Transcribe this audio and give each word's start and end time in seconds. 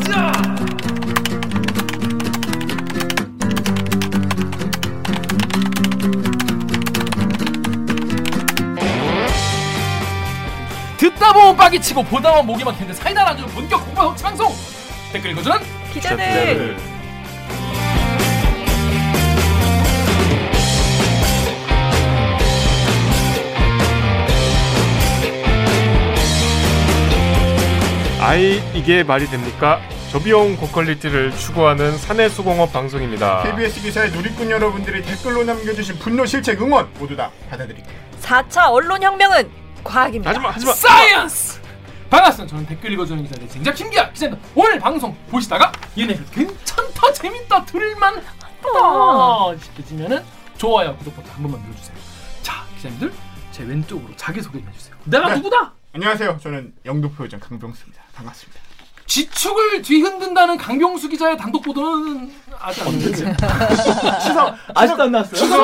가자. 0.00 0.32
듣다 10.96 11.32
보면 11.32 11.56
빡이 11.56 11.80
치고 11.80 12.02
보다 12.04 12.30
보면 12.30 12.46
목이 12.46 12.64
막히는데 12.64 12.94
사이다 12.94 13.28
안 13.28 13.36
주는 13.36 13.52
본격 13.54 13.84
공부 13.84 14.02
성취 14.02 14.22
방송 14.22 14.54
댓글 15.12 15.30
읽어주는 15.30 15.58
기자들. 15.92 16.76
아이 28.30 28.62
이게 28.74 29.02
말이 29.02 29.26
됩니까? 29.26 29.80
저비용 30.12 30.56
고quality를 30.58 31.36
추구하는 31.36 31.98
사내수공업 31.98 32.72
방송입니다. 32.72 33.42
KBS 33.42 33.82
기사의 33.82 34.12
누리꾼 34.12 34.48
여러분들이 34.48 35.02
댓글로 35.02 35.42
남겨주신 35.42 35.98
분노 35.98 36.24
질책 36.24 36.62
응원 36.62 36.88
모두 37.00 37.16
다 37.16 37.32
받아드릴게요. 37.50 37.92
4차 38.20 38.70
언론혁명은 38.70 39.50
과학입니다. 39.82 40.30
하지마 40.30 40.50
하지마. 40.50 40.72
science 40.74 41.60
반갑습니다 42.08 42.50
저는 42.50 42.66
댓글 42.66 42.92
읽어주는 42.92 43.20
기자 43.24 43.34
대진작 43.40 43.74
김기아 43.74 44.12
기자입니다 44.12 44.40
오늘 44.54 44.78
방송 44.78 45.12
보시다가 45.28 45.72
얘네들 45.98 46.24
괜찮다 46.30 47.12
재밌다 47.12 47.64
들을만 47.64 48.14
하다 48.14 49.58
싶으시면은 49.60 50.22
좋아요 50.56 50.96
구독 50.98 51.16
버튼 51.16 51.32
한 51.32 51.42
번만 51.42 51.60
눌러주세요 51.62 51.96
자 52.42 52.64
기자님들 52.76 53.12
제 53.50 53.64
왼쪽으로 53.64 54.14
자기소개 54.16 54.58
좀 54.60 54.68
해주세요 54.68 54.94
내가 55.04 55.34
누구다 55.34 55.72
안녕하세요. 55.92 56.38
저는 56.40 56.72
영도표 56.86 57.24
의장 57.24 57.40
강병수입니다. 57.40 58.02
반갑습니다. 58.14 58.60
지축을 59.06 59.82
뒤흔든다는 59.82 60.56
강병수 60.56 61.08
기자의 61.08 61.36
단독 61.36 61.62
보도는 61.62 62.30
아직 62.60 62.86
안 62.86 62.92
됐지 62.92 63.24
시사 64.22 64.54
아직도 64.72 65.02
안 65.02 65.10
나왔어요? 65.10 65.34
시사 65.34 65.56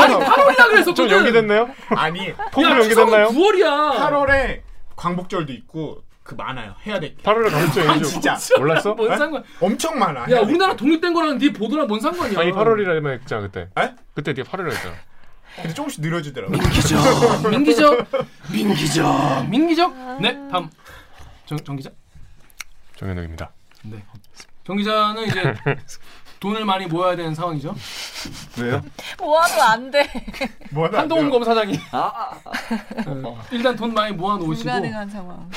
아니 0.00 0.14
8월이라 0.14 0.56
그랬었거든 0.68 0.94
좀 0.94 1.08
연기됐나요? 1.10 1.68
아니 1.88 2.32
통으로 2.52 2.72
야 2.72 2.78
연기됐나요? 2.82 3.28
9월이야 3.30 3.98
8월에 3.98 4.60
광복절도 4.94 5.52
있고 5.54 6.04
그 6.22 6.34
많아요. 6.36 6.74
해야 6.86 7.00
될 7.00 7.16
게. 7.16 7.22
8월에 7.24 7.50
가겠죠 7.50 7.90
아. 7.90 7.98
진짜 8.00 8.38
몰랐어? 8.58 8.94
뭔 8.94 9.12
에? 9.12 9.16
상관 9.16 9.42
엄청 9.60 9.98
많아. 9.98 10.30
야 10.30 10.40
우리나라 10.40 10.76
독립된 10.76 11.12
거랑 11.12 11.38
네 11.38 11.52
보도랑 11.52 11.88
뭔 11.88 11.98
상관이야 12.00 12.38
아니 12.38 12.52
8월이라 12.52 13.10
했잖아 13.22 13.42
그때. 13.42 13.68
게. 13.74 13.82
에? 13.82 13.92
그때 14.14 14.32
네가 14.34 14.48
8월이라 14.52 14.70
했잖아. 14.70 14.94
근데 15.56 15.72
조금씩 15.74 16.00
늘어지더라고. 16.00 16.52
민기적 16.52 17.48
민기적 17.50 18.06
민기적 18.52 19.48
민기적 19.48 20.20
네 20.20 20.32
다음. 20.50 20.68
정, 21.46 21.58
정 21.58 21.76
기자? 21.76 21.90
정현욱입니다. 22.96 23.50
정 24.64 24.76
기자는 24.76 25.26
이제 25.26 25.54
돈을 26.40 26.64
많이 26.64 26.86
모아야 26.86 27.16
되는 27.16 27.34
상황이죠. 27.34 27.74
왜요? 28.60 28.82
모아도 29.18 29.62
안 29.62 29.90
돼. 29.90 30.08
뭐 30.70 30.86
하나 30.86 31.00
한동훈 31.00 31.26
안 31.26 31.30
검사장이. 31.30 31.78
아, 31.92 31.98
아, 31.98 32.40
어, 33.06 33.42
일단 33.50 33.76
돈 33.76 33.94
많이 33.94 34.12
모아 34.12 34.36
놓으시고. 34.36 34.64
불가능한 34.64 35.08
상황. 35.10 35.50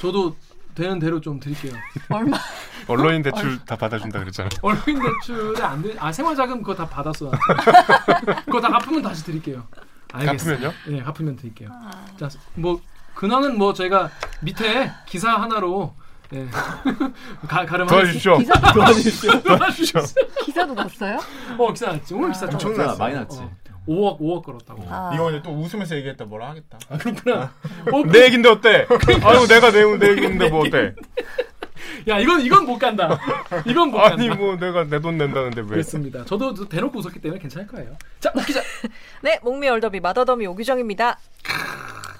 저도 0.00 0.36
되는 0.74 0.98
대로 0.98 1.20
좀 1.20 1.38
드릴게요 1.40 1.72
얼마? 2.10 2.36
언론인 2.88 3.22
대출 3.22 3.58
다 3.64 3.76
받아준다 3.76 4.18
그랬잖아. 4.20 4.48
언론인 4.62 5.00
대출에 5.00 5.62
안 5.62 5.82
돼 5.82 5.96
아 5.98 6.12
생활자금 6.12 6.62
그거 6.62 6.74
다 6.74 6.86
받았어 6.88 7.30
그거 8.46 8.60
다 8.60 8.68
갚으면 8.68 9.02
다시 9.02 9.24
드릴게요 9.24 9.66
알겠어요 10.12 10.56
갚으면요? 10.58 10.74
예 10.98 11.02
갚으면 11.02 11.36
드릴게요 11.36 11.70
자뭐 12.56 12.80
근황은 13.14 13.56
뭐 13.58 13.72
저희가 13.72 14.10
밑에 14.42 14.90
기사 15.06 15.30
하나로 15.40 15.94
예. 16.32 16.46
가, 17.46 17.64
가름하겠습니다 17.64 17.92
도와주십시오. 17.92 18.38
기사 18.38 18.72
도와주십시오. 18.72 19.42
도와주십시오 19.42 20.02
기사도 20.44 20.74
났어요? 20.74 21.18
어 21.58 21.72
기사 21.72 21.86
났지 21.92 22.14
오늘 22.14 22.32
기사 22.32 22.48
좀 22.48 22.70
엄청나. 22.70 22.96
많이 22.96 23.14
났지. 23.14 23.38
어, 23.38 23.50
5억 23.88 24.18
5억 24.20 24.42
걸었다고 24.44 24.84
아, 24.88 25.10
이거 25.14 25.24
근데 25.24 25.42
또 25.42 25.50
웃으면서 25.50 25.94
얘기했다 25.96 26.24
뭐라 26.24 26.50
하겠다. 26.50 26.78
아 26.88 26.96
그렇구나 26.98 27.52
어, 27.92 28.02
내 28.10 28.24
얘긴데 28.24 28.48
어때? 28.48 28.86
아유 29.22 29.46
내가 29.46 29.70
내용 29.70 29.98
내 29.98 30.08
얘긴데 30.10 30.48
뭐 30.48 30.66
어때? 30.66 30.94
야 32.08 32.18
이건 32.18 32.40
이건 32.42 32.66
못 32.66 32.78
간다 32.78 33.18
이건 33.66 33.90
못 33.90 33.98
간다 33.98 34.14
아니 34.14 34.28
뭐 34.28 34.56
내가 34.56 34.84
내 34.84 35.00
돈 35.00 35.16
낸다는데 35.18 35.60
왜? 35.62 35.66
그렇습니다 35.68 36.24
저도 36.24 36.68
대놓고 36.68 36.98
웃었기 36.98 37.20
때문에 37.20 37.40
괜찮을 37.40 37.66
거예요 37.66 37.96
자 38.20 38.30
웃기자 38.34 38.60
네, 39.22 39.38
목미 39.42 39.68
얼더비 39.68 40.00
마더더미 40.00 40.46
오규정입니다. 40.46 41.18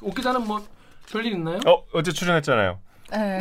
웃기자는 0.02 0.46
뭐 0.46 0.64
별일 1.10 1.32
있나요? 1.32 1.58
어 1.66 1.82
어제 1.92 2.12
출연했잖아요. 2.12 2.78
네. 3.12 3.40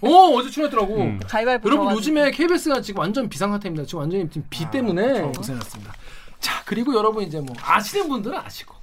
어 0.00 0.08
어제 0.34 0.48
출연했더라고 0.50 0.96
음. 1.02 1.20
가위바위보 1.26 1.68
여러분. 1.68 1.92
요즘에 1.94 2.30
KBS가 2.30 2.80
지금 2.80 3.00
완전 3.00 3.28
비상 3.28 3.50
상태입니다. 3.50 3.84
지금 3.84 4.00
완전히 4.00 4.28
지금 4.30 4.46
비 4.50 4.68
때문에 4.70 5.22
고생했습니다. 5.22 5.92
자 6.44 6.60
그리고 6.66 6.94
여러분 6.94 7.24
이제 7.24 7.40
뭐 7.40 7.56
아시는 7.62 8.06
분들은 8.06 8.36
아시고 8.38 8.74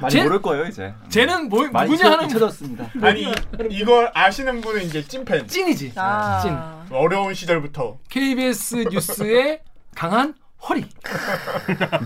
많이 0.00 0.12
쟤- 0.14 0.22
모를 0.22 0.40
거예요 0.40 0.66
이제. 0.66 0.94
쟤는 1.08 1.48
뭐 1.48 1.66
많이 1.72 1.90
누구냐 1.90 2.12
하는 2.12 2.26
잊혀졌습니다. 2.26 2.90
아니 3.02 3.26
이걸 3.70 4.08
아시는 4.14 4.60
분은 4.60 4.82
이제 4.82 5.02
찐팬. 5.04 5.48
찐이지. 5.48 5.94
아, 5.96 6.40
찐. 6.88 6.96
어려운 6.96 7.34
시절부터 7.34 7.98
KBS 8.08 8.84
뉴스의 8.90 9.62
강한 9.96 10.34
허리. 10.68 10.84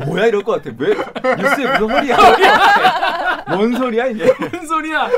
뭐야 0.07 0.27
이럴 0.27 0.43
것 0.43 0.63
같아. 0.63 0.75
왜 0.79 0.95
뉴스에 0.95 1.79
무슨 1.79 1.91
허리야? 2.17 3.45
뭔 3.49 3.75
소리야 3.77 4.07
이게? 4.07 4.33
무슨 4.39 4.67
소리야? 4.67 5.11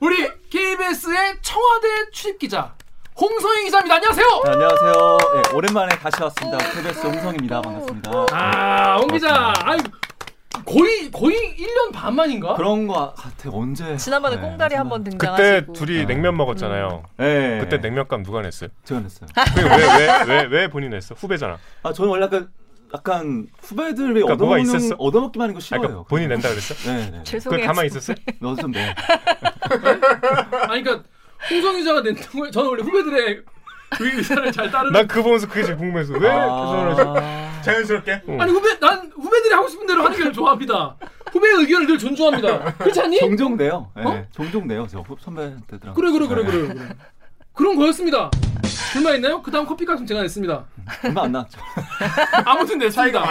우리 0.00 0.26
KBS의 0.48 1.36
청와대 1.42 2.10
출입 2.12 2.38
기자 2.38 2.74
홍성희 3.20 3.64
기자입니다. 3.64 3.96
안녕하세요. 3.96 4.26
자, 4.46 4.52
안녕하세요. 4.52 5.18
예, 5.36 5.56
오랜만에 5.56 5.96
다시 5.98 6.22
왔습니다. 6.22 6.58
KBS 6.58 7.06
홍성입니다. 7.06 7.62
반갑습니다. 7.62 8.10
아, 8.32 8.96
홍 8.98 9.08
기자. 9.08 9.52
아이 9.64 9.78
거의 10.64 11.10
거의 11.10 11.56
1년 11.56 11.92
반 11.92 12.14
만인가? 12.14 12.54
그런 12.54 12.86
거 12.86 13.12
같아. 13.14 13.50
언제? 13.52 13.96
지난번에 13.96 14.36
네, 14.36 14.42
꽁다리. 14.42 14.74
한번 14.76 15.02
그때 15.02 15.10
등장하시고. 15.18 15.72
둘이 15.72 16.02
어. 16.02 16.06
냉면 16.06 16.36
먹었잖아요. 16.36 17.02
네. 17.16 17.58
그때 17.60 17.78
냉면값 17.78 18.22
누가 18.22 18.40
냈어요? 18.42 18.70
제가 18.84 19.00
냈어요. 19.00 19.28
왜왜 19.56 20.24
왜 20.26 20.44
왜 20.48 20.68
본인 20.68 20.90
냈어? 20.90 21.14
후배잖아. 21.16 21.58
아 21.82 21.92
저는 21.92 22.10
원래 22.10 22.24
약간 22.24 22.48
약간 22.94 23.46
후배들이 23.62 24.22
그러니까 24.22 24.36
뭐가 24.36 24.54
얻어먹는 24.54 24.62
있었어? 24.76 24.94
얻어먹기만 24.98 25.44
하는 25.44 25.54
거 25.54 25.58
아, 25.58 25.60
싫어요. 25.60 25.80
그러니까 25.80 26.04
본인 26.08 26.28
낸다 26.28 26.48
그랬어? 26.50 26.74
네, 26.90 27.10
네. 27.10 27.18
그 27.18 27.24
죄송해요. 27.24 27.66
가만히 27.66 27.86
있었어요? 27.88 28.16
너도 28.40 28.62
좀 28.62 28.70
내. 28.72 28.94
아니 30.68 30.82
그러니까 30.82 31.02
홍성희 31.50 31.78
기자가 31.78 32.02
낸 32.02 32.14
거- 32.16 32.50
저는 32.50 32.68
원래 32.70 32.82
후배들의 32.82 33.42
그 33.90 34.06
의사를 34.18 34.52
잘 34.52 34.70
따르는 34.70 34.92
난그 34.92 35.22
보면서 35.22 35.48
그게 35.48 35.62
제일 35.64 35.76
궁금해서 35.78 36.12
왜 36.14 36.20
개선을 36.20 36.90
하지? 36.92 37.02
아... 37.06 37.62
자연스럽게 37.62 38.22
아니 38.38 38.52
후배 38.52 38.78
난 38.78 39.10
후배들이 39.14 39.54
하고 39.54 39.66
싶은 39.68 39.86
대로 39.86 40.02
하는 40.04 40.16
게 40.22 40.30
좋아합니다. 40.32 40.96
후배의 41.32 41.54
의견을 41.60 41.86
늘 41.86 41.98
존중합니다. 41.98 42.74
그렇지 42.76 43.00
않니? 43.00 43.18
종종 43.18 43.56
내요. 43.56 43.90
네, 43.96 44.02
어? 44.04 44.24
종종 44.32 44.66
내요. 44.66 44.86
저 44.90 45.00
후- 45.00 45.16
선배들랑. 45.20 45.94
그래 45.94 46.10
그래 46.12 46.26
그래 46.26 46.42
네. 46.44 46.50
그래 46.50 46.68
그래. 46.74 46.88
그런 47.54 47.76
거였습니다. 47.76 48.30
불만 48.92 49.16
있나요? 49.16 49.42
그 49.42 49.50
다음 49.50 49.66
커피값은 49.66 50.06
제가 50.06 50.22
냈습니다. 50.22 50.64
얼마 51.04 51.22
안 51.24 51.32
나왔죠. 51.32 51.58
아무튼 52.44 52.78
냈습니다. 52.78 53.24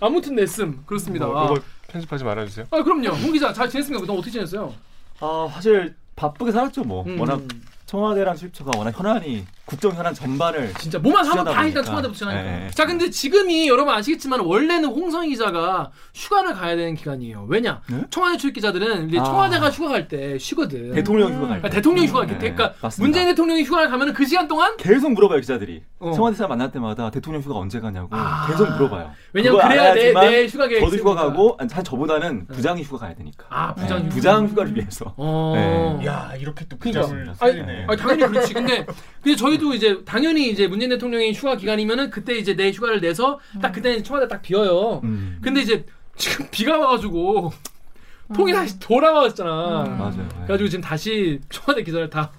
아무튼 0.00 0.34
냈음. 0.36 0.82
그렇습니다. 0.86 1.26
뭐, 1.26 1.44
이거 1.44 1.62
편집하지 1.88 2.24
말아주세요. 2.24 2.66
아 2.70 2.82
그럼요. 2.82 3.08
홍 3.10 3.32
기자 3.32 3.52
잘 3.52 3.68
지냈습니까? 3.68 4.06
너 4.06 4.14
어떻게 4.14 4.30
지냈어요? 4.30 4.72
아 5.20 5.48
사실 5.52 5.94
바쁘게 6.16 6.52
살았죠 6.52 6.84
뭐. 6.84 7.04
음. 7.06 7.18
워낙 7.20 7.40
청와대랑 7.86 8.36
출입처가 8.36 8.76
워낙 8.76 8.96
현안이 8.98 9.44
국정 9.66 9.92
현안 9.92 10.12
전반을 10.12 10.74
진짜 10.78 10.98
뭐만 10.98 11.24
하면 11.24 11.44
취하다 11.44 11.52
다 11.52 11.66
일단. 11.66 11.84
청와대부터 11.84 12.18
전하니까. 12.18 12.42
네. 12.44 12.68
자 12.74 12.84
근데 12.84 13.08
지금이 13.08 13.66
여러분 13.66 13.94
아시겠지만 13.94 14.40
원래는 14.40 14.88
홍성희 14.90 15.30
기자가 15.30 15.90
휴가를 16.14 16.52
가야 16.54 16.76
되는 16.76 16.94
기간이에요. 16.94 17.46
왜냐? 17.48 17.80
네? 17.88 18.02
청와대 18.10 18.36
출입 18.36 18.54
기자들은 18.54 19.08
이제 19.08 19.18
아. 19.18 19.24
청와대가 19.24 19.70
휴가 19.70 19.88
갈 19.90 20.04
때 20.08 20.38
쉬거든. 20.38 20.92
대통령 20.92 21.32
휴가 21.32 21.48
갈 21.48 21.62
때. 21.62 21.66
아, 21.66 21.70
대통령 21.70 22.04
휴가 22.04 22.18
갈 22.20 22.28
때. 22.28 22.34
네, 22.34 22.52
그러니까 22.52 22.74
맞습니다. 22.82 23.02
문재인 23.06 23.26
대통령이 23.28 23.62
휴가를 23.62 23.88
가면은 23.88 24.12
그 24.12 24.26
시간 24.26 24.46
동안 24.46 24.76
계속 24.76 25.10
물어봐요 25.12 25.40
기자들이. 25.40 25.82
어. 25.98 26.12
청와대 26.12 26.36
사람 26.36 26.50
만날 26.50 26.70
때마다 26.70 27.10
대통령 27.10 27.40
휴가 27.40 27.56
언제 27.56 27.80
가냐고 27.80 28.08
아. 28.12 28.46
계속 28.46 28.68
물어봐요. 28.70 29.12
왜냐면 29.32 29.60
그래야 29.62 29.94
내, 29.94 30.12
내 30.12 30.46
휴가 30.46 30.68
계획 30.68 30.80
저도 30.84 30.96
휴가. 30.98 31.14
가고 31.14 31.56
아니, 31.58 31.70
사실 31.70 31.84
저보다는 31.84 32.46
부장이 32.48 32.82
휴가 32.82 33.06
가야 33.06 33.14
되니까. 33.14 33.46
아 33.48 33.74
부장 33.74 33.98
네, 34.00 34.04
휴가. 34.04 34.14
부장 34.14 34.46
휴가를 34.48 34.76
위해서. 34.76 35.14
어. 35.16 35.98
네. 36.00 36.06
야 36.06 36.32
이렇게 36.38 36.66
또 36.68 36.76
그러니까. 36.78 37.00
부장을 37.02 37.28
아니, 37.28 37.34
살리네. 37.38 37.86
아니, 37.88 37.96
당연히 37.98 38.26
그렇지. 38.26 38.52
근데 38.52 38.84
근데 39.22 39.36
저희 39.36 39.53
도 39.58 39.74
이제 39.74 40.02
당연히 40.04 40.50
이제 40.50 40.66
문재인 40.66 40.90
대통령이 40.90 41.32
휴가 41.32 41.56
기간이면은 41.56 42.10
그때 42.10 42.36
이제 42.36 42.54
내 42.54 42.70
휴가를 42.70 43.00
내서 43.00 43.38
딱 43.60 43.72
그때 43.72 44.02
청와대 44.02 44.28
딱 44.28 44.42
비어요. 44.42 45.00
음. 45.04 45.38
근데 45.40 45.60
이제 45.60 45.84
지금 46.16 46.46
비가 46.50 46.78
와가지고 46.78 47.52
통이 48.34 48.52
다시 48.52 48.78
돌아왔잖아. 48.78 49.50
맞아요. 49.98 50.16
네. 50.16 50.34
그래가지고 50.44 50.68
지금 50.68 50.82
다시 50.82 51.40
청와대 51.50 51.82
기자를 51.82 52.10
다 52.10 52.32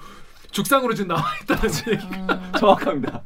죽상으로 0.56 0.94
지금 0.94 1.10
나와 1.10 1.22
있다는 1.44 1.70
얘기. 1.92 2.08
정확합니다. 2.58 3.22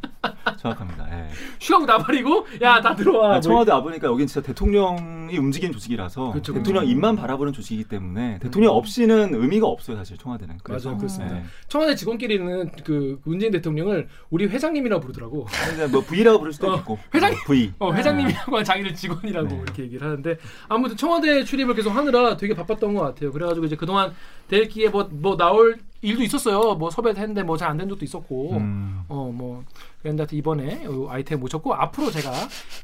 정확합니다. 0.58 1.08
예. 1.12 1.30
휴가고 1.62 1.86
나발이고 1.86 2.48
야 2.62 2.82
다 2.82 2.96
들어와. 2.96 3.28
아, 3.28 3.32
뭐 3.34 3.40
청와대 3.42 3.72
와보니까 3.72 4.08
여긴 4.08 4.26
진짜 4.26 4.46
대통령이 4.46 5.38
움직이는 5.38 5.72
조직이라서 5.74 6.32
그쵸, 6.32 6.54
대통령 6.54 6.84
그쵸. 6.84 6.92
입만 6.92 7.16
바라보는 7.16 7.54
조직이기 7.54 7.88
때문에 7.88 8.40
대통령 8.40 8.74
없이는 8.76 9.34
의미가 9.36 9.68
없어요 9.68 9.96
사실 9.98 10.18
청와대는. 10.18 10.58
그래서. 10.64 10.90
맞아요, 10.90 10.98
그렇습니다. 10.98 11.38
예. 11.38 11.44
청와대 11.68 11.96
직원끼리는 11.96 12.72
그 12.84 13.20
문재인 13.24 13.52
대통령을 13.52 14.08
우리 14.32 14.48
회장님이라고 14.48 15.02
부르더라고. 15.02 15.46
근데 15.70 15.88
뭐 15.88 16.02
V라고 16.02 16.40
부를 16.40 16.52
수도 16.52 16.72
어, 16.72 16.78
있고. 16.78 16.98
회장님. 17.14 17.38
어, 17.38 17.44
V. 17.46 17.74
어, 17.80 17.94
회장님이라고 17.94 18.64
자기를 18.64 18.96
직원이라고 18.96 19.48
네. 19.48 19.62
이렇게 19.64 19.84
얘기를 19.84 20.06
하는데 20.08 20.38
아무튼 20.68 20.98
청와대 20.98 21.44
출입을 21.44 21.76
계속 21.76 21.92
하느라 21.92 22.38
되게 22.38 22.56
바빴던 22.56 22.96
것 22.96 23.02
같아요. 23.02 23.32
그래가지고 23.32 23.68
이제 23.68 23.76
그동안 23.76 24.14
대기에 24.48 24.90
뭐, 24.90 25.08
뭐 25.12 25.38
나올 25.38 25.78
일도 26.02 26.24
있었어요. 26.24 26.76
뭐 26.76 26.90
섭외했는데 26.90 27.44
뭐 27.44 27.58
잘 27.58 27.72
안 27.72 27.78
된 27.78 27.90
적도 27.90 28.06
있었고 28.06 28.54
음. 28.54 29.02
어뭐 29.10 29.64
그런데 30.02 30.22
하여튼 30.24 30.38
이번에 30.38 30.84
요 30.86 31.08
아이템 31.10 31.42
모셨고 31.42 31.74
앞으로 31.74 32.10
제가 32.10 32.32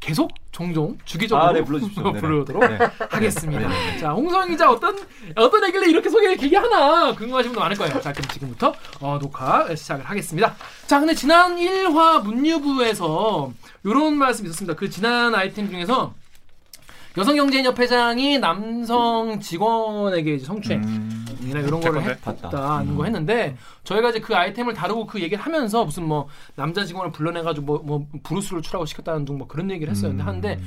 계속 0.01 0.31
종종 0.51 0.97
주기적으로 1.05 1.47
아, 1.47 1.51
네. 1.53 1.63
부르도록 1.63 2.59
네. 2.59 2.77
하겠습니다. 3.09 3.67
네, 3.69 3.91
네. 3.93 3.97
자, 3.99 4.11
홍성 4.11 4.49
기자 4.49 4.69
어떤 4.69 4.97
어떤 5.35 5.63
얘기를 5.67 5.87
이렇게 5.87 6.09
소개를 6.09 6.35
길게 6.35 6.57
하나 6.57 7.13
궁금하신 7.15 7.51
분도 7.51 7.61
많을 7.61 7.77
거예요. 7.77 8.01
자, 8.01 8.11
그럼 8.11 8.27
지금부터 8.29 8.73
어, 8.99 9.17
녹화 9.21 9.73
시작을 9.73 10.03
하겠습니다. 10.03 10.55
자, 10.87 10.99
근데 10.99 11.13
지난 11.13 11.55
1화 11.55 12.21
문유부에서 12.23 13.51
이런 13.85 14.15
말씀이 14.15 14.49
있었습니다. 14.49 14.75
그 14.75 14.89
지난 14.89 15.33
아이템 15.35 15.69
중에서 15.69 16.13
여성경제인협 17.17 17.79
회장이 17.79 18.39
남성 18.39 19.39
직원에게 19.39 20.37
성추행 20.39 20.83
음. 20.83 21.14
이나 21.59 21.67
이런 21.67 21.79
거를 21.81 22.01
건데? 22.01 22.19
했다는 22.31 22.89
음. 22.89 22.97
거 22.97 23.03
했는데 23.05 23.57
저희가 23.83 24.09
이제 24.09 24.19
그 24.19 24.35
아이템을 24.35 24.73
다루고 24.73 25.05
그 25.07 25.21
얘기를 25.21 25.43
하면서 25.43 25.83
무슨 25.85 26.05
뭐 26.07 26.27
남자 26.55 26.83
직원을 26.85 27.11
불러내가지고 27.11 27.65
뭐, 27.65 27.79
뭐 27.83 28.07
브루스를 28.23 28.61
추라고 28.61 28.85
시켰다는 28.85 29.25
둥 29.25 29.37
뭐 29.37 29.47
그런 29.47 29.69
얘기를 29.71 29.91
했어요. 29.91 30.09
근데 30.11 30.23
음. 30.23 30.27
하는데 30.27 30.59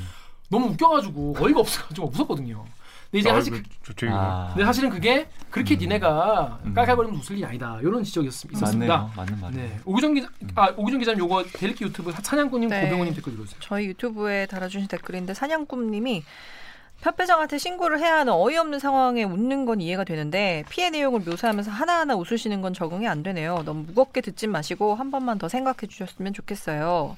너무 0.50 0.66
웃겨가지고 0.68 1.36
어이가 1.40 1.60
없어가지고 1.60 2.08
무섭거든요. 2.08 2.64
근데 3.10 3.20
이제 3.20 3.30
사실 3.30 3.52
그- 3.54 4.06
아. 4.10 4.50
근데 4.52 4.66
사실은 4.66 4.90
그게 4.90 5.26
그렇게 5.48 5.74
음. 5.76 5.78
니네가 5.80 6.58
음. 6.66 6.74
깔깔거리면서 6.74 7.20
웃을 7.22 7.36
일이 7.36 7.44
아니다. 7.46 7.78
이런 7.80 8.04
지적이 8.04 8.28
있- 8.28 8.44
있었습니다. 8.52 8.96
맞네요. 8.98 9.12
맞는 9.16 9.40
말이에요. 9.40 9.66
네, 9.68 9.80
오규정 9.86 10.12
기자, 10.12 10.28
아 10.54 10.68
오규정 10.76 10.98
기자님 11.00 11.20
요거 11.20 11.44
대리기 11.54 11.84
유튜브 11.84 12.12
사냥꾼님 12.12 12.68
네. 12.68 12.82
고병호님 12.82 13.14
댓글 13.14 13.32
읽어주세요. 13.32 13.60
저희 13.62 13.86
유튜브에 13.86 14.44
달아주신 14.44 14.88
댓글인데 14.88 15.32
사냥꿈님이 15.32 16.22
협회장한테 17.00 17.58
신고를 17.58 18.00
해야 18.00 18.18
하는 18.18 18.32
어이없는 18.32 18.78
상황에 18.80 19.22
웃는 19.22 19.66
건 19.66 19.80
이해가 19.80 20.04
되는데 20.04 20.64
피해 20.68 20.90
내용을 20.90 21.20
묘사하면서 21.20 21.70
하나하나 21.70 22.16
웃으시는 22.16 22.60
건 22.60 22.74
적응이 22.74 23.06
안 23.06 23.22
되네요. 23.22 23.62
너무 23.64 23.84
무겁게 23.84 24.20
듣지 24.20 24.46
마시고 24.48 24.94
한 24.96 25.10
번만 25.10 25.38
더 25.38 25.48
생각해 25.48 25.86
주셨으면 25.88 26.32
좋겠어요. 26.34 27.16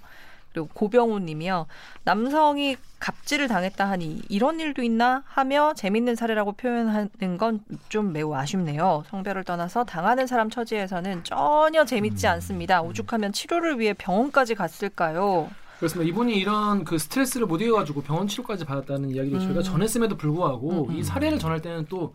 그리고 0.52 0.68
고병우 0.74 1.20
님이요. 1.20 1.66
남성이 2.02 2.76
갑질을 2.98 3.46
당했다 3.46 3.88
하니 3.88 4.20
이런 4.28 4.58
일도 4.58 4.82
있나 4.82 5.22
하며 5.26 5.72
재밌는 5.76 6.16
사례라고 6.16 6.52
표현하는 6.52 7.38
건 7.38 7.60
좀 7.88 8.12
매우 8.12 8.34
아쉽네요. 8.34 9.04
성별을 9.08 9.44
떠나서 9.44 9.84
당하는 9.84 10.26
사람 10.26 10.50
처지에서는 10.50 11.24
전혀 11.24 11.84
재밌지 11.84 12.26
음. 12.26 12.32
않습니다. 12.32 12.82
오죽하면 12.82 13.32
치료를 13.32 13.78
위해 13.78 13.94
병원까지 13.94 14.56
갔을까요? 14.56 15.48
그렇습니다. 15.80 16.06
이분이 16.10 16.36
이런 16.36 16.84
그 16.84 16.98
스트레스를 16.98 17.46
못 17.46 17.60
이겨가지고 17.62 18.02
병원 18.02 18.28
치료까지 18.28 18.66
받았다는 18.66 19.10
이야기를 19.12 19.38
음. 19.40 19.44
저희가 19.46 19.62
전했음에도 19.62 20.16
불구하고 20.18 20.84
음, 20.84 20.90
음. 20.90 20.96
이 20.96 21.02
사례를 21.02 21.38
전할 21.38 21.62
때는 21.62 21.86
또, 21.88 22.12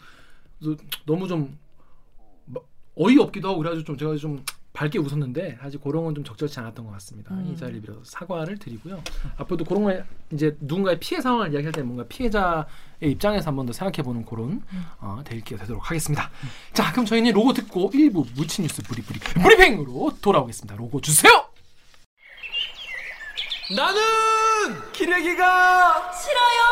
또 0.63 0.75
너무 1.07 1.27
좀 1.27 1.57
뭐, 2.45 2.63
어이없기도 2.95 3.49
하고 3.49 3.57
그래가지고 3.57 3.83
좀 3.83 3.97
제가 3.97 4.15
좀 4.17 4.43
밝게 4.71 4.99
웃었는데 4.99 5.57
사실 5.61 5.79
그런 5.79 6.03
건 6.03 6.13
좀 6.13 6.23
적절치 6.23 6.59
않았던 6.59 6.85
것 6.85 6.91
같습니다. 6.91 7.33
음. 7.33 7.51
이 7.51 7.57
자리를 7.57 7.81
빌어서 7.81 8.01
사과를 8.03 8.59
드리고요. 8.59 9.01
앞으로도 9.37 9.65
그런 9.65 9.83
거 9.83 10.03
이제 10.31 10.55
누군가의 10.59 10.99
피해 10.99 11.19
상황을 11.19 11.51
이야기할 11.53 11.71
때 11.71 11.81
뭔가 11.81 12.03
피해자의 12.03 12.65
입장에서 13.01 13.47
한번 13.49 13.65
더 13.65 13.73
생각해보는 13.73 14.25
그런 14.25 14.61
어, 14.99 15.21
대일기가 15.25 15.61
되도록 15.61 15.89
하겠습니다. 15.89 16.29
자, 16.73 16.91
그럼 16.91 17.05
저희는 17.07 17.31
로고 17.33 17.53
듣고 17.53 17.89
1부 17.89 18.27
무치 18.35 18.61
뉴스 18.61 18.83
브리브리 18.83 19.19
브리핑으로 19.41 20.17
돌아오겠습니다. 20.21 20.75
로고 20.75 21.01
주세요. 21.01 21.44
나는 23.71 24.91
기레기가 24.91 26.11
싫어요. 26.13 26.65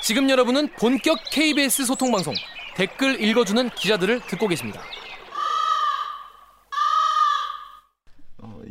지금 0.00 0.30
여러분은 0.30 0.68
본격 0.78 1.18
KBS 1.32 1.84
소통 1.84 2.12
방송 2.12 2.32
댓글 2.76 3.20
읽어주는 3.20 3.70
기자들을 3.70 4.20
듣고 4.28 4.46
계십니다. 4.46 4.80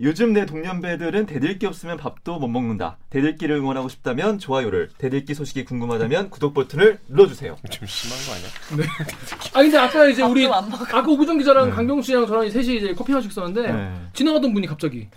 요즘 0.02 0.34
내 0.34 0.46
동년배들은 0.46 1.26
대들기 1.26 1.66
없으면 1.66 1.98
밥도 1.98 2.40
못 2.40 2.48
먹는다. 2.48 2.98
대들기를 3.10 3.56
응원하고 3.58 3.88
싶다면 3.90 4.40
좋아요를, 4.40 4.90
대들기 4.98 5.34
소식이 5.34 5.66
궁금하다면 5.66 6.30
구독 6.30 6.54
버튼을 6.54 7.00
눌러주세요. 7.08 7.56
좀 7.70 7.88
심한 7.88 8.18
거 8.26 8.34
아니야? 8.34 8.92
아 9.54 9.62
근데 9.62 9.78
아까 9.78 10.06
이제 10.08 10.22
우리. 10.22 10.46
아까 10.48 11.00
오구정 11.02 11.38
기자랑 11.38 11.70
네. 11.70 11.76
강경수 11.76 12.08
씨랑 12.08 12.28
저랑 12.28 12.50
셋이 12.50 12.78
이제 12.78 12.94
커피 12.94 13.12
마시고 13.14 13.32
있었는데 13.32 13.72
네. 13.72 13.94
지나가던 14.14 14.54
분이 14.54 14.68
갑자기 14.68 15.08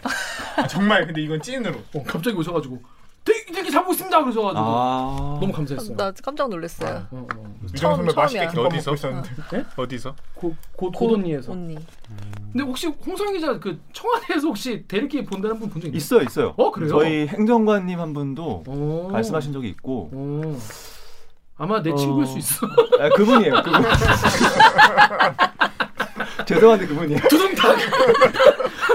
아, 0.57 0.67
정말 0.67 1.07
근데 1.07 1.23
이건 1.23 1.41
찐으로. 1.43 1.79
어, 1.95 2.03
갑자기 2.05 2.37
오셔가지고 2.37 2.81
되게 3.29 3.53
되게 3.53 3.71
잡고 3.71 3.93
있습니다 3.93 4.21
그러셔가지고 4.23 4.61
아. 4.65 5.39
너무 5.41 5.53
감사했어요. 5.53 5.97
나 5.97 6.13
깜짝 6.23 6.49
놀랐어요. 6.49 7.07
어, 7.11 7.27
어. 7.37 7.55
유정 7.65 7.97
선배 7.97 8.13
처음- 8.13 8.23
맛있게 8.25 8.39
처음이야. 8.47 8.51
김밥 8.51 8.67
어디서? 8.73 8.91
먹고 8.91 8.95
있었는데. 8.95 9.65
어디서? 9.77 10.15
고, 10.35 10.55
고, 10.77 10.91
고돈니에서. 10.93 11.53
언니. 11.53 11.77
근데 12.53 12.65
혹시 12.65 12.87
홍성 12.87 13.33
기자 13.35 13.59
그 13.59 13.79
청와대에서 13.93 14.47
혹시 14.49 14.85
대리기 14.89 15.25
본다는 15.27 15.59
분 15.59 15.69
본 15.69 15.81
적 15.83 15.89
있나요? 15.89 15.97
있어요, 15.97 16.23
있어요. 16.23 16.55
어, 16.57 16.71
그래요? 16.71 16.89
저희 16.91 17.27
행정관님 17.27 18.01
한 18.01 18.13
분도 18.15 18.65
오. 18.67 19.09
말씀하신 19.13 19.53
적이 19.53 19.69
있고. 19.71 20.11
오. 20.13 20.57
아마 21.57 21.83
내 21.83 21.91
어. 21.91 21.95
친구일 21.97 22.27
수 22.27 22.39
있어. 22.39 22.67
아, 23.01 23.09
그분이에요. 23.17 23.63
그분. 23.65 23.83
죄송한데 26.49 26.87
그분이에요. 26.87 27.21
두둥탁. 27.29 27.77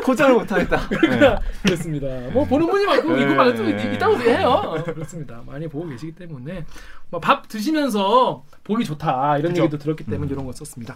포장을 0.04 0.34
못하겠다. 0.42 0.90
네. 0.90 1.36
그렇습니다. 1.62 2.08
뭐 2.32 2.46
보는 2.46 2.66
분이 2.68 2.86
많고 2.86 3.16
네. 3.16 3.24
이거 3.24 3.36
말도 3.36 3.70
있다고 3.70 4.20
해요. 4.22 4.84
그렇습니다. 4.86 5.42
많이 5.46 5.68
보고 5.68 5.88
계시기 5.88 6.14
때문에 6.14 6.66
뭐 7.12 7.32
밥 7.32 7.48
드시면서 7.48 8.44
보기 8.64 8.84
좋다 8.84 9.38
이런 9.38 9.52
그죠. 9.52 9.64
얘기도 9.64 9.78
들었기 9.78 10.04
때문에 10.06 10.32
이런 10.32 10.46
거 10.46 10.52
썼습니다. 10.52 10.96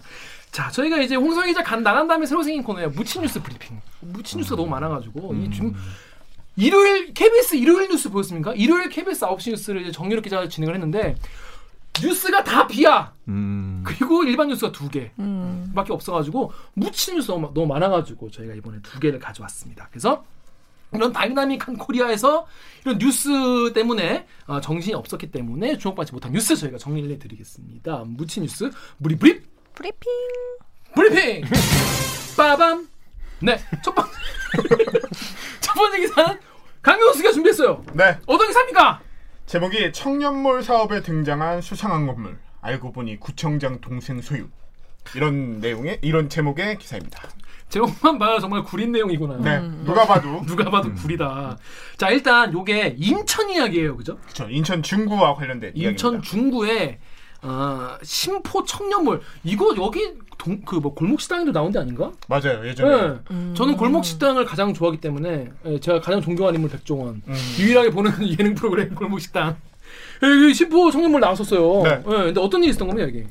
자, 0.50 0.68
저희가 0.70 0.98
이제 0.98 1.14
홍성 1.14 1.46
기자 1.46 1.62
간 1.62 1.82
나간 1.82 2.08
다음에 2.08 2.26
새로 2.26 2.42
생긴 2.42 2.64
코너예요. 2.64 2.90
묻힌 2.90 3.22
뉴스 3.22 3.40
브리핑. 3.40 3.80
묻힌 4.00 4.38
뉴스가 4.38 4.56
너무 4.56 4.68
많아가지고 4.68 5.34
이 5.34 5.50
지금 5.52 5.74
일요일 6.56 7.14
KBS 7.14 7.54
일요일 7.54 7.88
뉴스 7.88 8.10
보였습니까? 8.10 8.52
일요일 8.54 8.88
KBS 8.88 9.26
9시 9.26 9.50
뉴스를 9.50 9.82
이제 9.82 9.92
정유럽 9.92 10.24
기자가 10.24 10.48
진행을 10.48 10.74
했는데 10.74 11.14
뉴스가 12.02 12.44
다 12.44 12.66
비야. 12.66 13.12
음. 13.28 13.82
그리고 13.86 14.24
일반 14.24 14.48
뉴스가 14.48 14.72
두 14.72 14.88
개. 14.88 15.10
음. 15.18 15.72
밖에 15.74 15.92
없어가지고 15.92 16.52
묻히는 16.74 17.18
뉴스 17.18 17.30
너무, 17.30 17.52
너무 17.54 17.66
많아가지고 17.66 18.30
저희가 18.30 18.54
이번에 18.54 18.78
두 18.82 18.98
개를 19.00 19.18
가져왔습니다. 19.18 19.88
그래서 19.90 20.24
이런 20.92 21.12
다이나믹한 21.12 21.76
코리아에서 21.76 22.46
이런 22.84 22.98
뉴스 22.98 23.72
때문에 23.74 24.26
어, 24.46 24.60
정신이 24.60 24.94
없었기 24.94 25.30
때문에 25.30 25.76
주목받지 25.78 26.12
못한 26.12 26.32
뉴스 26.32 26.56
저희가 26.56 26.78
정리를 26.78 27.10
해드리겠습니다. 27.10 28.04
묻힌 28.06 28.44
뉴스 28.44 28.70
무리 28.96 29.16
브립 29.16 29.46
브리핑. 29.74 30.10
브리핑 30.94 31.44
빠밤 32.36 32.88
네첫 33.40 33.94
번째 33.94 34.10
첫 35.60 35.74
번째 35.74 36.00
기사는 36.00 36.40
강경수가 36.82 37.32
준비했어요. 37.32 37.84
네. 37.92 38.18
어떤 38.26 38.46
기사입니까? 38.48 39.00
제목이 39.48 39.92
청년몰 39.92 40.62
사업에 40.62 41.00
등장한 41.00 41.62
수상한 41.62 42.06
건물. 42.06 42.38
알고 42.60 42.92
보니 42.92 43.18
구청장 43.18 43.80
동생 43.80 44.20
소유. 44.20 44.46
이런 45.16 45.58
내용의 45.60 46.00
이런 46.02 46.28
제목의 46.28 46.76
기사입니다. 46.76 47.22
제목만 47.70 48.18
봐요 48.18 48.40
정말 48.40 48.62
구린 48.62 48.92
내용이구나. 48.92 49.38
네. 49.38 49.66
누가 49.86 50.06
봐도 50.06 50.42
누가 50.44 50.70
봐도 50.70 50.92
구리다. 50.92 51.56
자 51.96 52.10
일단 52.10 52.52
요게 52.52 52.96
인천 52.98 53.48
이야기예요, 53.48 53.96
그죠? 53.96 54.18
그쵸. 54.18 54.46
인천 54.50 54.82
중구와 54.82 55.34
관련된 55.34 55.72
인천 55.74 56.12
이야기입니다. 56.12 56.30
중구에 56.30 56.98
어, 57.40 57.96
심포 58.02 58.64
청년몰 58.66 59.22
이거 59.44 59.74
여기 59.78 60.12
그뭐 60.64 60.94
골목 60.94 61.20
식당에도 61.20 61.52
나온 61.52 61.72
데 61.72 61.78
아닌가? 61.80 62.12
맞아요. 62.28 62.66
예전에 62.66 63.08
네. 63.08 63.18
음. 63.32 63.54
저는 63.56 63.76
골목 63.76 64.04
식당을 64.04 64.44
가장 64.44 64.72
좋아하기 64.72 65.00
때문에 65.00 65.48
예, 65.66 65.80
제가 65.80 66.00
가장 66.00 66.20
존경하는 66.20 66.58
인물 66.58 66.70
백종원 66.70 67.20
음. 67.26 67.34
유일하게 67.58 67.90
보는 67.90 68.12
예능 68.38 68.54
프로그램 68.54 68.94
골목 68.94 69.20
식당. 69.20 69.56
여기 70.22 70.54
심포 70.54 70.90
청년몰 70.90 71.20
나왔었어요. 71.20 71.82
네. 71.82 71.90
예, 71.90 72.02
근데 72.24 72.40
어떤 72.40 72.62
일이 72.62 72.70
있었던 72.70 72.88
겁니까 72.88 73.08
여기? 73.08 73.24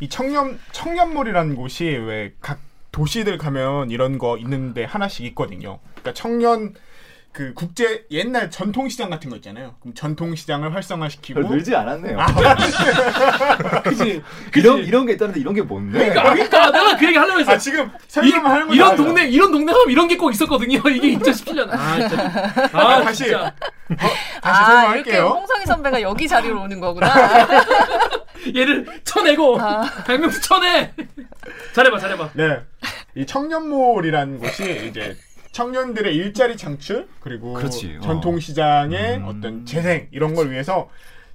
이 0.00 0.08
청년 0.08 0.58
청년몰이라는 0.72 1.54
곳이 1.56 1.84
왜 1.84 2.32
각 2.40 2.58
도시들 2.90 3.36
가면 3.38 3.90
이런 3.90 4.18
거 4.18 4.38
있는데 4.38 4.82
하나씩 4.82 5.24
있거든요. 5.26 5.78
그러니까 5.94 6.14
청년 6.14 6.74
그 7.38 7.54
국제 7.54 8.04
옛날 8.10 8.50
전통 8.50 8.88
시장 8.88 9.10
같은 9.10 9.30
거 9.30 9.36
있잖아요. 9.36 9.76
그럼 9.78 9.94
전통 9.94 10.34
시장을 10.34 10.74
활성화시키고 10.74 11.40
별 11.42 11.50
늘지 11.50 11.72
않았네요. 11.76 12.18
그지? 13.84 14.20
이런 14.56 14.78
이런 14.80 15.06
게 15.06 15.12
있다는데 15.12 15.38
이런 15.38 15.54
게 15.54 15.62
뭔데? 15.62 16.00
그러니까, 16.10 16.32
그러니까 16.32 16.70
내가 16.72 16.96
그 16.96 17.06
얘기 17.06 17.16
하려고 17.16 17.38
했어. 17.38 17.52
아 17.52 17.58
지금 17.58 17.88
설명하는 18.08 18.66
거 18.66 18.74
이런 18.74 18.96
동네 18.96 19.28
이런 19.28 19.52
동네 19.52 19.72
가면 19.72 19.88
이런 19.90 20.08
게 20.08 20.16
꼭 20.18 20.30
있었거든요. 20.32 20.78
이게 20.90 21.16
2017년. 21.16 21.68
아, 21.70 22.08
진짜. 22.08 22.52
아, 22.72 23.02
다시. 23.02 23.22
진짜. 23.22 23.54
다시 23.96 24.02
아 24.42 24.94
이렇게 24.96 25.12
설명할게요. 25.12 25.22
홍성희 25.28 25.66
선배가 25.66 26.02
여기 26.02 26.26
자리로 26.26 26.62
오는 26.62 26.80
거구나. 26.80 27.46
얘를 28.56 28.84
쳐내고 29.04 29.60
아. 29.60 29.82
박명수 30.04 30.40
쳐내. 30.40 30.92
잘해봐, 31.72 31.98
잘해봐. 32.00 32.30
네. 32.32 32.58
이 33.14 33.24
청년몰이라는 33.24 34.38
곳이 34.40 34.88
이제 34.90 35.16
청년들의 35.52 36.14
일자리 36.14 36.56
창출 36.56 37.08
그리고 37.20 37.54
그렇지. 37.54 37.96
어. 37.98 38.00
전통 38.02 38.38
시장의 38.38 39.16
음. 39.18 39.24
어떤 39.26 39.66
재생 39.66 40.08
이런 40.10 40.34
걸 40.34 40.50
위해서 40.50 40.88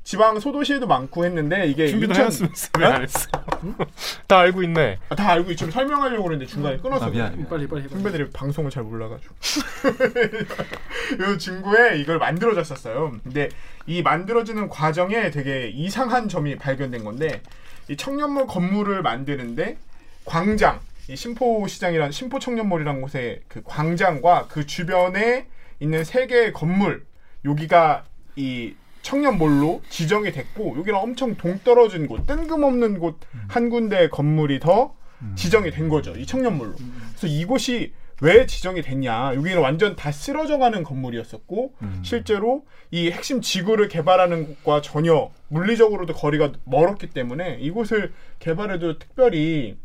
지방 0.03 0.38
소도시에도 0.39 0.86
많고 0.86 1.24
했는데 1.24 1.65
이게 1.65 1.88
준비도 1.88 2.12
2000 2.12 2.22
해놨으면서 2.25 2.70
왜안 2.77 3.01
했어? 3.03 3.29
다 4.27 4.39
알고 4.39 4.63
있네. 4.63 5.00
아, 5.08 5.15
다 5.15 5.32
알고 5.32 5.55
지금 5.55 5.72
설명하려고 5.72 6.24
그랬는데 6.24 6.51
중간에 6.51 6.77
끊어서 6.77 7.05
아, 7.05 7.10
미안. 7.10 7.34
미안. 7.36 7.48
빨리 7.50 7.67
빨리. 7.67 7.88
선배들이 7.88 8.29
방송을 8.32 8.70
잘 8.70 8.84
몰라가지고 8.84 9.34
이 11.34 11.38
중구에 11.39 11.98
이걸 12.00 12.17
만들어졌었어요. 12.20 13.13
근데 13.24 13.48
이 13.88 14.01
만들어지는 14.01 14.67
과정에 14.67 15.32
되게 15.32 15.70
이상한 15.70 16.27
점이 16.27 16.58
발견된 16.58 17.05
건데 17.05 17.41
이 17.89 17.96
청년몰 17.96 18.48
건물을 18.48 19.01
만드는데 19.01 19.77
광장, 20.25 20.79
이 21.10 21.15
심포 21.15 21.67
시장이란 21.67 22.12
심포 22.12 22.39
청년몰이라는 22.39 23.01
곳의 23.01 23.41
그 23.48 23.62
광장과 23.63 24.48
그 24.48 24.65
주변에 24.65 25.48
있는 25.79 26.03
세 26.03 26.27
개의 26.27 26.53
건물 26.53 27.05
여기가 27.43 28.05
이 28.36 28.74
청년몰로 29.01 29.81
지정이 29.89 30.31
됐고 30.31 30.75
여기는 30.77 30.98
엄청 30.98 31.36
동떨어진 31.36 32.07
곳, 32.07 32.25
뜬금없는 32.25 33.00
곳 33.00 33.19
한 33.50 33.69
군데 33.69 34.07
건물이 34.10 34.60
더 34.60 34.95
지정이 35.36 35.72
된 35.72 35.89
거죠. 35.89 36.13
이 36.15 36.25
청년몰로. 36.25 36.75
그래서 37.10 37.27
이곳이 37.27 37.93
왜 38.22 38.45
지정이 38.45 38.81
됐냐? 38.81 39.33
여기는 39.36 39.60
완전 39.60 39.95
다 39.98 40.12
쓰러져가는 40.12 40.81
건물이었었고 40.83 41.74
실제로 42.03 42.65
이 42.91 43.12
핵심 43.12 43.41
지구를 43.41 43.89
개발하는 43.89 44.45
곳과 44.45 44.81
전혀 44.81 45.29
물리적으로도 45.50 46.13
거리가 46.13 46.53
멀었기 46.63 47.07
때문에 47.07 47.57
이곳을 47.60 48.13
개발해도 48.39 49.00
특별히 49.00 49.77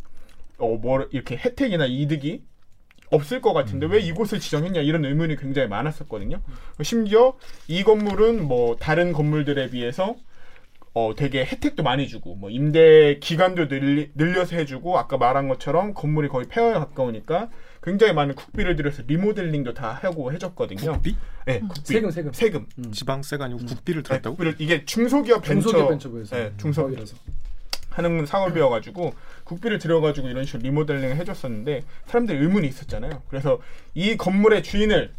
어 0.59 0.77
뭐 0.77 1.07
이렇게 1.13 1.37
혜택이나 1.37 1.87
이득이 1.87 2.43
없을 3.11 3.41
것 3.41 3.53
같은데 3.55 3.87
왜 3.87 4.01
이곳을 4.01 4.39
지정했냐 4.39 4.81
이런 4.83 5.05
의문이 5.05 5.37
굉장히 5.37 5.69
많았었거든요. 5.69 6.41
심지어 6.83 7.37
이 7.67 7.83
건물은 7.85 8.47
뭐 8.47 8.77
다른 8.77 9.13
건물들에 9.13 9.71
비해서 9.71 10.17
어 10.95 11.15
되게 11.17 11.45
혜택도 11.45 11.83
많이 11.83 12.09
주고 12.09 12.35
뭐 12.35 12.51
임대 12.51 13.19
기간도 13.21 13.69
늘리, 13.69 14.11
늘려서 14.15 14.57
해주고 14.57 14.99
아까 14.99 15.17
말한 15.17 15.49
것처럼 15.49 15.95
건물이 15.95 16.29
거의 16.29 16.47
폐허에 16.49 16.73
가까우니까 16.75 17.51
굉장히 17.83 18.13
많은 18.13 18.35
국비를 18.35 18.75
들여서 18.77 19.05
리모델링도 19.07 19.73
다 19.75 19.99
하고 20.03 20.33
해줬거든요. 20.33 20.93
국비? 20.93 21.17
네, 21.47 21.61
국비. 21.61 21.81
세금, 21.85 22.11
세금. 22.11 22.33
세금. 22.33 22.67
지방세가 22.93 23.45
아니고 23.45 23.65
국비를 23.65 24.03
네, 24.03 24.09
들었다고? 24.09 24.37
국비를 24.37 24.57
이게 24.59 24.85
중소기업 24.85 25.43
벤처, 25.43 25.63
중소기업 25.69 25.89
벤처부에서. 25.91 26.37
네, 26.37 26.53
중소기업 26.59 26.91
거기라서. 26.99 27.17
하는 27.99 28.25
사업이어가지고 28.27 29.13
국비를 29.45 29.79
들여가지고 29.79 30.29
이런 30.29 30.45
식으로 30.45 30.63
리모델링을 30.63 31.17
해줬었는데 31.17 31.83
사람들이 32.07 32.39
의문이 32.39 32.67
있었잖아요. 32.69 33.23
그래서 33.29 33.59
이 33.95 34.17
건물의 34.17 34.63
주인을 34.63 35.13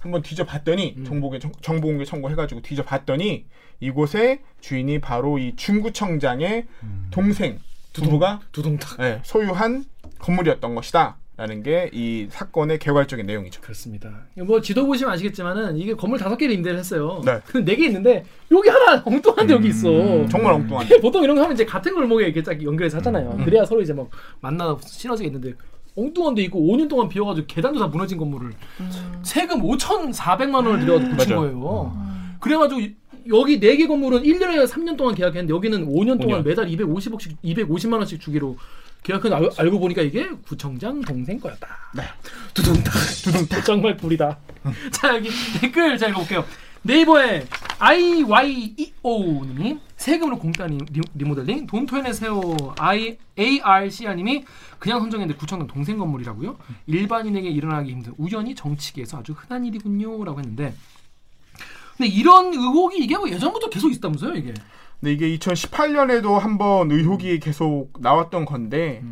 한번 0.00 0.22
뒤져봤더니 0.22 0.96
정- 1.38 1.52
정보공개 1.60 2.04
청구해가지고 2.06 2.62
뒤져봤더니 2.62 3.44
이곳의 3.80 4.40
주인이 4.60 4.98
바로 5.00 5.38
이 5.38 5.54
중구청장의 5.56 6.66
동생 7.10 7.60
두부가 7.92 8.40
두둥탁. 8.52 8.98
네, 8.98 9.20
소유한 9.22 9.84
건물이었던 10.18 10.74
것이다. 10.74 11.18
라는 11.36 11.62
게 11.62 11.88
이 11.94 12.26
사건의 12.30 12.78
개괄적인 12.78 13.24
내용이죠. 13.26 13.60
그렇습니다. 13.62 14.10
뭐 14.36 14.60
지도 14.60 14.86
보시면 14.86 15.14
아시겠지만은 15.14 15.76
이게 15.78 15.94
건물 15.94 16.18
다섯 16.18 16.36
개를 16.36 16.54
임대를 16.54 16.78
했어요. 16.78 17.22
네. 17.24 17.38
근데 17.46 17.72
네 17.72 17.76
개 17.76 17.86
있는데 17.86 18.24
여기 18.50 18.68
하나 18.68 19.02
엉뚱한 19.06 19.46
데 19.46 19.54
여기 19.54 19.68
있어. 19.68 19.88
정말 20.28 20.52
엉뚱한데. 20.52 21.00
보통 21.00 21.24
이런 21.24 21.36
거 21.36 21.42
하면 21.42 21.54
이제 21.54 21.64
같은 21.64 21.94
골목에 21.94 22.24
이렇게 22.26 22.42
딱 22.42 22.62
연결해서 22.62 22.98
하잖아요. 22.98 23.40
그래야 23.44 23.64
서로 23.64 23.80
이제 23.80 23.92
막 23.94 24.08
만나서 24.40 24.78
시너지가 24.84 25.26
있는데 25.28 25.54
엉뚱한 25.96 26.34
데 26.34 26.42
있고 26.42 26.60
5년 26.60 26.88
동안 26.88 27.08
비어가지고 27.08 27.46
계단도 27.46 27.78
다 27.80 27.86
무너진 27.86 28.18
건물을 28.18 28.50
세금 29.22 29.62
5,400만 29.62 30.54
원을 30.66 30.80
들여가지고. 30.80 31.40
거예요. 31.40 31.96
그래가지고 32.40 32.80
이- 32.80 32.94
여기 33.28 33.58
네 33.60 33.76
개 33.76 33.86
건물은 33.86 34.22
1년에 34.22 34.66
3년 34.66 34.96
동안 34.96 35.14
계약했는데 35.14 35.52
여기는 35.54 35.86
5년 35.86 36.20
동안 36.20 36.42
5년. 36.42 36.46
매달 36.46 36.66
250억씩 36.66 37.36
250만 37.44 37.94
원씩 37.94 38.20
주기로 38.20 38.56
계약한 39.02 39.32
알, 39.32 39.50
알고 39.56 39.80
보니까 39.80 40.02
이게 40.02 40.28
구청장 40.46 41.00
동생 41.00 41.40
거였다. 41.40 41.66
네. 41.94 42.02
두둥탁 42.54 42.92
두둥탁 43.24 43.64
정말 43.66 43.96
불이다. 43.96 44.38
자 44.92 45.16
여기 45.16 45.30
댓글 45.60 45.98
잘 45.98 46.10
읽어볼게요. 46.10 46.44
네이버에 46.82 47.46
IYEO님이 47.78 49.78
세금으로 49.96 50.38
공짜 50.38 50.66
리, 50.66 50.78
리모델링 51.14 51.66
돈토엔의 51.66 52.12
세오 52.12 52.74
I 52.78 53.16
ARC아님이 53.38 54.44
그냥 54.80 55.00
선정했는데 55.00 55.38
구청장 55.38 55.68
동생 55.68 55.96
건물이라고요? 55.98 56.58
일반인에게 56.86 57.48
일어나기 57.48 57.92
힘든 57.92 58.14
우연히 58.18 58.56
정치계에서 58.56 59.18
아주 59.18 59.32
흔한 59.32 59.64
일이군요 59.64 60.24
라고 60.24 60.40
했는데 60.40 60.74
근데 61.96 62.08
이런 62.08 62.52
의혹이 62.52 62.98
이게 62.98 63.16
뭐 63.16 63.28
예전부터 63.28 63.70
계속 63.70 63.90
있었다면서요 63.90 64.34
이게? 64.34 64.52
근데 65.02 65.12
이게 65.14 65.36
2018년에도 65.36 66.38
한번 66.38 66.90
의혹이 66.92 67.40
계속 67.40 67.90
나왔던 67.98 68.44
건데 68.44 69.02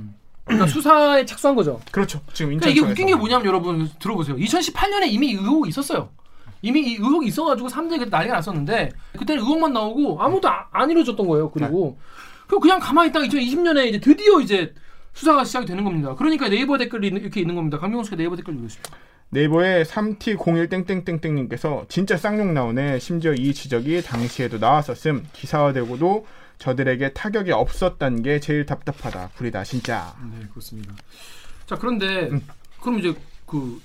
그러니까 0.45 0.67
수사에 0.69 1.25
착수한 1.27 1.57
거죠. 1.57 1.81
그렇죠. 1.91 2.21
지금 2.33 2.57
그러니까 2.57 2.71
이게. 2.71 2.81
웃긴 2.81 3.07
게 3.09 3.15
뭐냐면 3.17 3.47
여러분 3.47 3.91
들어보세요. 3.99 4.37
2018년에 4.37 5.09
이미 5.11 5.33
의혹이 5.33 5.69
있었어요. 5.69 6.11
이미 6.63 6.81
이 6.83 6.95
의혹이 6.95 7.27
있어가지고 7.29 7.69
사람들이 7.69 8.09
난리가 8.09 8.35
났었는데 8.37 8.91
그때는 9.19 9.43
의혹만 9.43 9.73
나오고 9.73 10.23
아무도 10.23 10.49
아- 10.49 10.67
안 10.71 10.91
이루어졌던 10.91 11.27
거예요. 11.27 11.51
그리고 11.51 11.99
그리고 12.47 12.61
그냥 12.61 12.79
가만히 12.79 13.11
있다가 13.11 13.27
2020년에 13.27 13.89
이제 13.89 13.99
드디어 14.01 14.41
이제 14.41 14.73
수사가 15.13 15.43
시작이 15.45 15.67
되는 15.67 15.83
겁니다. 15.83 16.15
그러니까 16.15 16.49
네이버 16.49 16.79
댓글이 16.79 17.09
있- 17.09 17.15
이렇게 17.15 17.41
있는 17.41 17.57
겁니다. 17.57 17.79
강명수가 17.79 18.17
네이버 18.17 18.37
댓글 18.37 18.55
읽으십시오. 18.55 18.83
네이버에 19.31 19.85
3T01땡땡땡땡님께서 19.85 21.87
진짜 21.89 22.17
쌍욕 22.17 22.53
나오네. 22.53 22.99
심지어 22.99 23.33
이 23.33 23.55
지적이 23.55 24.03
당시에도 24.03 24.59
나왔었음. 24.59 25.27
기사화되고도 25.33 26.27
저들에게 26.59 27.13
타격이 27.13 27.53
없었단 27.53 28.23
게 28.23 28.41
제일 28.41 28.67
답답하다. 28.67 29.31
구리다 29.37 29.63
진짜. 29.65 30.15
네 30.33 30.47
그렇습니다. 30.51 30.93
자 31.67 31.77
그런데 31.77 32.29
음. 32.29 32.41
그럼 32.81 32.99
이제 32.99 33.15
그 33.47 33.81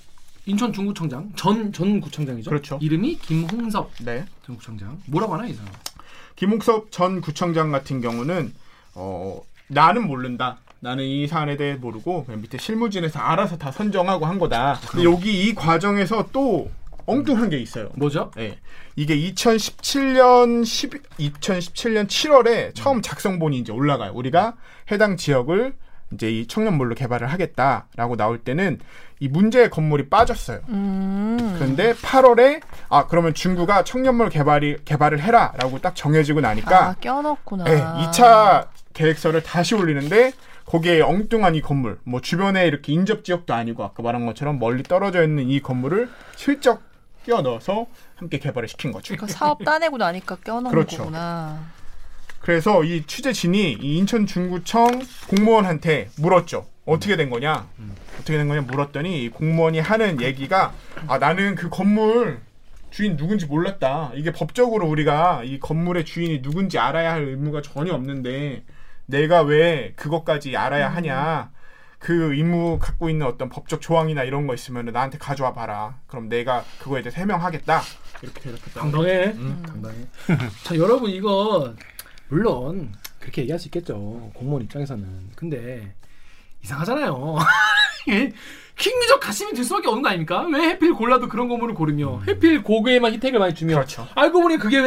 인천 0.46 0.72
중구청장 0.72 1.32
전 1.36 1.72
전 1.72 2.00
구청장이죠. 2.00 2.50
그렇죠. 2.50 2.78
이름이 2.82 3.18
김홍섭 3.18 3.92
네. 4.04 4.24
전 4.44 4.56
구청장. 4.56 5.00
뭐라고 5.06 5.34
하나 5.34 5.46
이 5.46 5.54
사람? 5.54 5.72
김웅섭 6.34 6.90
전 6.90 7.20
구청장 7.20 7.70
같은 7.70 8.00
경우는 8.00 8.52
어 8.94 9.40
나는 9.68 10.08
모른다. 10.08 10.58
나는 10.80 11.04
이 11.04 11.26
사안에 11.26 11.56
대해 11.56 11.74
모르고 11.74 12.24
그냥 12.24 12.40
밑에 12.40 12.58
실무진에서 12.58 13.18
알아서 13.18 13.56
다 13.56 13.70
선정하고 13.70 14.26
한 14.26 14.38
거다. 14.38 14.78
근데 14.90 15.04
여기 15.04 15.46
이 15.46 15.54
과정에서 15.54 16.28
또 16.32 16.70
엉뚱한 17.06 17.50
게 17.50 17.58
있어요. 17.58 17.88
뭐죠? 17.94 18.30
네. 18.36 18.58
이게 18.96 19.16
2017년 19.16 20.64
10 20.64 20.90
2017년 21.18 22.06
7월에 22.06 22.74
처음 22.74 23.00
작성본이 23.00 23.58
이제 23.58 23.72
올라가요. 23.72 24.12
우리가 24.12 24.54
해당 24.90 25.16
지역을 25.16 25.74
이제 26.12 26.30
이 26.30 26.46
청년몰로 26.46 26.94
개발을 26.94 27.26
하겠다라고 27.28 28.16
나올 28.16 28.38
때는 28.38 28.78
이 29.18 29.28
문제의 29.28 29.70
건물이 29.70 30.08
빠졌어요. 30.08 30.60
음. 30.68 31.54
그런데 31.58 31.94
8월에 31.94 32.60
아 32.88 33.06
그러면 33.06 33.34
중구가 33.34 33.84
청년몰 33.84 34.28
개발이 34.28 34.78
개발을 34.84 35.20
해라라고 35.20 35.80
딱 35.80 35.96
정해지고 35.96 36.40
나니까 36.40 36.88
아, 36.88 36.94
껴넣구나. 37.00 37.64
네, 37.64 37.80
2차 37.80 38.68
계획서를 38.92 39.42
다시 39.42 39.74
올리는데 39.74 40.32
거기에 40.66 41.00
엉뚱한 41.00 41.54
이 41.54 41.60
건물, 41.60 41.98
뭐 42.04 42.20
주변에 42.20 42.66
이렇게 42.66 42.92
인접 42.92 43.24
지역도 43.24 43.54
아니고 43.54 43.84
아까 43.84 44.02
말한 44.02 44.26
것처럼 44.26 44.58
멀리 44.58 44.82
떨어져 44.82 45.22
있는 45.22 45.48
이 45.48 45.60
건물을 45.60 46.08
슬쩍 46.34 46.82
끼워 47.24 47.40
넣어서 47.40 47.86
함께 48.16 48.38
개발을 48.38 48.68
시킨 48.68 48.92
거죠. 48.92 49.14
그러니까 49.14 49.26
사업 49.32 49.64
따내고 49.64 49.96
나니까 49.96 50.36
껴 50.36 50.60
넣은 50.60 50.70
그렇죠. 50.70 50.98
거구나. 50.98 51.64
그래서 52.40 52.84
이 52.84 53.04
취재진이 53.06 53.78
이 53.80 53.98
인천 53.98 54.26
중구청 54.26 55.02
공무원한테 55.28 56.10
물었죠. 56.18 56.66
어떻게 56.84 57.16
된 57.16 57.30
거냐? 57.30 57.66
어떻게 58.20 58.36
된 58.36 58.46
거냐 58.46 58.62
물었더니 58.62 59.24
이 59.24 59.28
공무원이 59.28 59.80
하는 59.80 60.20
얘기가 60.20 60.72
아 61.08 61.18
나는 61.18 61.54
그 61.56 61.68
건물 61.68 62.40
주인 62.90 63.16
누군지 63.16 63.46
몰랐다. 63.46 64.12
이게 64.14 64.32
법적으로 64.32 64.88
우리가 64.88 65.42
이 65.44 65.58
건물의 65.58 66.04
주인이 66.04 66.42
누군지 66.42 66.78
알아야 66.78 67.12
할 67.12 67.22
의무가 67.24 67.62
전혀 67.62 67.92
없는데 67.92 68.62
내가 69.06 69.42
왜 69.42 69.92
그것까지 69.96 70.56
알아야 70.56 70.88
하냐? 70.88 71.50
그 71.98 72.34
의무 72.34 72.78
갖고 72.78 73.08
있는 73.08 73.26
어떤 73.26 73.48
법적 73.48 73.80
조항이나 73.80 74.22
이런 74.24 74.46
거 74.46 74.54
있으면 74.54 74.86
나한테 74.86 75.18
가져와 75.18 75.52
봐라. 75.52 75.98
그럼 76.06 76.28
내가 76.28 76.64
그거에 76.78 77.02
대해서 77.02 77.20
해명하겠다. 77.20 77.82
이렇게 78.22 78.40
대답했다. 78.40 78.80
당당해. 78.80 79.26
음. 79.34 79.62
당당해. 79.66 79.96
자, 80.64 80.76
여러분 80.76 81.10
이거 81.10 81.74
물론 82.28 82.92
그렇게 83.18 83.42
얘기할 83.42 83.58
수 83.58 83.68
있겠죠. 83.68 84.30
공무원 84.34 84.62
입장에서는. 84.64 85.30
근데 85.34 85.94
이상하잖아요. 86.62 87.36
이게 88.06 88.32
킹리적 88.76 89.20
가심이 89.20 89.52
들 89.54 89.64
수밖에 89.64 89.88
없는 89.88 90.02
거 90.02 90.08
아닙니까? 90.10 90.46
왜 90.52 90.68
해필 90.70 90.92
골라도 90.92 91.28
그런 91.28 91.48
건물을 91.48 91.74
고르며 91.74 92.20
해필 92.28 92.62
고개에만 92.62 93.14
혜택을 93.14 93.38
많이 93.38 93.54
주며 93.54 93.74
그렇죠. 93.76 94.06
알고 94.14 94.42
보니 94.42 94.58
그게 94.58 94.82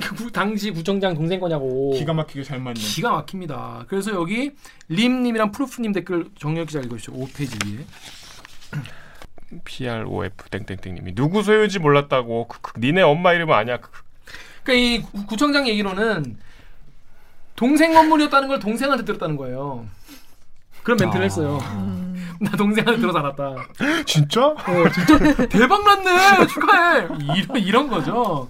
그 0.00 0.14
구- 0.14 0.32
당시 0.32 0.70
구청장 0.70 1.14
동생 1.14 1.40
거냐고. 1.40 1.92
기가 1.92 2.14
막히게 2.14 2.42
잘 2.42 2.58
맞는. 2.58 2.74
기가 2.74 3.10
막힙니다. 3.10 3.84
그래서 3.88 4.12
여기 4.12 4.52
림님이랑 4.88 5.52
프루프님 5.52 5.92
댓글 5.92 6.26
정력 6.38 6.68
기자 6.68 6.80
읽어주시죠. 6.80 7.12
5페이지 7.12 7.66
위에. 7.66 7.84
PROF 9.64 10.48
땡땡땡님이 10.50 11.14
누구 11.14 11.42
소유인지 11.42 11.78
몰랐다고. 11.80 12.48
그, 12.48 12.58
그, 12.62 12.80
니네 12.80 13.02
엄마 13.02 13.34
이름은 13.34 13.54
그. 13.54 13.90
그러니까 14.62 14.72
이 14.86 15.02
구- 15.02 15.26
구청장 15.26 15.68
얘기로는 15.68 16.38
동생 17.56 17.92
건물이었다는 17.92 18.48
걸 18.48 18.58
동생한테 18.58 19.04
들었다는 19.04 19.36
거예요. 19.36 19.86
그런 20.84 20.98
멘트를 21.00 21.22
아. 21.22 21.24
했어요. 21.24 21.58
나 22.40 22.50
동생한테 22.56 23.00
들어서 23.00 23.18
알았다. 23.18 23.54
진짜? 24.06 24.46
어, 24.46 24.56
진짜 24.92 25.46
대박 25.46 25.84
났네. 25.84 26.46
축하해. 26.48 27.08
이런 27.36 27.56
이런 27.56 27.88
거죠. 27.88 28.48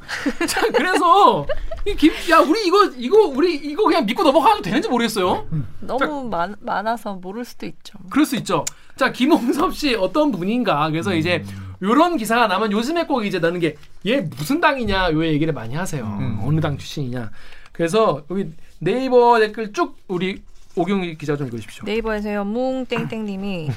자, 0.48 0.60
그래서 0.74 1.46
이 1.86 1.94
김, 1.94 2.12
야 2.30 2.38
우리 2.38 2.66
이거 2.66 2.86
이거 2.96 3.18
우리 3.26 3.54
이거 3.54 3.84
그냥 3.84 4.06
믿고 4.06 4.22
넘어가도 4.22 4.62
되는지 4.62 4.88
모르겠어요. 4.88 5.46
너무 5.80 6.28
많, 6.28 6.56
많아서 6.60 7.14
모를 7.14 7.44
수도 7.44 7.66
있죠. 7.66 7.98
그럴 8.10 8.26
수 8.26 8.36
있죠. 8.36 8.64
자, 8.96 9.12
김홍섭 9.12 9.74
씨 9.74 9.94
어떤 9.94 10.32
분인가. 10.32 10.90
그래서 10.90 11.14
이제 11.14 11.44
요런 11.82 12.16
기사가 12.16 12.46
나면 12.46 12.72
요즘에 12.72 13.04
꼭 13.06 13.24
이제 13.24 13.38
나는 13.38 13.60
게 13.60 13.76
얘 14.06 14.20
무슨 14.20 14.60
당이냐 14.60 15.12
요 15.12 15.24
얘기를 15.24 15.52
많이 15.52 15.74
하세요. 15.74 16.04
음. 16.04 16.40
어느 16.42 16.60
당 16.60 16.76
출신이냐. 16.76 17.30
그래서 17.72 18.22
여기 18.30 18.50
네이버 18.80 19.38
댓글 19.38 19.72
쭉 19.72 19.96
우리 20.08 20.42
오경희 20.76 21.16
기자 21.18 21.36
좀 21.36 21.46
읽어주십시오. 21.46 21.84
네이버에서요 21.84 22.44
뭉땡땡님이 22.44 23.70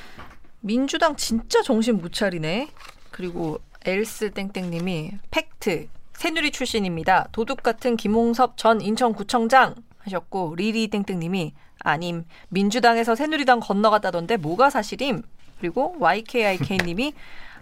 민주당 0.60 1.16
진짜 1.16 1.62
정신 1.62 1.98
못 1.98 2.12
차리네. 2.12 2.68
그리고 3.10 3.60
엘스 3.84 4.30
땡땡님이 4.30 5.12
팩트 5.30 5.88
새누리 6.14 6.50
출신입니다. 6.52 7.28
도둑 7.32 7.62
같은 7.62 7.96
김홍섭 7.96 8.56
전 8.56 8.80
인천구청장 8.80 9.74
하셨고 9.98 10.54
리리 10.56 10.88
땡땡님이 10.88 11.54
아님 11.80 12.24
민주당에서 12.48 13.14
새누리당 13.14 13.60
건너갔다던데 13.60 14.36
뭐가 14.38 14.70
사실임? 14.70 15.22
그리고 15.60 15.94
YKIK님이 15.98 17.14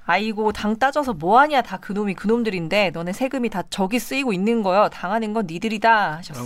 아이고 0.05 0.53
당 0.53 0.77
따져서 0.79 1.13
뭐하냐 1.13 1.63
다 1.63 1.77
그놈이 1.77 2.15
그놈들인데 2.15 2.91
너네 2.91 3.13
세금이 3.13 3.49
다 3.51 3.63
저기 3.71 3.99
쓰이고 3.99 4.33
있는 4.33 4.63
거요 4.63 4.89
당하는 4.89 5.33
건 5.33 5.47
니들이다 5.47 6.17
하셨어요. 6.19 6.45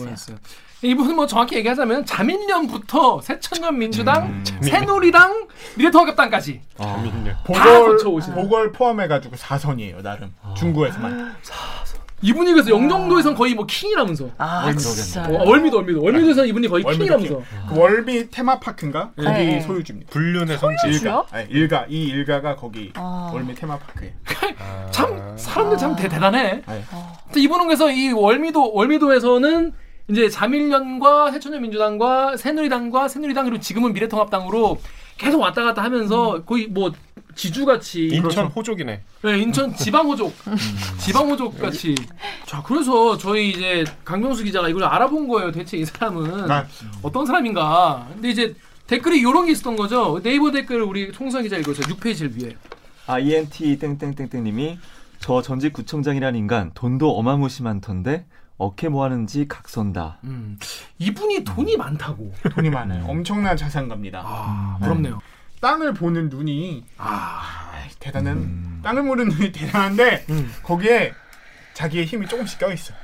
이분은 0.82 1.16
뭐 1.16 1.26
정확히 1.26 1.56
얘기하자면 1.56 2.04
자민련부터 2.04 3.20
새천년 3.22 3.78
민주당, 3.78 4.26
음, 4.26 4.44
새누리당, 4.62 5.48
미래통합당까지 5.76 6.60
아, 6.78 7.02
다 7.52 7.64
보궐. 7.78 7.96
보궐 8.34 8.72
포함해가지고 8.72 9.36
4선이에요 9.36 10.02
나름 10.02 10.34
중구에서만. 10.56 11.34
이분이 12.22 12.52
그래서 12.52 12.70
영종도에선 12.70 13.34
거의 13.34 13.54
뭐 13.54 13.66
킹이라면서. 13.66 14.30
아 14.38 14.62
그러겠네. 14.62 14.80
진짜. 14.80 15.24
어, 15.24 15.48
월미도 15.48 15.76
월미도 15.76 16.02
월미도에서는 16.02 16.48
이분이 16.48 16.68
거의 16.68 16.84
월미도 16.84 17.18
킹이라면서. 17.18 17.68
그 17.68 17.78
월미 17.78 18.30
테마파크인가 18.30 19.12
거기 19.16 19.28
네. 19.28 19.60
소유주입니다. 19.60 20.10
불륜의 20.10 20.56
성지. 20.58 20.88
일가, 20.88 21.26
아니, 21.30 21.46
일가 21.50 21.86
이 21.88 22.04
일가가 22.04 22.56
거기 22.56 22.90
아. 22.94 23.30
월미 23.34 23.54
테마파크에. 23.54 24.14
아. 24.58 24.86
참 24.90 25.36
사람들 25.36 25.76
참 25.76 25.94
대, 25.94 26.08
대단해. 26.08 26.62
네. 26.66 26.84
근데 27.26 27.40
이분은 27.40 27.66
그래서 27.66 27.90
이 27.90 28.10
월미도 28.12 28.72
월미도에서는 28.72 29.72
이제 30.08 30.28
자민련과 30.28 31.32
새천년 31.32 31.62
민주당과 31.62 32.36
새누리당과 32.36 33.08
새누리당 33.08 33.44
그리고 33.46 33.60
지금은 33.60 33.92
미래통합당으로 33.92 34.80
계속 35.18 35.40
왔다 35.40 35.64
갔다 35.64 35.82
하면서 35.82 36.42
거의 36.44 36.66
뭐 36.68 36.92
지주같이 37.34 38.06
인천 38.06 38.46
호족이네. 38.46 39.02
네, 39.22 39.38
인천 39.38 39.74
지방 39.74 40.06
호족. 40.06 40.34
지방 40.98 41.28
호족 41.28 41.58
같이. 41.58 41.94
자 42.46 42.62
그래서 42.62 43.18
저희 43.18 43.50
이제 43.50 43.84
강병수 44.04 44.44
기자가 44.44 44.68
이걸 44.68 44.84
알아본 44.84 45.28
거예요 45.28 45.52
대체 45.52 45.76
이 45.76 45.84
사람은. 45.84 46.50
아, 46.50 46.66
어떤 47.02 47.26
사람인가. 47.26 48.08
근데 48.12 48.30
이제 48.30 48.54
댓글이 48.86 49.18
이런 49.18 49.46
게 49.46 49.52
있었던 49.52 49.76
거죠. 49.76 50.20
네이버 50.22 50.50
댓글 50.50 50.82
우리 50.82 51.12
총선 51.12 51.42
기자 51.42 51.56
읽어주세요. 51.56 51.94
6페이지 51.94 52.40
위에 52.40 52.56
INT 53.06 53.78
땡땡땡땡님이 53.78 54.78
저 55.18 55.42
전직 55.42 55.72
구청장이라는 55.72 56.38
인간 56.38 56.70
돈도 56.74 57.16
어마무시 57.16 57.62
많던데 57.62 58.26
어케 58.58 58.88
뭐 58.88 59.04
하는지 59.04 59.46
각선다. 59.48 60.18
음, 60.24 60.58
이분이 60.98 61.44
돈이 61.44 61.76
많다고 61.76 62.32
돈이 62.54 62.70
많아요. 62.70 63.04
엄청난 63.06 63.56
자산가입니다. 63.56 64.22
아 64.24 64.78
부럽네요 64.80 65.20
땅을 65.60 65.94
보는 65.94 66.28
눈이 66.28 66.84
아 66.98 67.04
아, 67.06 67.88
대단한 67.98 68.36
음. 68.36 68.80
땅을 68.82 69.02
보는 69.04 69.28
눈이 69.28 69.52
대단한데 69.52 70.26
음. 70.30 70.52
거기에 70.62 71.12
자기의 71.74 72.06
힘이 72.06 72.26
조금씩 72.26 72.58
껴 72.58 72.72
있어. 72.72 72.94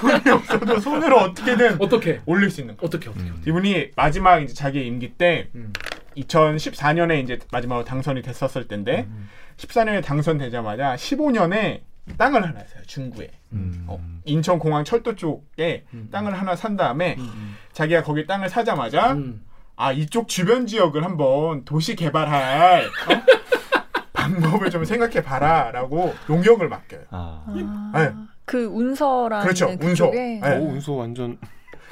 돈이 0.00 0.30
없어도 0.30 0.80
손으로 0.80 1.18
어떻게든 1.18 1.80
어떻게 1.80 2.20
올릴 2.26 2.50
수 2.50 2.60
있는 2.60 2.76
거. 2.76 2.86
어떻게 2.86 3.08
어떻게 3.08 3.30
이분이 3.46 3.90
마지막 3.94 4.38
이제 4.40 4.54
자기 4.54 4.84
임기 4.86 5.14
때 5.14 5.48
음. 5.54 5.72
2014년에 6.16 7.22
이제 7.22 7.38
마지막으로 7.52 7.84
당선이 7.84 8.22
됐었을 8.22 8.66
때인데 8.68 9.06
14년에 9.56 10.04
당선되자마자 10.04 10.94
15년에 10.96 11.80
땅을 12.18 12.42
하나 12.42 12.60
사요 12.60 12.82
중구에 12.86 13.30
음. 13.52 13.84
어, 13.88 13.98
인천공항 14.24 14.84
철도 14.84 15.14
쪽에 15.16 15.84
음. 15.94 16.08
땅을 16.12 16.38
하나 16.38 16.54
산 16.54 16.76
다음에 16.76 17.16
음, 17.18 17.56
자기가 17.72 18.02
거기 18.02 18.26
땅을 18.26 18.48
사자마자 18.48 19.12
음. 19.14 19.44
아 19.76 19.92
이쪽 19.92 20.28
주변 20.28 20.66
지역을 20.66 21.04
한번 21.04 21.64
도시 21.64 21.96
개발할 21.96 22.84
어? 22.86 22.90
방법을 24.12 24.70
좀 24.70 24.84
생각해 24.84 25.22
봐라라고 25.22 26.14
용역을 26.28 26.68
맡겨요. 26.68 27.02
아. 27.10 27.44
아, 27.46 27.98
네. 27.98 28.12
그 28.44 28.64
운서라는 28.64 29.42
그렇죠, 29.44 29.66
운서. 29.66 29.78
그쪽에 30.06 30.40
네. 30.42 30.56
오 30.58 30.68
운소 30.68 30.96
완전. 30.96 31.38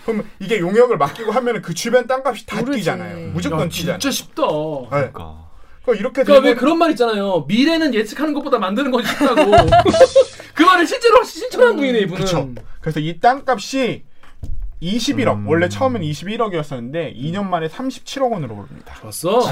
그럼 0.04 0.28
이게 0.38 0.58
용역을 0.58 0.96
맡기고 0.96 1.32
하면은 1.32 1.62
그 1.62 1.74
주변 1.74 2.06
땅값이 2.06 2.46
다 2.46 2.60
오르지. 2.60 2.78
뛰잖아요. 2.78 3.32
무조건 3.32 3.60
야, 3.62 3.68
뛰잖아요. 3.68 3.98
진짜 3.98 4.10
쉽다 4.12 4.42
네. 4.42 4.86
그러니까. 4.90 5.43
그러니까 5.84 6.00
이렇게 6.00 6.22
그러니까 6.22 6.32
왜 6.34 6.40
되면 6.40 6.56
그런 6.56 6.78
말 6.78 6.90
있잖아요. 6.90 7.44
미래는 7.46 7.94
예측하는 7.94 8.32
것보다 8.34 8.58
만드는 8.58 8.90
건 8.90 9.04
쉽다고. 9.04 9.50
그 10.54 10.62
말을 10.62 10.86
실제로 10.86 11.22
실천한 11.24 11.76
분이네 11.76 12.00
이분은. 12.00 12.24
그쵸. 12.24 12.50
그래서 12.80 13.00
이 13.00 13.18
땅값이 13.20 14.04
21억 14.82 15.34
음. 15.34 15.48
원래 15.48 15.68
처음엔 15.68 16.02
21억이었었는데 16.02 17.16
2년 17.16 17.46
만에 17.46 17.68
37억 17.68 18.32
원으로 18.32 18.54
오릅니다. 18.56 18.94
좋았어. 19.00 19.42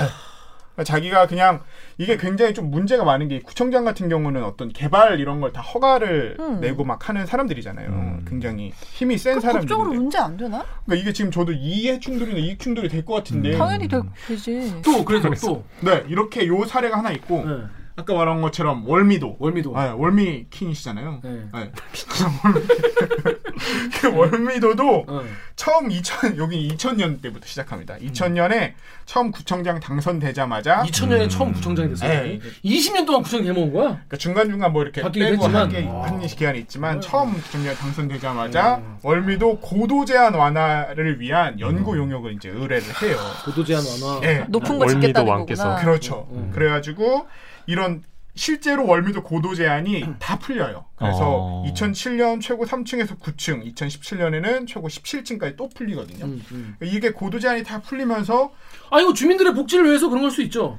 그러니까 0.74 0.84
자기가 0.84 1.26
그냥 1.26 1.60
이게 1.98 2.16
굉장히 2.16 2.54
좀 2.54 2.70
문제가 2.70 3.04
많은 3.04 3.28
게 3.28 3.40
구청장 3.40 3.84
같은 3.84 4.08
경우는 4.08 4.42
어떤 4.42 4.70
개발 4.72 5.20
이런 5.20 5.40
걸 5.40 5.52
다 5.52 5.60
허가를 5.60 6.36
음. 6.40 6.60
내고 6.60 6.82
막 6.84 7.08
하는 7.10 7.26
사람들이잖아요. 7.26 7.88
음. 7.90 8.24
굉장히 8.26 8.72
힘이 8.92 9.18
센그 9.18 9.40
법적으로 9.40 9.68
사람들인데. 9.68 9.98
문제 9.98 10.18
안 10.18 10.36
되나? 10.38 10.64
그러니까 10.86 11.02
이게 11.02 11.12
지금 11.12 11.30
저도 11.30 11.52
이해 11.52 11.98
충돌이나 12.00 12.38
이익 12.38 12.58
충돌이 12.58 12.88
될 12.88 13.04
것 13.04 13.14
같은데. 13.14 13.52
음. 13.52 13.58
당연히 13.58 13.86
되, 13.88 14.00
되지. 14.26 14.80
또 14.82 15.04
그래서 15.04 15.28
또 15.46 15.62
네 15.82 16.04
이렇게 16.08 16.46
요 16.46 16.64
사례가 16.64 16.96
하나 16.98 17.10
있고 17.10 17.44
네. 17.44 17.64
아까 17.96 18.14
말한 18.14 18.40
것처럼 18.40 18.88
월미도. 18.88 19.36
월미도. 19.38 19.76
아, 19.76 19.94
월미 19.94 20.46
킹이시잖아요. 20.50 21.20
네. 21.22 21.42
네. 21.52 21.70
그 24.00 24.16
월미도도 24.16 25.04
어. 25.06 25.22
처음 25.56 25.90
2000 25.90 26.38
여기 26.38 26.68
2000년 26.68 27.20
때부터 27.20 27.46
시작합니다. 27.46 27.96
2000년에 27.98 28.72
처음 29.04 29.30
구청장 29.30 29.78
당선되자마자 29.78 30.82
2000년에 30.84 31.22
음. 31.24 31.28
처음 31.28 31.52
구청장이 31.52 31.88
됐어요. 31.90 32.08
네. 32.08 32.40
20년 32.64 33.06
동안 33.06 33.22
구청 33.22 33.44
해먹은 33.44 33.72
거야? 33.72 33.88
그러니까 33.88 34.16
중간 34.16 34.48
중간 34.48 34.72
뭐 34.72 34.82
이렇게 34.82 35.02
빼고 35.02 35.18
했지만. 35.20 35.54
한게 35.54 35.86
아. 35.88 36.02
한 36.04 36.20
기간이 36.20 36.58
있지만 36.60 36.96
음. 36.96 37.00
처음 37.00 37.32
구청장 37.34 37.74
당선되자마자 37.74 38.76
음. 38.76 38.96
월미도 39.02 39.58
고도 39.60 40.04
제한 40.04 40.34
완화를 40.34 41.20
위한 41.20 41.60
연구 41.60 41.96
용역을 41.96 42.32
이제 42.34 42.48
의뢰를 42.48 42.82
해요. 43.02 43.18
보도 43.44 43.64
제한 43.64 43.84
완화. 43.84 44.20
예. 44.26 44.46
높은 44.48 44.78
거 44.78 44.86
월미도 44.86 45.00
짓겠다는 45.00 45.30
왕께서. 45.30 45.64
거구나. 45.64 45.82
그렇죠. 45.84 46.26
음. 46.32 46.50
그래가지고 46.54 47.26
이런 47.66 48.02
실제로 48.34 48.86
월미도 48.86 49.22
고도 49.24 49.54
제한이 49.54 50.06
다 50.18 50.38
풀려요. 50.38 50.86
그래서 50.96 51.18
어. 51.22 51.64
2007년 51.68 52.40
최고 52.40 52.64
3층에서 52.64 53.18
9층, 53.18 53.74
2017년에는 53.74 54.66
최고 54.66 54.88
17층까지 54.88 55.56
또 55.56 55.68
풀리거든요. 55.68 56.24
음, 56.24 56.42
음. 56.52 56.76
이게 56.82 57.10
고도 57.10 57.38
제한이 57.38 57.62
다 57.62 57.80
풀리면서 57.82 58.50
아 58.90 59.00
이거 59.00 59.12
주민들의 59.12 59.52
복지를 59.54 59.84
위해서 59.86 60.08
그런 60.08 60.22
걸 60.22 60.30
수 60.30 60.40
있죠. 60.42 60.78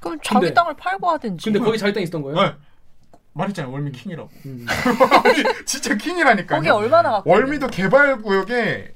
그럼 0.00 0.18
자기 0.22 0.40
근데- 0.40 0.54
땅을 0.54 0.76
팔고 0.76 1.10
하든지. 1.10 1.44
근데 1.44 1.58
거기 1.58 1.76
자기 1.76 1.92
땅 1.92 2.02
있었던 2.04 2.22
거예요? 2.22 2.40
네. 2.40 2.54
말했잖아요 3.32 3.72
월미 3.72 3.90
킹이라고. 3.92 4.30
음. 4.46 4.64
아니, 5.24 5.64
진짜 5.66 5.94
킹이라니까요. 5.96 6.58
거기 6.60 6.70
얼마나 6.70 7.10
갖고 7.10 7.30
월미도 7.30 7.66
개발 7.66 8.22
구역에 8.22 8.94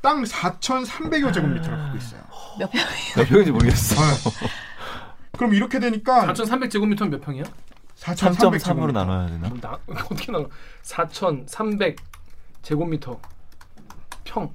땅 0.00 0.22
4,300여 0.22 1.34
제곱미터를 1.34 1.76
갖고 1.76 1.98
있어요. 1.98 2.20
몇 2.60 2.70
평? 2.70 2.80
몇 3.16 3.28
평인지 3.28 3.50
모르겠어. 3.50 3.96
그럼 5.38 5.54
이렇게 5.54 5.78
되니까 5.78 6.26
4,300제곱미터는 6.34 7.08
몇 7.10 7.20
평이야? 7.22 7.44
4,300 7.94 8.60
3.3으로 8.60 8.64
제곱미터. 8.64 9.04
나눠야 9.04 9.26
되나? 9.28 9.48
뭐 9.48 9.58
나, 9.60 9.78
어떻게 10.10 10.30
나눠? 10.32 10.48
4,300 10.82 11.96
제곱미터 12.62 13.18
평. 14.24 14.52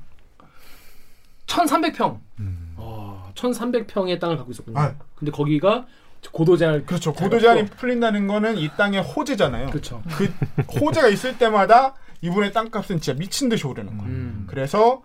1,300평. 1.47 2.19
음. 2.39 2.73
어, 2.77 3.31
1,300평의 3.35 4.19
땅을 4.19 4.37
갖고 4.37 4.51
있었군요. 4.51 4.79
아. 4.79 4.93
근데 5.15 5.31
거기가 5.31 5.85
고도 6.31 6.55
제한을 6.57 6.85
그렇죠. 6.85 7.13
고도 7.13 7.39
제한이 7.39 7.65
풀린다는 7.65 8.27
거는 8.27 8.57
이 8.57 8.69
땅의 8.77 9.01
호재잖아요. 9.01 9.67
그렇죠. 9.67 10.01
그 10.17 10.31
호재가 10.79 11.07
있을 11.09 11.37
때마다 11.37 11.95
이분의 12.21 12.53
땅값은 12.53 13.01
진짜 13.01 13.17
미친 13.17 13.49
듯이 13.49 13.67
오르는 13.67 13.97
거예요. 13.97 14.11
음. 14.13 14.43
그래서 14.49 15.01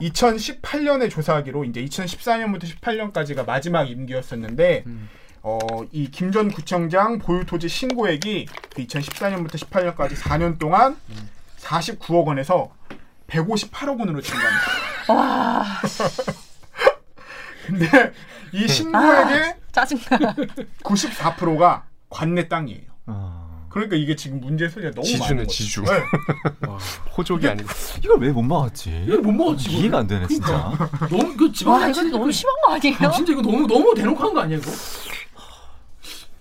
2018년에 0.00 1.10
조사하기로 1.10 1.64
이제 1.64 1.84
2014년부터 1.84 2.64
18년까지가 2.64 3.46
마지막 3.46 3.84
임기였었는데 3.90 4.84
음. 4.86 5.08
어, 5.42 5.58
이 5.92 6.10
김 6.10 6.32
전 6.32 6.50
구청장 6.50 7.18
보유 7.18 7.46
토지 7.46 7.68
신고액이 7.68 8.46
그 8.74 8.82
2014년부터 8.84 9.52
18년까지 9.54 10.14
4년 10.16 10.58
동안 10.58 10.96
49억 11.58 12.26
원에서 12.26 12.70
158억 13.28 13.98
원으로 14.00 14.20
증가합니다. 14.20 14.66
와 15.14 15.64
근데 17.66 18.12
이 18.52 18.66
신고액의 18.68 19.54
짜증나. 19.72 20.34
94%가 20.82 21.84
관내 22.08 22.48
땅이에요. 22.48 22.82
어. 23.06 23.35
그러니까 23.76 23.96
이게 23.96 24.16
지금 24.16 24.40
문제 24.40 24.68
소리가 24.70 24.90
너무 24.92 25.04
지주네, 25.06 25.24
많은 25.28 25.36
거죠. 25.44 25.50
지주. 25.52 25.82
네. 25.82 25.90
와. 26.66 26.78
호족이 27.16 27.46
아니고 27.46 27.68
이걸 28.02 28.18
왜 28.20 28.32
못 28.32 28.40
막았지? 28.42 29.04
이걸 29.06 29.18
못 29.20 29.32
먹었지, 29.32 29.64
이거를. 29.68 29.80
이해가 29.82 29.98
안 29.98 30.06
되네 30.06 30.26
진짜. 30.28 30.72
너무 31.10 31.36
그 31.36 31.52
지방 31.52 31.74
와 31.74 31.86
이거 31.88 32.02
너무 32.04 32.32
심한 32.32 32.54
거 32.64 32.72
아니에요? 32.72 33.12
진짜 33.12 33.32
이거 33.32 33.42
너무 33.42 33.66
너무 33.66 33.94
대놓고 33.94 34.18
한 34.24 34.32
거 34.32 34.40
아니야 34.40 34.56
이거? 34.56 34.70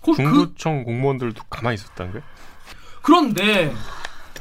그, 0.01 0.11
그, 0.11 0.15
중구청 0.15 0.83
공무원들도 0.85 1.43
가만히 1.49 1.75
있었다는 1.75 2.13
거야? 2.13 2.21
그런데 3.01 3.73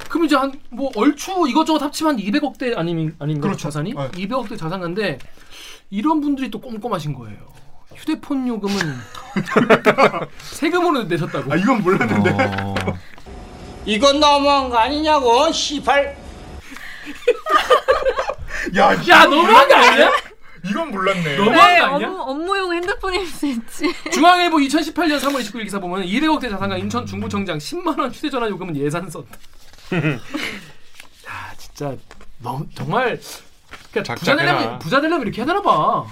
그럼 0.09 0.27
이제 0.27 0.37
한 0.37 0.53
뭐 0.71 0.91
얼추 0.95 1.47
이것저것 1.49 1.83
합치면 1.83 2.15
한 2.15 2.21
200억대 2.25 2.77
아니면 2.77 3.17
아닌가 3.19 3.49
그렇죠. 3.49 3.63
자산이? 3.65 3.93
네. 3.95 4.11
200억대 4.13 4.57
자산가인데 4.57 5.19
이런 5.91 6.21
분들이 6.21 6.49
또 6.51 6.61
꼼꼼하신 6.61 7.13
거예요. 7.15 7.39
휴대폰 8.09 8.47
요금은 8.47 8.77
세금으로 10.53 11.05
내셨다고. 11.05 11.51
아 11.53 11.57
이건 11.57 11.83
몰랐는데. 11.83 12.37
어. 12.61 12.75
이건 13.87 14.21
너무한 14.21 14.69
거 14.69 14.77
아니냐고 14.77 15.51
시발 15.51 16.15
야, 18.77 18.93
야 19.09 19.25
너무한 19.25 19.69
거 19.69 19.75
아니야? 19.75 20.11
이건 20.67 20.91
몰랐네. 20.91 21.37
너무- 21.37 21.51
네, 21.51 21.57
너무한 21.57 21.79
거 21.79 21.85
아니야? 21.97 22.09
업무, 22.09 22.21
업무 22.23 22.59
용 22.59 22.73
핸드폰일 22.75 23.27
수 23.27 23.47
있지. 23.47 23.95
중앙일보 24.13 24.59
2018년 24.59 25.19
3월 25.21 25.41
29일 25.41 25.65
기사 25.65 25.79
보면 25.79 26.05
200억대 26.07 26.51
자산가 26.51 26.77
인천 26.79 27.07
중구청장 27.07 27.57
10만 27.59 27.99
원 27.99 28.11
휴대전화 28.11 28.49
요금은 28.51 28.77
예산 28.77 29.09
썼다. 29.09 29.29
야 31.27 31.55
진짜 31.57 31.95
너무 32.39 32.67
정말 32.75 33.19
그러니까 33.93 34.15
부자. 34.15 34.37
되려면 34.37 34.79
부자 34.79 35.01
되려면 35.01 35.23
이렇게 35.27 35.39
해야 35.41 35.47
되나 35.47 35.63
봐. 35.63 36.05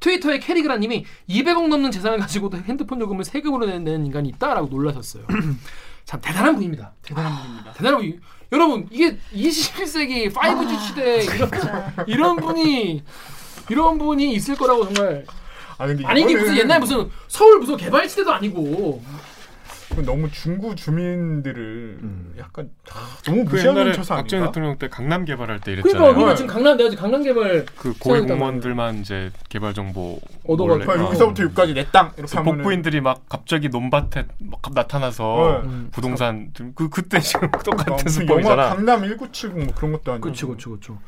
트위터에 0.00 0.38
캐리그라님이 0.38 1.04
200억 1.28 1.68
넘는 1.68 1.90
재산을 1.90 2.18
가지고도 2.18 2.58
핸드폰 2.58 3.00
요금을 3.00 3.24
세금으로 3.24 3.66
내는 3.66 4.06
인간이 4.06 4.28
있다라고 4.30 4.68
놀라셨어요. 4.68 5.24
참 6.04 6.20
대단한 6.20 6.54
분입니다. 6.54 6.92
대단한 7.02 7.36
분입니다. 7.42 7.72
대단한 7.72 8.00
분. 8.00 8.20
여러분 8.52 8.86
이게 8.90 9.16
21세기 9.34 10.32
5G 10.32 10.80
시대 10.80 11.24
이런 11.24 11.50
이런 12.06 12.36
분이 12.36 13.02
이런 13.68 13.98
분이 13.98 14.32
있을 14.34 14.54
거라고 14.54 14.84
정말 14.92 15.26
아 15.78 15.86
근데 15.86 16.04
아니 16.06 16.22
이게 16.22 16.36
무슨 16.36 16.56
옛날 16.56 16.78
무슨 16.78 17.10
서울 17.26 17.58
무슨 17.58 17.76
개발지대도 17.76 18.32
아니고 18.32 19.02
너무 20.04 20.30
중구 20.30 20.74
주민들을 20.74 21.98
음. 22.02 22.34
약간 22.38 22.70
아, 22.92 23.16
너무 23.24 23.44
그 23.44 23.54
무시하는 23.54 23.92
처사 23.92 24.16
박정희? 24.16 24.46
대통령 24.46 24.78
때 24.78 24.88
강남 24.88 25.24
개발할 25.24 25.60
때 25.60 25.76
그러니까 25.76 25.88
이랬잖아요. 25.90 26.16
우리가 26.16 26.34
지금 26.34 26.48
강남 26.52 26.76
내가 26.76 26.90
지금 26.90 27.02
강남 27.02 27.22
개발 27.22 27.66
그 27.76 27.94
고위 27.98 28.20
공무원들만 28.22 28.96
이제 29.00 29.30
개발 29.48 29.74
정보 29.74 30.20
아, 30.48 30.52
어. 30.52 31.04
여기서부터 31.04 31.44
여기까지 31.44 31.74
내 31.74 31.84
땅 31.92 32.12
이렇게 32.18 32.36
하면은 32.36 32.58
복부인들이 32.58 33.00
막 33.00 33.22
갑자기 33.28 33.68
논밭에 33.68 34.26
막 34.40 34.60
나타나서 34.74 35.24
어. 35.34 35.60
음. 35.62 35.88
부동산 35.92 36.52
그 36.74 36.88
그때 36.88 37.20
지금 37.20 37.48
아, 37.52 37.58
똑같은 37.62 37.94
무슨 38.02 38.22
영화 38.28 38.42
수법이잖아. 38.42 38.68
강남 38.74 39.00
1970 39.02 39.58
뭐 39.58 39.74
그런 39.74 39.92
것도 39.92 40.12
아니고 40.12 40.22
그렇죠 40.24 40.48
그렇죠 40.48 40.70
그렇죠. 40.70 40.98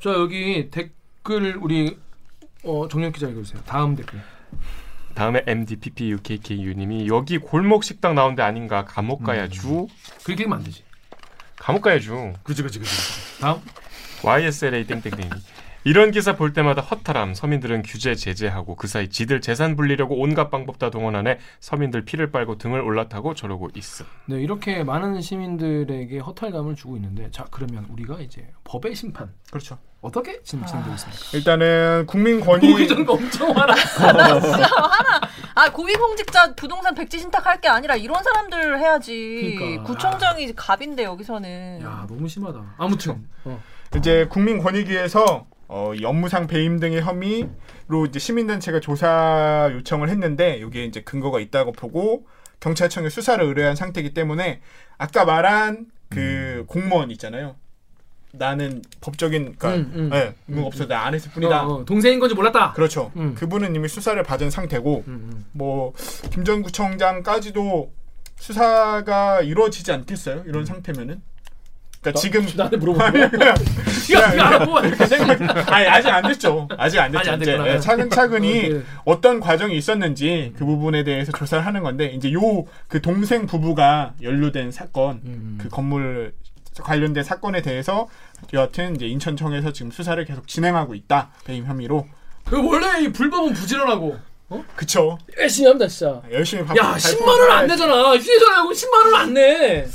자 0.00 0.10
여기 0.10 0.70
댓글 0.70 1.56
우리 1.60 1.98
어, 2.64 2.88
정영 2.88 3.12
기자 3.12 3.28
읽어주세요. 3.28 3.60
다음 3.66 3.94
댓글. 3.94 4.20
다음에 5.14 5.42
MDPPUKKU님이 5.46 7.08
여기 7.08 7.38
골목 7.38 7.84
식당 7.84 8.14
나온데 8.14 8.42
아닌가 8.42 8.84
감옥 8.84 9.22
가야죠. 9.22 9.88
그렇게 10.24 10.44
하면 10.44 10.58
안 10.58 10.64
되지. 10.64 10.84
감옥 11.56 11.82
가야죠. 11.82 12.34
그지 12.42 12.62
그지 12.62 12.78
그지. 12.78 12.90
다음. 13.40 13.60
YSLA 14.24 14.86
땡땡땡 14.86 15.30
이 15.84 15.92
이런 15.92 16.10
기사 16.10 16.36
볼 16.36 16.54
때마다 16.54 16.80
허탈함. 16.80 17.34
서민들은 17.34 17.82
규제 17.82 18.14
제재하고 18.14 18.76
그 18.76 18.86
사이 18.88 19.10
지들 19.10 19.42
재산 19.42 19.76
불리려고 19.76 20.18
온갖 20.18 20.50
방법 20.50 20.78
다 20.78 20.88
동원하네. 20.88 21.38
서민들 21.60 22.06
피를 22.06 22.30
빨고 22.30 22.56
등을 22.56 22.80
올라타고 22.80 23.34
저러고 23.34 23.68
있음. 23.74 24.06
네 24.24 24.40
이렇게 24.40 24.84
많은 24.84 25.20
시민들에게 25.20 26.18
허탈감을 26.18 26.76
주고 26.76 26.96
있는데 26.96 27.30
자 27.30 27.44
그러면 27.50 27.84
우리가 27.90 28.20
이제 28.20 28.48
법의 28.64 28.94
심판 28.94 29.34
그렇죠. 29.50 29.76
어떻게 30.00 30.42
진행되고 30.42 30.94
있습니까? 30.94 31.36
일단은 31.36 32.06
국민권익 32.06 32.70
보기 32.72 32.88
전거 32.88 33.12
엄청 33.12 33.52
많아. 33.52 33.74
아 35.54 35.70
고위공직자 35.70 36.54
부동산 36.54 36.94
백지 36.94 37.18
신탁할 37.18 37.60
게 37.60 37.68
아니라 37.68 37.96
이런 37.96 38.22
사람들 38.22 38.80
해야지. 38.80 39.56
그러니까. 39.58 39.82
구청장이 39.84 40.54
갑인데 40.54 41.04
여기서는. 41.04 41.82
야 41.82 42.06
너무 42.08 42.26
심하다. 42.26 42.76
아무튼 42.78 43.28
어. 43.44 43.62
이제 43.94 44.26
국민권익위에서 44.30 45.51
어, 45.74 45.94
이 45.94 46.04
업무상 46.04 46.46
배임 46.46 46.78
등의 46.78 47.00
혐의로 47.00 48.04
이제 48.06 48.18
시민단체가 48.18 48.80
조사 48.80 49.70
요청을 49.72 50.10
했는데 50.10 50.60
여기에 50.60 50.84
이제 50.84 51.00
근거가 51.00 51.40
있다고 51.40 51.72
보고 51.72 52.26
경찰청에 52.60 53.08
수사를 53.08 53.42
의뢰한 53.42 53.74
상태이기 53.74 54.12
때문에 54.12 54.60
아까 54.98 55.24
말한 55.24 55.86
그 56.10 56.64
공무원 56.68 57.10
있잖아요. 57.12 57.56
나는 58.32 58.82
법적인 59.00 59.56
그러니까 59.58 59.74
음, 59.74 59.92
음. 59.94 60.10
예, 60.12 60.34
의무가 60.46 60.66
없어 60.66 60.86
나 60.86 61.06
안 61.06 61.14
했을 61.14 61.30
뿐이다. 61.32 61.66
어, 61.66 61.72
어, 61.72 61.84
동생인 61.86 62.20
건지 62.20 62.34
몰랐다. 62.34 62.74
그렇죠. 62.74 63.10
음. 63.16 63.34
그분은 63.34 63.74
이미 63.74 63.88
수사를 63.88 64.22
받은 64.22 64.50
상태고 64.50 65.04
음, 65.06 65.12
음. 65.32 65.44
뭐김전 65.52 66.62
구청장까지도 66.64 67.90
수사가 68.36 69.40
이루어지지 69.40 69.90
않겠어요? 69.90 70.44
이런 70.46 70.66
상태면은. 70.66 71.22
그러니까 72.02 72.20
지금 72.20 72.46
나한테 72.56 72.76
물어보는 72.76 73.30
거야. 73.30 73.54
아니 75.68 75.86
아직 75.86 76.08
안 76.08 76.22
됐죠. 76.28 76.68
아직 76.76 76.98
안 76.98 77.12
됐죠. 77.12 77.20
아직 77.20 77.30
안 77.30 77.42
이제. 77.42 77.58
예, 77.66 77.78
차근차근히 77.80 78.66
어, 78.66 78.68
네. 78.78 78.82
어떤 79.04 79.40
과정이 79.40 79.76
있었는지 79.76 80.52
그 80.58 80.64
부분에 80.64 81.04
대해서 81.04 81.32
조사를 81.32 81.64
하는 81.64 81.82
건데 81.82 82.06
이제 82.06 82.32
요 82.32 82.42
그 82.88 83.00
동생 83.00 83.46
부부가 83.46 84.12
연루된 84.20 84.70
사건 84.72 85.20
음. 85.24 85.58
그 85.60 85.68
건물 85.68 86.34
관련된 86.78 87.24
사건에 87.24 87.62
대해서 87.62 88.08
여하튼 88.52 88.96
이제 88.96 89.06
인천청에서 89.06 89.72
지금 89.72 89.90
수사를 89.90 90.22
계속 90.24 90.46
진행하고 90.48 90.94
있다 90.94 91.30
배임 91.44 91.64
혐의로 91.66 92.06
그 92.44 92.62
원래 92.66 93.02
이 93.02 93.12
불법은 93.12 93.52
부지런하고 93.54 94.18
어? 94.50 94.64
그쵸 94.76 95.18
열심히 95.38 95.68
합니다 95.68 95.86
진짜. 95.88 96.20
열심히 96.30 96.64
밥야 96.64 96.94
10만 96.96 97.26
원 97.26 97.50
안 97.50 97.66
내잖아. 97.66 98.14
휴대전화하고 98.16 98.70
10만 98.72 99.04
원 99.04 99.14
안 99.14 99.34
내. 99.34 99.86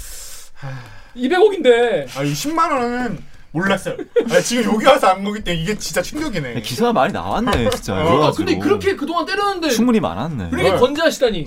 200억인데. 1.18 2.18
아이 2.18 2.32
10만 2.34 2.72
원은 2.72 3.20
몰랐어요. 3.52 3.98
아, 4.30 4.40
지금 4.42 4.74
여기 4.76 4.86
와서 4.86 5.08
안 5.08 5.24
거기 5.24 5.44
때문에 5.44 5.64
이게 5.64 5.78
진짜 5.78 6.02
충격이네. 6.02 6.62
기사가 6.62 6.94
많이 6.94 7.14
나왔네 7.14 7.70
진짜. 7.72 7.94
어, 7.94 7.98
아, 7.98 8.06
여러가지고. 8.06 8.46
근데 8.46 8.60
그렇게 8.60 8.96
그동안 8.96 9.26
때렸는데 9.26 9.70
충분히 9.70 10.00
많았네. 10.00 10.50
그렇게 10.50 10.72
네. 10.72 10.78
건재하시다니. 10.78 11.46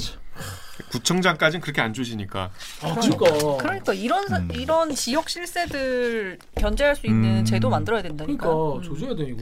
구청장까지는 0.91 1.61
그렇게 1.61 1.81
안 1.83 1.93
주시니까 1.93 2.51
아 2.83 2.95
그러니까. 2.95 3.57
그러니까 3.59 3.93
이런 3.95 4.27
사- 4.27 4.39
음. 4.39 4.49
이런 4.53 4.93
지역 4.95 5.29
실세들 5.31 6.39
견제할 6.57 6.97
수 6.97 7.07
있는 7.07 7.41
음. 7.41 7.45
제도 7.45 7.69
만들어야 7.71 8.03
된다니까. 8.03 8.49
그러니까 8.49 8.77
음. 8.79 8.83
조져야 8.83 9.15
돼 9.15 9.25
이거. 9.29 9.41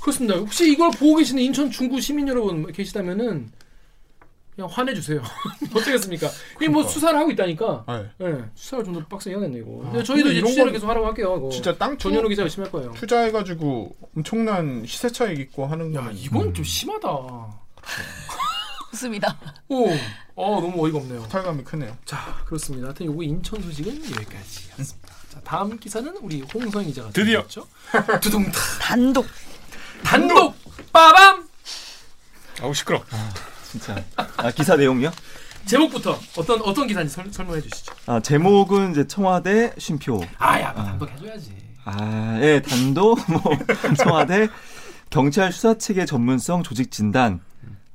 그렇습니다. 0.00 0.36
혹시 0.36 0.70
이걸 0.70 0.90
보고 0.92 1.16
계시는 1.16 1.42
인천 1.42 1.70
중구 1.70 2.00
시민 2.00 2.28
여러분 2.28 2.70
계시다면은 2.70 3.50
그냥 4.58 4.68
화내주세요. 4.72 5.22
어떻겠습니까? 5.70 6.26
이 6.60 6.62
뭐 6.62 6.72
그러니까. 6.72 6.88
수사를 6.90 7.16
하고 7.16 7.30
있다니까. 7.30 7.84
네. 7.86 8.10
네, 8.18 8.44
수사를 8.56 8.84
좀 8.84 8.94
더 8.94 9.06
빡세게 9.06 9.36
해야겠네 9.36 9.58
이거. 9.60 9.82
아, 9.86 9.90
근데 9.92 10.02
저희도 10.02 10.24
근데 10.24 10.38
이제 10.40 10.46
취재를 10.48 10.64
건 10.64 10.72
계속 10.72 10.88
하라고 10.88 11.06
할게요. 11.06 11.36
이거. 11.38 11.48
진짜 11.50 11.76
땅 11.78 11.96
투, 11.96 12.08
전현우 12.08 12.28
기자 12.28 12.42
열심히 12.42 12.64
할 12.64 12.72
거예요. 12.72 12.92
투자해가지고 12.94 13.96
엄청난 14.16 14.84
시세 14.84 15.08
차익 15.10 15.38
있고 15.38 15.64
하는 15.66 15.94
야 15.94 16.00
거는 16.00 16.16
이건 16.16 16.52
좀 16.54 16.64
심하다. 16.64 17.08
좋습니다. 18.90 19.38
오, 19.68 19.86
어 20.34 20.60
너무 20.60 20.84
어이가 20.84 20.98
없네요. 20.98 21.22
탈감이 21.28 21.62
크네요. 21.62 21.96
자 22.04 22.42
그렇습니다. 22.44 22.88
하여튼 22.88 23.06
요거 23.06 23.22
인천 23.22 23.62
소식은 23.62 23.94
여기까지였습니다. 24.10 25.08
자 25.08 25.14
자, 25.34 25.40
다음 25.44 25.78
기사는 25.78 26.16
우리 26.20 26.40
홍성희 26.42 26.86
기자가 26.86 27.10
드디어. 27.10 27.46
죠 27.46 27.64
두둥 28.20 28.44
단독 28.80 29.24
단독 30.02 30.56
빠밤 30.92 31.46
아우 32.60 32.74
시끄러. 32.74 33.00
진짜. 33.70 34.02
아, 34.16 34.50
기사 34.50 34.76
내용이요? 34.76 35.10
제목부터 35.66 36.18
어떤 36.36 36.62
어떤 36.62 36.86
기사인지 36.86 37.12
설, 37.12 37.30
설명해 37.30 37.60
주시죠. 37.60 37.92
아, 38.06 38.20
제목은 38.20 38.92
이제 38.92 39.06
청와대 39.06 39.72
쉼표. 39.76 40.22
아야 40.38 40.72
단독 40.72 41.10
해줘야지. 41.10 41.54
아, 41.84 42.38
예, 42.40 42.62
단도 42.62 43.16
뭐 43.28 43.42
청와대 43.98 44.48
경찰 45.10 45.52
수사 45.52 45.76
체계 45.76 46.06
전문성 46.06 46.62
조직 46.62 46.90
진단 46.90 47.40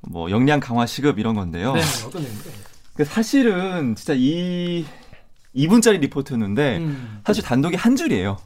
뭐 0.02 0.30
역량 0.30 0.60
강화 0.60 0.86
시급 0.86 1.18
이런 1.20 1.36
건데요. 1.36 1.74
네 1.74 1.82
어떤 2.06 2.22
내용인데? 2.22 2.52
그 2.96 3.06
사실은 3.06 3.96
진짜 3.96 4.14
이 4.16 4.86
2분짜리 5.56 6.00
리포트였는데 6.00 6.78
음. 6.78 7.22
사실 7.26 7.44
단독이 7.44 7.76
한 7.76 7.96
줄이에요. 7.96 8.38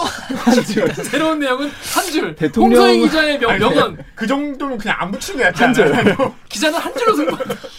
한 0.00 0.64
줄. 0.64 0.94
새로운 0.94 1.38
내용은 1.40 1.68
한 1.94 2.04
줄. 2.06 2.34
대통령- 2.34 2.80
홍성희 2.80 3.00
기자의 3.00 3.38
명, 3.38 3.58
명언. 3.58 3.98
그 4.14 4.26
정도면 4.26 4.78
그냥 4.78 4.96
안 5.00 5.10
붙이는 5.10 5.38
게 5.38 5.44
낫지 5.44 5.62
한 5.62 5.74
줄. 5.74 5.92
기자는 6.48 6.78
한 6.78 6.94
줄로 6.96 7.14
쓴 7.16 7.26
거야. 7.30 7.38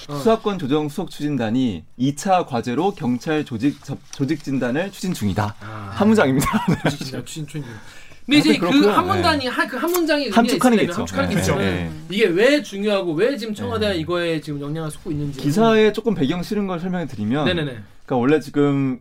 수사권 0.09 0.59
조정 0.59 0.89
수석 0.89 1.09
추진단이 1.09 1.83
2차 1.99 2.45
과제로 2.47 2.91
경찰 2.93 3.45
조직 3.45 3.83
접- 3.83 3.97
조직 4.11 4.43
진단을 4.43 4.91
추진 4.91 5.13
중이다. 5.13 5.55
한 5.59 6.07
문장입니다. 6.07 6.65
진짜 6.89 7.23
추진 7.23 7.47
추진. 7.47 7.63
근데 8.25 8.37
이제 8.37 8.57
그렇고요. 8.57 8.81
그한 8.83 9.07
문단이 9.07 9.47
한그한 9.47 9.91
문장이 9.91 10.29
함축하는 10.29 10.77
게 10.77 10.83
있죠. 10.83 10.93
함축하는 11.01 11.29
게 11.29 11.35
네. 11.41 11.55
네. 11.57 11.91
이게 12.09 12.25
왜 12.27 12.61
중요하고 12.61 13.13
왜 13.13 13.35
지금 13.35 13.53
청와대가 13.53 13.93
이거에 13.93 14.39
지금 14.39 14.61
영향을 14.61 14.91
쏟고 14.91 15.11
있는지. 15.11 15.39
기사에 15.41 15.91
조금 15.91 16.13
배경 16.13 16.43
실은 16.43 16.67
걸 16.67 16.79
설명해 16.79 17.07
드리면 17.07 17.45
네네네. 17.45 17.71
그러니까 18.05 18.15
원래 18.15 18.39
지금 18.39 18.99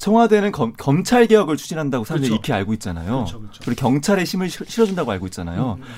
청와대는 0.00 0.50
검, 0.50 0.72
검찰 0.76 1.26
개혁을 1.26 1.56
추진한다고 1.56 2.04
사람들이 2.04 2.30
그렇죠. 2.30 2.40
익히 2.40 2.52
알고 2.52 2.72
있잖아요. 2.74 3.12
그렇죠, 3.16 3.38
그렇죠. 3.40 3.60
그리고 3.64 3.80
경찰의 3.80 4.24
힘을 4.24 4.48
실- 4.50 4.66
실어준다고 4.66 5.10
알고 5.12 5.26
있잖아요. 5.26 5.76
음, 5.78 5.82
음. 5.82 5.88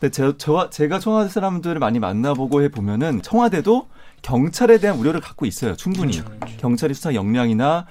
근데 0.00 0.10
제, 0.10 0.32
저, 0.38 0.70
제가 0.70 0.98
청와대 0.98 1.28
사람들을 1.28 1.78
많이 1.78 1.98
만나보고 1.98 2.62
해 2.62 2.70
보면은 2.70 3.20
청와대도 3.22 3.86
경찰에 4.22 4.78
대한 4.78 4.98
우려를 4.98 5.20
갖고 5.20 5.44
있어요. 5.46 5.76
충분히 5.76 6.12
그렇죠, 6.18 6.38
그렇죠. 6.40 6.56
경찰이 6.56 6.94
수사 6.94 7.14
역량이나 7.14 7.86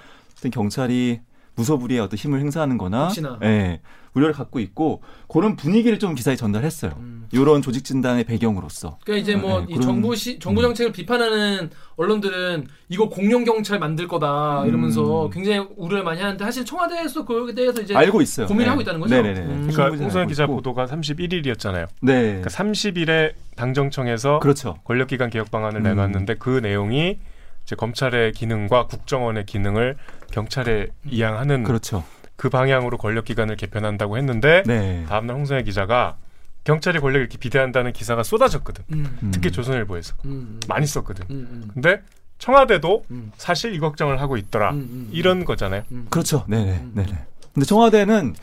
경찰이 0.52 1.22
무소불위의 1.56 2.00
어떤 2.00 2.18
힘을 2.18 2.40
행사하는거나. 2.40 3.10
예, 3.44 3.82
우려를 4.20 4.34
갖고 4.34 4.60
있고 4.60 5.02
그런 5.28 5.56
분위기를 5.56 5.98
좀 6.00 6.14
기사에 6.16 6.36
전달했어요. 6.36 6.92
음. 6.98 7.28
이런 7.32 7.62
조직 7.62 7.84
진단의 7.86 8.26
배경으로서. 8.26 8.98
그러니까 9.06 9.22
이제 9.24 9.36
뭐 9.36 9.60
네, 9.62 9.66
이 9.70 9.74
그런- 9.74 9.82
정부 9.82 10.16
시 10.16 10.40
정부 10.40 10.62
정책을 10.62 10.92
비판하는 10.92 11.70
언론들은 11.96 12.68
이거 12.90 13.10
공룡 13.10 13.44
경찰 13.46 13.80
만들 13.80 14.08
거다 14.08 14.64
이러면서 14.66 15.26
음. 15.26 15.30
굉장히 15.32 15.68
우려를 15.78 16.04
많이 16.04 16.22
하는데 16.22 16.44
사실 16.44 16.66
청와대에서 16.66 17.26
그거에 17.26 17.54
대해서 17.54 17.82
이제 17.82 17.96
알고 17.96 18.22
있어요. 18.22 18.48
고민을 18.48 18.66
네. 18.66 18.70
하고 18.70 18.82
있다는 18.82 19.00
거죠? 19.00 19.16
네네네. 19.16 19.40
음. 19.42 19.68
그러니까 19.72 19.98
홍성현 20.04 20.28
기자 20.28 20.44
있고. 20.44 20.56
보도가 20.58 20.86
31일이었잖아요. 20.88 21.88
네. 22.02 22.22
그러니까 22.42 22.50
30일에 22.50 23.34
당정청에서 23.56 24.40
그렇죠. 24.40 24.78
권력기관 24.84 25.30
개혁 25.30 25.52
방안을 25.52 25.82
음. 25.82 25.84
내놨는데 25.84 26.36
그 26.36 26.60
내용이 26.62 27.20
이제 27.64 27.76
검찰의 27.76 28.32
기능과 28.32 28.88
국정원의 28.88 29.46
기능을 29.46 29.96
경찰에 30.32 30.88
이양하는 31.10 31.64
그렇죠. 31.64 32.04
그 32.40 32.48
방향으로 32.48 32.98
권력기관을 32.98 33.58
개편한다고 33.58 34.18
했는데 34.18 34.64
네. 34.66 35.06
다음날 35.10 35.36
홍성현 35.36 35.66
기자가 35.66 36.16
경찰이 36.64 37.00
권력을 37.00 37.20
이렇게 37.20 37.38
비대한다는 37.38 37.92
기사가 37.92 38.24
쏟아졌거든. 38.24 38.86
음. 38.94 39.18
음. 39.22 39.32
특히 39.34 39.52
조선일보에서 39.52 40.16
음. 40.24 40.58
많이 40.70 40.88
썼거든. 40.88 41.26
음. 41.30 41.48
음. 41.52 41.72
근데 41.74 42.02
청와대도 42.38 43.04
음. 43.12 43.34
사실 43.36 43.76
이 43.76 43.80
걱정을 43.80 44.22
하고 44.22 44.38
있더라. 44.38 44.72
음. 44.72 44.78
음. 44.78 45.10
이런 45.12 45.44
거잖아요. 45.44 45.84
음. 45.92 46.08
그렇죠. 46.10 46.46
네네. 46.48 46.72
음. 46.78 46.92
네네. 46.96 47.26
근데 47.54 47.66
청와대는 47.66 48.36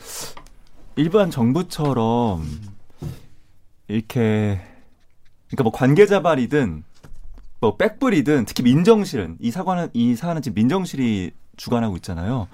일반 0.95 1.31
정부처럼 1.31 2.45
이렇게 3.87 4.61
그러니까 5.47 5.63
뭐 5.63 5.71
관계자 5.71 6.21
발이든 6.21 6.83
뭐 7.61 7.77
백불이든 7.77 8.45
특히 8.45 8.61
민정실은 8.61 9.37
이 9.39 9.49
사관은 9.49 9.89
이 9.93 10.15
사안은 10.15 10.43
지금 10.43 10.53
민정실이 10.53 11.31
주관하고 11.55 11.95
있잖아요. 11.95 12.47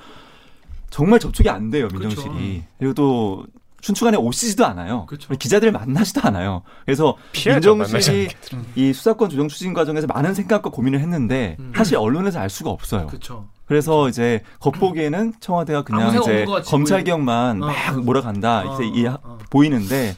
정말 0.93 1.19
접촉이 1.19 1.49
안 1.49 1.71
돼요 1.71 1.87
민정실이. 1.91 2.23
그렇죠. 2.23 2.63
그리고 2.77 2.93
또 2.93 3.45
춘추관에 3.81 4.15
오시지도 4.15 4.63
않아요. 4.67 5.07
그렇죠. 5.07 5.33
기자들 5.35 5.71
만나지도 5.71 6.21
않아요. 6.23 6.61
그래서 6.85 7.17
민정실이. 7.33 8.29
이 8.75 8.93
수사권 8.93 9.31
조정 9.31 9.47
추진 9.47 9.73
과정에서 9.73 10.05
많은 10.05 10.35
생각과 10.35 10.69
고민을 10.69 10.99
했는데 10.99 11.57
음. 11.59 11.73
사실 11.75 11.97
언론에서 11.97 12.39
알 12.39 12.49
수가 12.51 12.69
없어요. 12.69 13.07
그렇죠. 13.07 13.49
그래서 13.65 14.07
이제 14.07 14.41
겉보기에는 14.59 15.33
청와대가 15.39 15.81
그냥 15.81 16.15
이제 16.21 16.45
검찰 16.65 17.03
개혁만 17.03 17.63
어, 17.63 17.65
막 17.65 17.97
어. 17.97 18.01
몰아간다 18.01 18.59
어, 18.69 18.75
이제 18.75 18.85
이 18.93 19.07
어, 19.07 19.17
어. 19.23 19.39
보이는데 19.49 20.15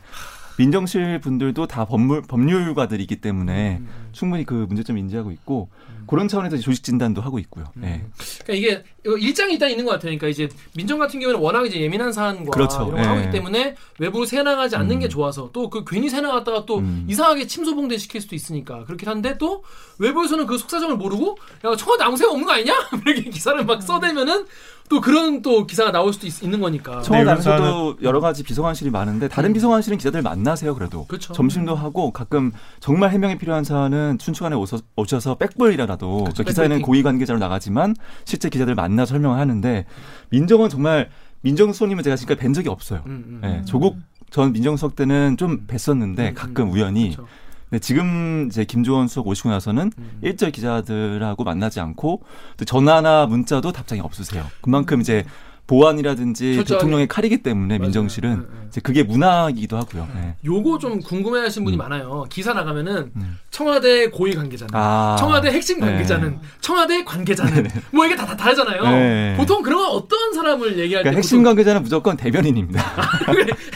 민정실 0.58 1.20
분들도 1.20 1.68
다 1.68 1.86
법률 1.86 2.22
법률가들이기 2.22 3.18
때문에 3.18 3.78
음, 3.80 3.88
음. 3.90 4.10
충분히 4.12 4.46
그 4.46 4.66
문제점 4.68 4.98
인지하고 4.98 5.32
있고 5.32 5.70
음. 5.90 6.04
그런 6.08 6.28
차원에서 6.28 6.58
조직 6.58 6.84
진단도 6.84 7.22
하고 7.22 7.40
있고요. 7.40 7.66
음. 7.78 7.82
네. 7.82 8.06
그러니까 8.44 8.54
이게 8.54 8.84
일장이 9.20 9.54
일단 9.54 9.70
있는 9.70 9.86
것 9.86 9.92
같아요. 9.92 10.18
그러니까 10.18 10.28
이제 10.28 10.48
민정 10.76 10.98
같은 11.00 11.20
경우는 11.20 11.40
워낙 11.40 11.66
이제 11.66 11.80
예민한 11.82 12.14
사안과 12.14 12.52
그렇죠. 12.52 12.78
이런 12.78 12.92
걸 12.92 13.00
예. 13.00 13.04
하고 13.04 13.20
있기 13.22 13.32
때문에 13.32 13.76
외부로 14.00 14.26
새 14.26 14.42
나가지 14.44 14.76
않는 14.76 14.96
음. 14.96 15.00
게 15.00 15.10
좋아서 15.10 15.50
또 15.52 15.66
그 15.76 15.84
괜히 15.86 16.10
새 16.10 16.22
나갔다가 16.22 16.66
또 16.66 16.78
음. 16.78 17.06
이상하게 17.10 17.48
침소봉대 17.48 17.98
시킬 17.98 18.22
수도 18.22 18.34
있으니까 18.36 18.86
그렇긴 18.86 19.10
한데 19.10 19.38
또 19.38 19.64
외부에서는 20.00 20.46
그 20.46 20.58
속사정을 20.58 20.96
모르고 20.96 21.38
야 21.66 21.76
청와대 21.76 22.04
아무 22.06 22.16
생각 22.16 22.32
없는 22.34 22.46
거 22.48 22.54
아니냐 22.54 22.74
이렇게 23.06 23.30
기사를 23.30 23.66
막 23.66 23.82
써대면은 23.82 24.46
또 24.90 25.02
그런 25.02 25.42
또 25.42 25.66
기사가 25.66 25.92
나올 25.92 26.14
수도 26.14 26.28
있, 26.28 26.48
는 26.48 26.60
거니까. 26.60 27.02
청와대 27.02 27.42
네, 27.42 27.96
여러 28.04 28.20
가지 28.20 28.44
비서관실이 28.44 28.92
많은데 28.92 29.28
다른 29.28 29.50
음. 29.50 29.54
비서관실은 29.54 29.98
기자들 29.98 30.22
만나세요 30.22 30.76
그래도 30.76 31.06
그렇죠. 31.06 31.34
점심도 31.34 31.76
하고 31.76 32.12
가끔 32.12 32.52
정말 32.80 33.10
해명이 33.12 33.38
필요한 33.38 33.64
사안은 33.64 34.20
춘추관에 34.20 34.56
오서, 34.56 34.78
오셔서 34.96 35.36
백불이라도 35.36 36.24
그렇죠. 36.26 36.44
기사에는 36.44 36.78
백불팅. 36.78 36.86
고위 36.86 37.04
관계자로 37.04 37.40
나가지만 37.40 37.96
실제 38.26 38.50
기자들 38.50 38.76
만나 38.76 39.06
설명을 39.06 39.40
하는데 39.40 39.86
민정은 40.30 40.70
정말 40.70 41.10
민정수석님은 41.42 42.04
제가 42.04 42.16
지금까지 42.16 42.42
뵌 42.46 42.54
적이 42.54 42.70
없어요. 42.70 43.02
음, 43.06 43.42
음. 43.44 43.50
예, 43.50 43.66
조국 43.66 43.98
전 44.30 44.52
민정수석 44.52 44.96
때는 44.96 45.38
좀 45.38 45.66
뵀었는데 45.68 46.20
음, 46.20 46.34
가끔 46.36 46.68
음. 46.68 46.74
우연히 46.74 47.12
그렇죠. 47.16 47.28
근데 47.76 47.80
지금 47.80 48.48
이제 48.50 48.64
김조원 48.64 49.10
수석 49.10 49.28
오시고 49.28 49.50
나서는 49.50 49.92
음. 49.98 50.20
일절 50.22 50.52
기자들하고 50.52 51.44
만나지 51.44 51.82
않고 51.82 52.24
또 52.56 52.64
전화나 52.64 53.26
문자도 53.26 53.74
답장이 53.74 54.00
없으세요. 54.00 54.46
그만큼 54.62 55.02
이제 55.02 55.26
보안이라든지 55.68 56.56
철저하게. 56.56 56.80
대통령의 56.80 57.08
칼이기 57.08 57.40
때문에 57.40 57.78
맞아요. 57.78 57.88
민정실은 57.88 58.32
음, 58.32 58.48
음. 58.50 58.66
이제 58.70 58.80
그게 58.80 59.04
문화이기도 59.04 59.76
하고요. 59.76 60.08
네. 60.14 60.36
요거 60.46 60.78
좀 60.78 61.02
궁금해하시는 61.02 61.66
분이 61.66 61.76
음. 61.76 61.80
많아요. 61.80 62.26
기사 62.30 62.54
나가면은 62.54 63.12
음. 63.16 63.40
청와대 63.52 64.10
고위 64.10 64.36
관계자는 64.36 64.70
아. 64.74 65.18
청와대 65.20 65.50
핵심 65.52 65.80
네. 65.82 65.88
관계자는 65.88 66.40
청와대 66.62 67.04
관계자는 67.04 67.68
뭐 67.92 68.06
이게 68.06 68.16
다, 68.16 68.26
다 68.26 68.38
다르잖아요. 68.38 68.84
네. 68.84 69.34
보통 69.38 69.64
그런 69.64 69.80
건 69.80 69.90
어떤 69.90 70.34
사람을 70.34 70.78
얘기할 70.78 71.04
그러니까 71.04 71.12
때 71.12 71.18
핵심 71.18 71.40
보통 71.40 71.50
관계자는 71.50 71.84
무조건 71.84 72.16
대변인입니다. 72.16 72.82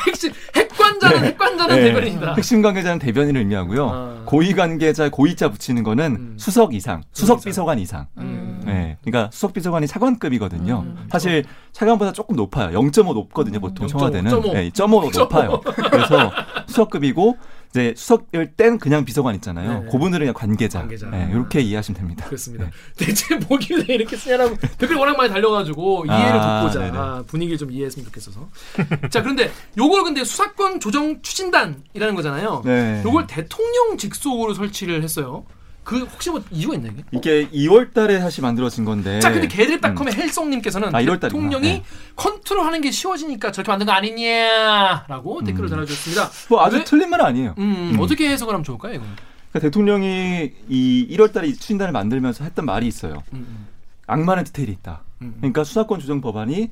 핵심 0.07 0.31
네. 1.01 1.27
핵관자는 1.27 1.75
네. 1.75 1.83
대변인이다. 1.85 2.33
핵심 2.35 2.61
관계자는 2.61 2.99
대변인을 2.99 3.41
의미하고요. 3.41 3.89
아. 3.89 4.21
고위 4.25 4.53
관계자 4.53 5.09
고위자 5.09 5.49
붙이는 5.49 5.83
거는 5.83 6.05
음. 6.15 6.35
수석 6.37 6.73
이상, 6.73 7.01
수석. 7.13 7.43
비서관 7.43 7.79
이상. 7.79 8.07
음. 8.17 8.61
네. 8.65 8.97
그러니까 9.03 9.29
수석 9.31 9.53
비서관이 9.53 9.87
차관급이거든요. 9.87 10.83
음. 10.85 11.07
사실 11.09 11.43
차관보다 11.71 12.11
조금 12.11 12.35
높아요. 12.35 12.77
0.5 12.77 13.13
높거든요. 13.13 13.59
보통 13.59 13.87
0.5, 13.87 13.89
청와대는 13.89 14.31
0.5. 14.31 14.53
네, 14.53 14.69
0.5 14.69 15.17
높아요. 15.17 15.61
그래서 15.61 16.31
수석급이고 16.67 17.37
이제 17.69 17.93
수석일 17.95 18.53
땐 18.55 18.79
그냥 18.79 19.05
비서관 19.05 19.35
있잖아요. 19.35 19.83
네. 19.83 19.89
그분들은 19.91 20.19
그냥 20.25 20.33
관계자. 20.33 20.79
관계자. 20.79 21.07
네, 21.09 21.29
이렇게 21.31 21.61
이해하시면 21.61 21.99
됩니다. 21.99 22.25
그렇습니다. 22.25 22.65
네. 22.65 22.71
대체 23.05 23.35
뭐길래 23.35 23.93
이렇게 23.93 24.17
쓰냐라고 24.17 24.57
댓글 24.77 24.95
워낙 24.95 25.15
많이 25.15 25.29
달려가지고 25.31 26.05
이해를 26.07 26.39
아, 26.39 26.61
돕고자 26.61 26.79
네네. 26.79 26.97
아, 26.97 27.23
분위기를 27.27 27.57
좀 27.57 27.71
이해했으면 27.71 28.05
좋겠어서. 28.05 28.49
자 29.11 29.21
그런데 29.21 29.51
요걸 29.77 30.03
근데 30.03 30.23
수사권 30.23 30.79
조정 30.79 31.21
추진단이라는 31.21 32.15
거잖아요. 32.15 32.63
네. 32.65 33.03
요걸 33.05 33.27
대통령 33.27 33.97
직속으로 33.97 34.55
설치를 34.55 35.03
했어요. 35.03 35.45
그 35.83 35.99
혹시 36.01 36.29
뭐 36.29 36.41
이유가 36.51 36.75
있나요? 36.75 36.91
이게? 37.11 37.41
이게 37.41 37.49
2월 37.49 37.93
달에 37.93 38.19
사실 38.19 38.41
만들어진 38.43 38.85
건데. 38.85 39.19
자 39.19 39.31
근데 39.31 39.47
개드립닷컴의 39.47 40.13
헬성님께서는 40.13 40.91
네. 40.91 40.97
아, 40.97 41.01
1월 41.01 41.19
달이구나. 41.19 41.29
대통령이 41.49 41.67
네. 41.79 41.83
컨트롤하는 42.15 42.81
게 42.81 42.91
쉬워지니까 42.91 43.51
저렇게 43.51 43.71
만든 43.71 43.87
거 43.87 43.93
아니냐라고 43.93 45.43
댓글을 45.43 45.69
달아주셨습니다. 45.69 46.29
뭐 46.49 46.63
아주 46.63 46.77
왜- 46.77 46.83
틀린 46.83 47.09
말은 47.09 47.25
아니에요. 47.25 47.55
음, 47.57 47.91
음. 47.95 47.99
어떻게 47.99 48.29
해석을 48.29 48.53
하면 48.53 48.63
좋을까요 48.63 48.93
이거? 48.95 49.03
그러니까 49.51 49.59
대통령이 49.67 50.51
이 50.67 51.07
1월 51.11 51.33
달에 51.33 51.47
이 51.47 51.53
추진단을 51.55 51.91
만들면서 51.91 52.43
했던 52.43 52.65
말이 52.65 52.85
있어요. 52.87 53.23
음, 53.33 53.67
악마는 54.05 54.43
디테일이 54.43 54.71
있다. 54.73 55.01
음, 55.21 55.25
음. 55.27 55.33
그러니까 55.37 55.63
수사권 55.63 55.99
조정 55.99 56.21
법안이 56.21 56.69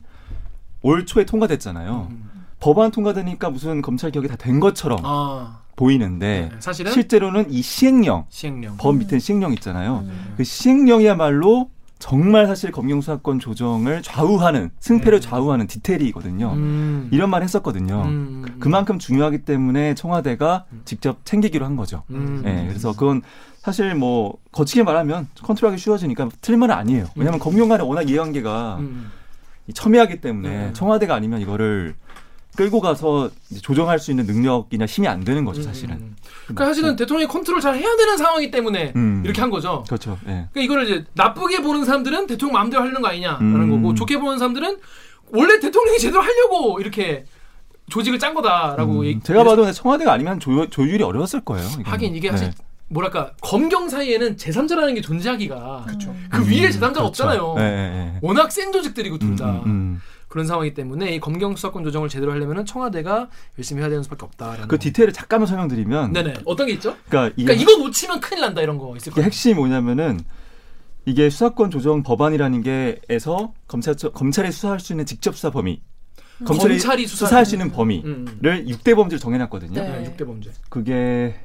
올 0.84 1.06
초에 1.08 1.26
통과됐잖아요. 1.26 2.08
음. 2.12 2.30
법안 2.60 2.92
통과되니까 2.92 3.50
무슨 3.50 3.82
검찰 3.82 4.12
개혁이 4.12 4.28
다 4.28 4.36
된 4.36 4.60
것처럼 4.60 5.00
아 5.04 5.60
보이는데 5.78 6.50
네, 6.52 6.58
사실은 6.60 6.92
실제로는 6.92 7.52
이 7.52 7.62
시행령 7.62 8.26
시행령. 8.28 8.76
법 8.76 8.98
밑에 8.98 9.20
시행령 9.20 9.54
있잖아요. 9.54 10.04
음. 10.06 10.34
그 10.36 10.44
시행령이야말로 10.44 11.70
정말 12.00 12.46
사실 12.46 12.72
검경 12.72 13.02
수사권 13.02 13.40
조정을 13.40 14.02
좌우하는 14.02 14.72
승패를 14.80 15.22
좌우하는 15.22 15.68
디테일이거든요. 15.68 16.52
음. 16.54 17.08
이런 17.12 17.30
말 17.30 17.44
했었거든요. 17.44 18.04
음. 18.06 18.46
그만큼 18.60 19.00
중요하기 19.00 19.46
때문에 19.46 19.96
청와대가 19.96 20.66
직접 20.86 21.24
챙기기로 21.26 21.66
한 21.66 21.76
거죠. 21.76 22.04
음. 22.10 22.44
예, 22.46 22.66
그래서 22.68 22.92
그건 22.94 23.22
사실 23.60 23.96
뭐 23.96 24.38
거치게 24.52 24.84
말하면 24.84 25.28
컨트롤하기 25.42 25.80
쉬워지니까 25.80 26.30
틀린 26.42 26.60
말은 26.60 26.76
아니에요. 26.76 27.08
왜냐하면 27.16 27.40
검경 27.40 27.70
간에 27.70 27.84
워낙 27.84 28.10
이해관계가 28.10 28.78
음. 28.80 29.12
이 29.68 29.74
첨예하기 29.74 30.22
때문에 30.22 30.50
네. 30.50 30.74
청와대가 30.74 31.16
아니면 31.16 31.42
이거를 31.42 31.96
끌고 32.58 32.82
가서 32.82 33.30
이제 33.50 33.62
조정할 33.62 34.00
수 34.00 34.12
있는 34.12 34.26
능력이나 34.26 34.86
힘이 34.86 35.08
안 35.08 35.24
되는 35.24 35.46
거죠, 35.46 35.62
사실은. 35.62 35.96
음. 35.96 36.16
그러니까 36.46 36.66
사실은 36.66 36.96
대통령이 36.98 37.28
컨트롤 37.32 37.62
잘 37.62 37.76
해야 37.76 37.96
되는 37.96 38.18
상황이기 38.18 38.52
때문에 38.52 38.92
음. 38.98 39.22
이렇게 39.24 39.40
한 39.40 39.50
거죠. 39.50 39.84
그렇죠. 39.88 40.18
예. 40.28 40.48
그러니까 40.52 40.62
이거를 40.62 40.84
이제 40.86 41.06
나쁘게 41.14 41.62
보는 41.62 41.86
사람들은 41.86 42.28
대통령 42.28 42.54
마음대로 42.56 42.82
하려는 42.82 43.02
거 43.02 43.08
아니냐라는 43.08 43.62
음. 43.62 43.70
거고 43.82 43.94
좋게 43.94 44.18
보는 44.20 44.38
사람들은 44.40 44.78
원래 45.32 45.60
대통령이 45.60 46.00
제대로 46.00 46.22
하려고 46.22 46.80
이렇게 46.82 47.26
조직을 47.90 48.20
짠 48.20 48.34
거다라고 48.34 49.00
음, 49.00 49.06
얘기- 49.06 49.20
제가 49.22 49.44
봐도 49.46 49.72
청와대가 49.72 50.12
아니면 50.14 50.40
조, 50.42 50.68
조율이 50.70 51.04
어려웠을 51.04 51.42
거예요. 51.42 51.66
이거는. 51.68 51.86
하긴 51.86 52.16
이게 52.16 52.32
사실 52.32 52.50
네. 52.50 52.54
뭐랄까 52.90 53.32
검경 53.42 53.90
사이에는 53.90 54.38
제3자라는 54.38 54.96
게 54.96 55.02
존재하기가 55.02 55.84
그렇죠. 55.88 56.16
그 56.30 56.42
위에 56.50 56.70
제3자가 56.70 56.80
그렇죠. 56.94 57.06
없잖아요. 57.06 57.54
네, 57.58 57.64
네, 57.64 57.90
네. 58.14 58.20
워낙 58.22 58.52
센 58.52 58.72
조직들이고 58.72 59.18
둘 59.20 59.36
다 59.36 59.52
음, 59.52 59.62
음. 59.66 60.02
그런 60.28 60.46
상황이기 60.46 60.74
때문에 60.76 61.16
이 61.16 61.20
검경 61.20 61.56
수사권 61.56 61.84
조정을 61.86 62.10
제대로 62.10 62.32
하려면 62.34 62.66
청와대가 62.66 63.30
열심히 63.58 63.82
해야 63.82 63.90
되는 63.90 64.04
수밖에 64.04 64.26
없다라는. 64.26 64.62
그 64.68 64.76
거. 64.76 64.78
디테일을 64.78 65.14
잠깐만 65.14 65.48
설명드리면, 65.48 66.12
네네 66.14 66.34
어떤 66.46 66.68
게 66.68 66.74
있죠? 66.74 66.96
그러니까 67.08 67.34
이게, 67.38 67.46
그러니까 67.46 67.72
이거 67.72 67.84
놓치면 67.84 68.20
큰일 68.20 68.42
난다 68.42 68.62
이런 68.62 68.78
거 68.78 68.94
있을 68.98 69.08
이게 69.12 69.16
거예요. 69.16 69.26
핵심이 69.26 69.54
뭐냐면은 69.56 70.20
이게 71.06 71.30
수사권 71.30 71.72
조정 71.72 72.04
법안이라는 72.04 72.62
게에서 72.62 73.54
검찰 73.68 73.96
검찰이 73.96 74.52
수사할 74.52 74.82
수 74.82 74.92
있는 74.92 75.06
직접 75.06 75.34
수사 75.36 75.50
범위, 75.50 75.82
검찰이, 76.44 76.74
검찰이 76.74 77.08
수사- 77.08 77.26
수사할 77.28 77.46
수 77.46 77.56
있는 77.56 77.72
범위를 77.72 78.04
음. 78.10 78.40
6대 78.44 78.96
범죄를 78.96 79.20
정해놨거든요. 79.20 79.82
네. 79.82 80.02
네, 80.02 80.14
6대 80.18 80.26
범죄. 80.26 80.52
그게 80.70 81.36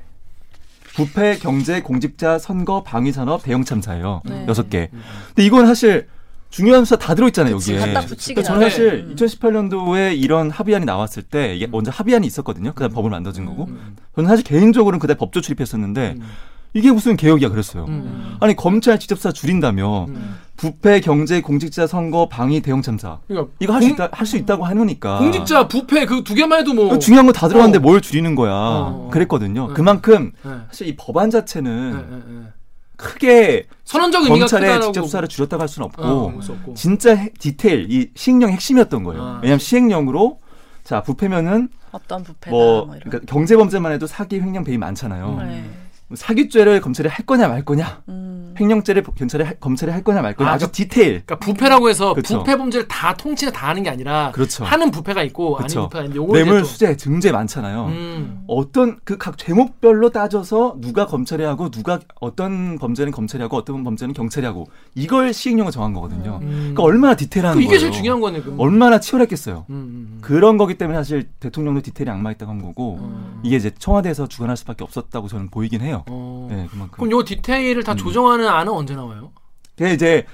부패, 0.94 1.38
경제, 1.38 1.80
공직자, 1.80 2.38
선거, 2.38 2.82
방위산업, 2.82 3.44
대형 3.44 3.64
참사예요. 3.64 4.22
네. 4.24 4.44
여섯 4.48 4.68
개. 4.68 4.90
근데 5.28 5.44
이건 5.46 5.66
사실 5.66 6.08
중요한 6.52 6.84
수사 6.84 6.96
다 6.96 7.14
들어있잖아요 7.14 7.56
그치, 7.56 7.72
여기에. 7.74 7.92
그러니까 7.94 8.42
저는. 8.42 8.68
사실 8.68 9.06
음. 9.08 9.16
2018년도에 9.16 10.16
이런 10.16 10.50
합의안이 10.50 10.84
나왔을 10.84 11.22
때 11.22 11.56
이게 11.56 11.66
먼저 11.66 11.90
합의안이 11.90 12.26
있었거든요. 12.26 12.72
그다음 12.74 12.92
법을 12.92 13.10
만들어진 13.10 13.46
거고. 13.46 13.64
음. 13.64 13.96
저는 14.14 14.28
사실 14.28 14.44
개인적으로는 14.44 14.98
그때 15.00 15.14
법조 15.14 15.40
출입했었는데 15.40 16.14
음. 16.18 16.22
이게 16.74 16.90
무슨 16.92 17.16
개혁이야 17.16 17.48
그랬어요. 17.48 17.86
음. 17.86 18.36
아니 18.40 18.54
검찰 18.54 18.98
직접 18.98 19.16
수사 19.16 19.32
줄인다며 19.32 20.06
음. 20.08 20.36
부패, 20.56 21.00
경제, 21.00 21.40
공직자, 21.40 21.86
선거, 21.86 22.28
방위, 22.28 22.60
대형 22.60 22.82
참사 22.82 23.18
그러니까 23.26 23.52
이거 23.58 23.72
할수 23.72 23.88
공- 23.88 23.94
있다 23.94 24.08
할 24.12 24.26
수 24.26 24.36
있다고 24.36 24.64
하니까 24.64 25.18
공직자 25.18 25.68
부패 25.68 26.04
그 26.06 26.22
두 26.22 26.34
개만 26.34 26.60
해도 26.60 26.72
뭐그 26.74 26.98
중요한 26.98 27.26
거 27.26 27.32
다 27.32 27.48
들어갔는데 27.48 27.78
어. 27.78 27.80
뭘 27.80 28.00
줄이는 28.02 28.34
거야. 28.34 28.52
어. 28.52 29.08
그랬거든요. 29.10 29.68
네. 29.68 29.74
그만큼 29.74 30.32
네. 30.44 30.50
사실 30.68 30.86
이 30.88 30.96
법안 30.96 31.30
자체는 31.30 31.90
네, 31.92 31.96
네, 32.16 32.22
네. 32.26 32.46
크게 32.96 33.66
선언적 33.85 34.24
검찰의 34.26 34.81
직접 34.83 35.02
수사를 35.05 35.26
줄였다고 35.28 35.61
할 35.61 35.68
수는 35.68 35.87
없고 35.87 36.02
어, 36.02 36.33
없고. 36.48 36.74
진짜 36.74 37.14
핵- 37.14 37.38
디테일 37.38 37.87
이 37.90 38.11
시행령 38.14 38.50
핵심이었던 38.50 39.02
거예요. 39.05 39.22
아. 39.22 39.40
왜냐하면 39.42 39.59
시행령으로 39.59 40.40
자 40.85 41.02
부패면은 41.02 41.68
어떤 41.90 42.22
부패다 42.22 42.50
뭐뭐 42.50 42.85
이런. 42.96 43.00
그러니까 43.00 43.20
경제 43.33 43.57
범죄만 43.57 43.92
해도 43.92 44.07
사기, 44.07 44.40
횡령, 44.40 44.64
배임 44.64 44.81
많잖아요. 44.81 45.37
네. 45.42 45.64
사기죄를 46.14 46.81
검찰이 46.81 47.09
할 47.09 47.25
거냐 47.27 47.48
말 47.48 47.64
거냐, 47.64 48.03
음. 48.09 48.55
횡령죄를 48.61 49.03
경찰이 49.16 49.44
할- 49.44 49.57
검찰이 49.61 49.90
할 49.92 50.05
거냐 50.05 50.20
말 50.22 50.35
거냐 50.35 50.51
아, 50.51 50.53
아, 50.55 50.59
주 50.59 50.66
그러니까 50.68 50.72
디테일. 50.77 51.22
그러니까 51.25 51.38
부패라고 51.38 51.88
해서 51.88 52.14
그쵸. 52.14 52.38
부패 52.38 52.57
범죄를 52.57 52.87
다 52.88 53.14
통치나 53.14 53.51
다 53.51 53.68
하는 53.68 53.83
게 53.83 53.90
아니라 53.90 54.31
그렇죠. 54.33 54.64
하는 54.64 54.90
부패가 54.90 55.22
있고 55.25 55.55
그쵸. 55.57 55.81
아닌 55.81 55.88
부패가 55.88 56.05
있는데 56.07 56.33
뇌물, 56.33 56.61
또- 56.61 56.64
수재, 56.66 56.96
증제 56.96 57.33
많잖아요. 57.33 57.87
음. 57.87 58.44
어떤 58.46 58.98
그 59.05 59.16
각 59.18 59.38
제목별로 59.38 60.11
따져서 60.11 60.77
누가 60.81 61.07
검찰이 61.07 61.44
하고 61.44 61.70
누가 61.70 62.01
어떤 62.20 62.79
범죄는 62.79 63.12
검찰이 63.12 63.42
하고 63.42 63.57
어떤 63.57 63.85
범죄는 63.85 64.14
경찰이 64.14 64.44
하고 64.46 64.66
이걸 64.94 65.33
시행령을 65.33 65.70
정한 65.72 65.92
거거든요. 65.92 66.40
음. 66.42 66.48
그러니까 66.75 66.83
얼마나 66.83 67.14
디테일한 67.14 67.55
그 67.55 67.61
이게 67.61 67.68
거예요. 67.68 67.81
제일 67.81 67.92
중요한 67.92 68.20
거네. 68.20 68.40
그럼. 68.42 68.59
얼마나 68.61 68.98
치열했겠어요. 69.01 69.66
음, 69.70 69.75
음, 69.75 69.77
음. 69.77 70.18
그런 70.22 70.57
거기 70.59 70.75
때문에 70.75 70.98
사실 70.98 71.29
대통령도 71.40 71.83
디테일이 71.83 72.11
악마있다고 72.11 72.51
한 72.51 72.61
거고 72.62 72.98
음. 73.01 73.40
이게 73.44 73.57
이제 73.57 73.70
청와대에서 73.79 74.27
주관할 74.27 74.57
수밖에 74.57 74.83
없었다고 74.85 75.29
저는 75.29 75.48
보이긴 75.51 75.81
해요. 75.83 76.01
어. 76.08 76.48
네, 76.50 76.66
그만큼. 76.70 76.96
그럼 76.98 77.10
요 77.12 77.22
디테일을 77.24 77.82
다 77.84 77.92
음. 77.92 77.96
조정하는 77.96 78.48
안은 78.48 78.72
언제 78.72 78.94
나와요? 78.94 79.32
그게 79.76 79.92
이제 79.94 80.26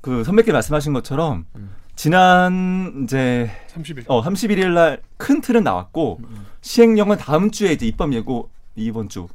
그 0.00 0.22
선배께 0.24 0.52
말씀하신 0.52 0.92
것처럼 0.92 1.46
음. 1.56 1.70
지난 1.96 3.02
이제 3.04 3.50
30일. 3.74 4.04
어 4.08 4.22
31일 4.22 4.72
날 4.74 5.00
큰 5.16 5.40
틀은 5.40 5.64
나왔고 5.64 6.20
음. 6.22 6.46
시행령은 6.60 7.16
다음 7.18 7.50
주에 7.50 7.72
이제 7.72 7.86
입법 7.86 8.12
예고 8.12 8.50
이번 8.76 9.08
주. 9.08 9.26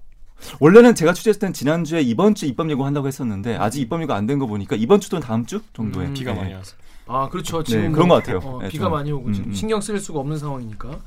원래는 0.59 0.93
제가 0.95 1.13
취재했을 1.13 1.39
땐 1.39 1.51
지난주에 1.53 2.01
이번 2.01 2.35
주 2.35 2.45
입법 2.45 2.69
예고 2.69 2.85
한다고 2.85 3.07
했었는데 3.07 3.55
아직 3.57 3.81
입법 3.81 4.01
예고 4.01 4.13
안 4.13 4.25
된 4.27 4.39
거 4.39 4.45
보니까 4.45 4.75
이번 4.75 4.99
주든 4.99 5.19
다음 5.19 5.45
주 5.45 5.61
정도에 5.73 6.05
음, 6.07 6.13
비가 6.13 6.33
네. 6.33 6.41
많이 6.41 6.53
와서. 6.53 6.75
아 7.07 7.27
그렇죠. 7.29 7.63
네, 7.63 7.71
지금 7.71 7.91
그런 7.91 8.07
뭐, 8.07 8.17
것 8.17 8.23
같아요. 8.25 8.37
어, 8.49 8.61
네, 8.61 8.69
비가 8.69 8.85
좀. 8.85 8.91
많이 8.93 9.11
오고 9.11 9.27
음, 9.29 9.33
지금 9.33 9.49
음. 9.49 9.53
신경 9.53 9.81
쓸 9.81 9.99
수가 9.99 10.19
없는 10.19 10.37
상황이니까. 10.37 10.99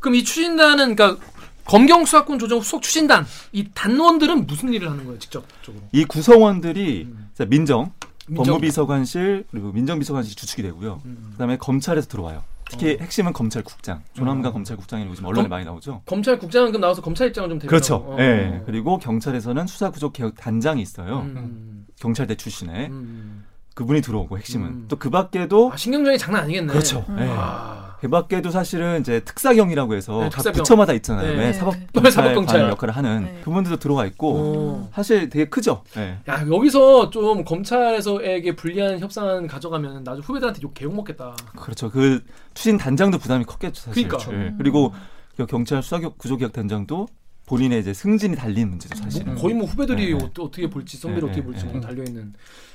그럼 0.00 0.14
이 0.14 0.24
추진단은 0.24 0.96
그러니까 0.96 1.22
검경 1.66 2.04
수사권 2.04 2.38
조정 2.38 2.58
후속 2.58 2.82
추진단 2.82 3.26
이 3.52 3.68
단원들은 3.74 4.46
무슨 4.46 4.72
일을 4.72 4.90
하는 4.90 5.04
거예요 5.04 5.18
직접적으로? 5.18 5.82
이 5.92 6.04
구성원들이 6.04 7.02
음. 7.10 7.28
자, 7.34 7.44
민정, 7.44 7.92
민정- 8.26 8.44
법무비서관실 8.44 9.44
그리고 9.50 9.72
민정비서관실 9.72 10.36
주축이 10.36 10.62
되고요. 10.62 11.00
음. 11.04 11.28
그다음에 11.32 11.56
검찰에서 11.58 12.08
들어와요. 12.08 12.42
특히 12.68 12.94
어. 12.94 12.96
핵심은 13.00 13.32
검찰국장, 13.32 14.02
조남관 14.14 14.46
어. 14.50 14.52
검찰국장이라고 14.52 15.14
지금 15.14 15.28
언론에 15.28 15.44
검- 15.44 15.50
많이 15.50 15.64
나오죠. 15.64 16.02
검찰국장은 16.06 16.68
그럼 16.72 16.80
나와서 16.80 17.00
검찰 17.02 17.28
입장을 17.28 17.48
좀 17.48 17.58
대변하고. 17.60 17.68
그렇죠. 17.70 17.94
어. 18.12 18.16
예. 18.18 18.62
그리고 18.66 18.98
경찰에서는 18.98 19.66
수사구조개혁 19.68 20.34
단장이 20.36 20.82
있어요. 20.82 21.20
음. 21.20 21.86
경찰대 22.00 22.34
출신에 22.36 22.88
음. 22.88 23.44
그분이 23.74 24.00
들어오고 24.00 24.38
핵심은 24.38 24.66
음. 24.68 24.84
또그 24.88 25.10
밖에도 25.10 25.70
아 25.72 25.76
신경전이 25.76 26.18
장난 26.18 26.42
아니겠네. 26.42 26.72
그렇죠. 26.72 27.04
음. 27.08 27.18
예. 27.20 27.26
아. 27.30 27.85
그 28.06 28.10
밖에도 28.10 28.50
사실은 28.50 29.00
이제 29.00 29.20
특사경이라고 29.20 29.94
해서 29.94 30.20
네, 30.20 30.28
각. 30.32 30.52
부처마다 30.52 30.92
있잖아요. 30.94 31.26
네. 31.32 31.36
왜 31.36 31.46
네. 31.46 31.52
사법 31.52 31.74
사법경찰. 31.92 32.34
경찰 32.34 32.60
역할을 32.70 32.96
하는 32.96 33.24
네. 33.24 33.40
그분들도 33.42 33.78
들어와 33.78 34.06
있고 34.06 34.34
어. 34.36 34.90
사실 34.94 35.28
되게 35.28 35.46
크죠. 35.46 35.82
예. 35.96 36.18
야 36.28 36.46
여기서 36.48 37.10
좀 37.10 37.44
검찰에서에게 37.44 38.54
불리한 38.54 39.00
협상 39.00 39.46
가져가면 39.48 40.04
나중 40.04 40.22
후배들한테 40.22 40.60
욕 40.62 40.72
개욕 40.74 40.94
먹겠다. 40.94 41.34
그렇죠. 41.56 41.90
그 41.90 42.22
추진 42.54 42.78
단장도 42.78 43.18
부담이 43.18 43.44
컸겠죠, 43.44 43.82
사실. 43.82 44.06
그러니까. 44.08 44.32
예. 44.32 44.54
그리고 44.56 44.94
그 45.36 45.46
경찰 45.46 45.82
수사 45.82 45.98
구조개혁 45.98 46.52
단장도 46.52 47.08
본인의 47.46 47.80
이제 47.80 47.92
승진이 47.92 48.36
달린 48.36 48.70
문제죠, 48.70 48.96
사실은. 48.96 49.34
거의 49.34 49.54
뭐 49.54 49.66
후배들이 49.66 50.12
네, 50.12 50.18
네. 50.18 50.24
어, 50.24 50.30
떻게 50.32 50.68
볼지 50.70 50.96
선배를 50.96 51.22
네, 51.22 51.26
어떻게 51.32 51.40
네, 51.40 51.44
볼지 51.46 51.64
네. 51.66 51.72
좀 51.72 51.80
달려 51.80 52.02
있는. 52.04 52.34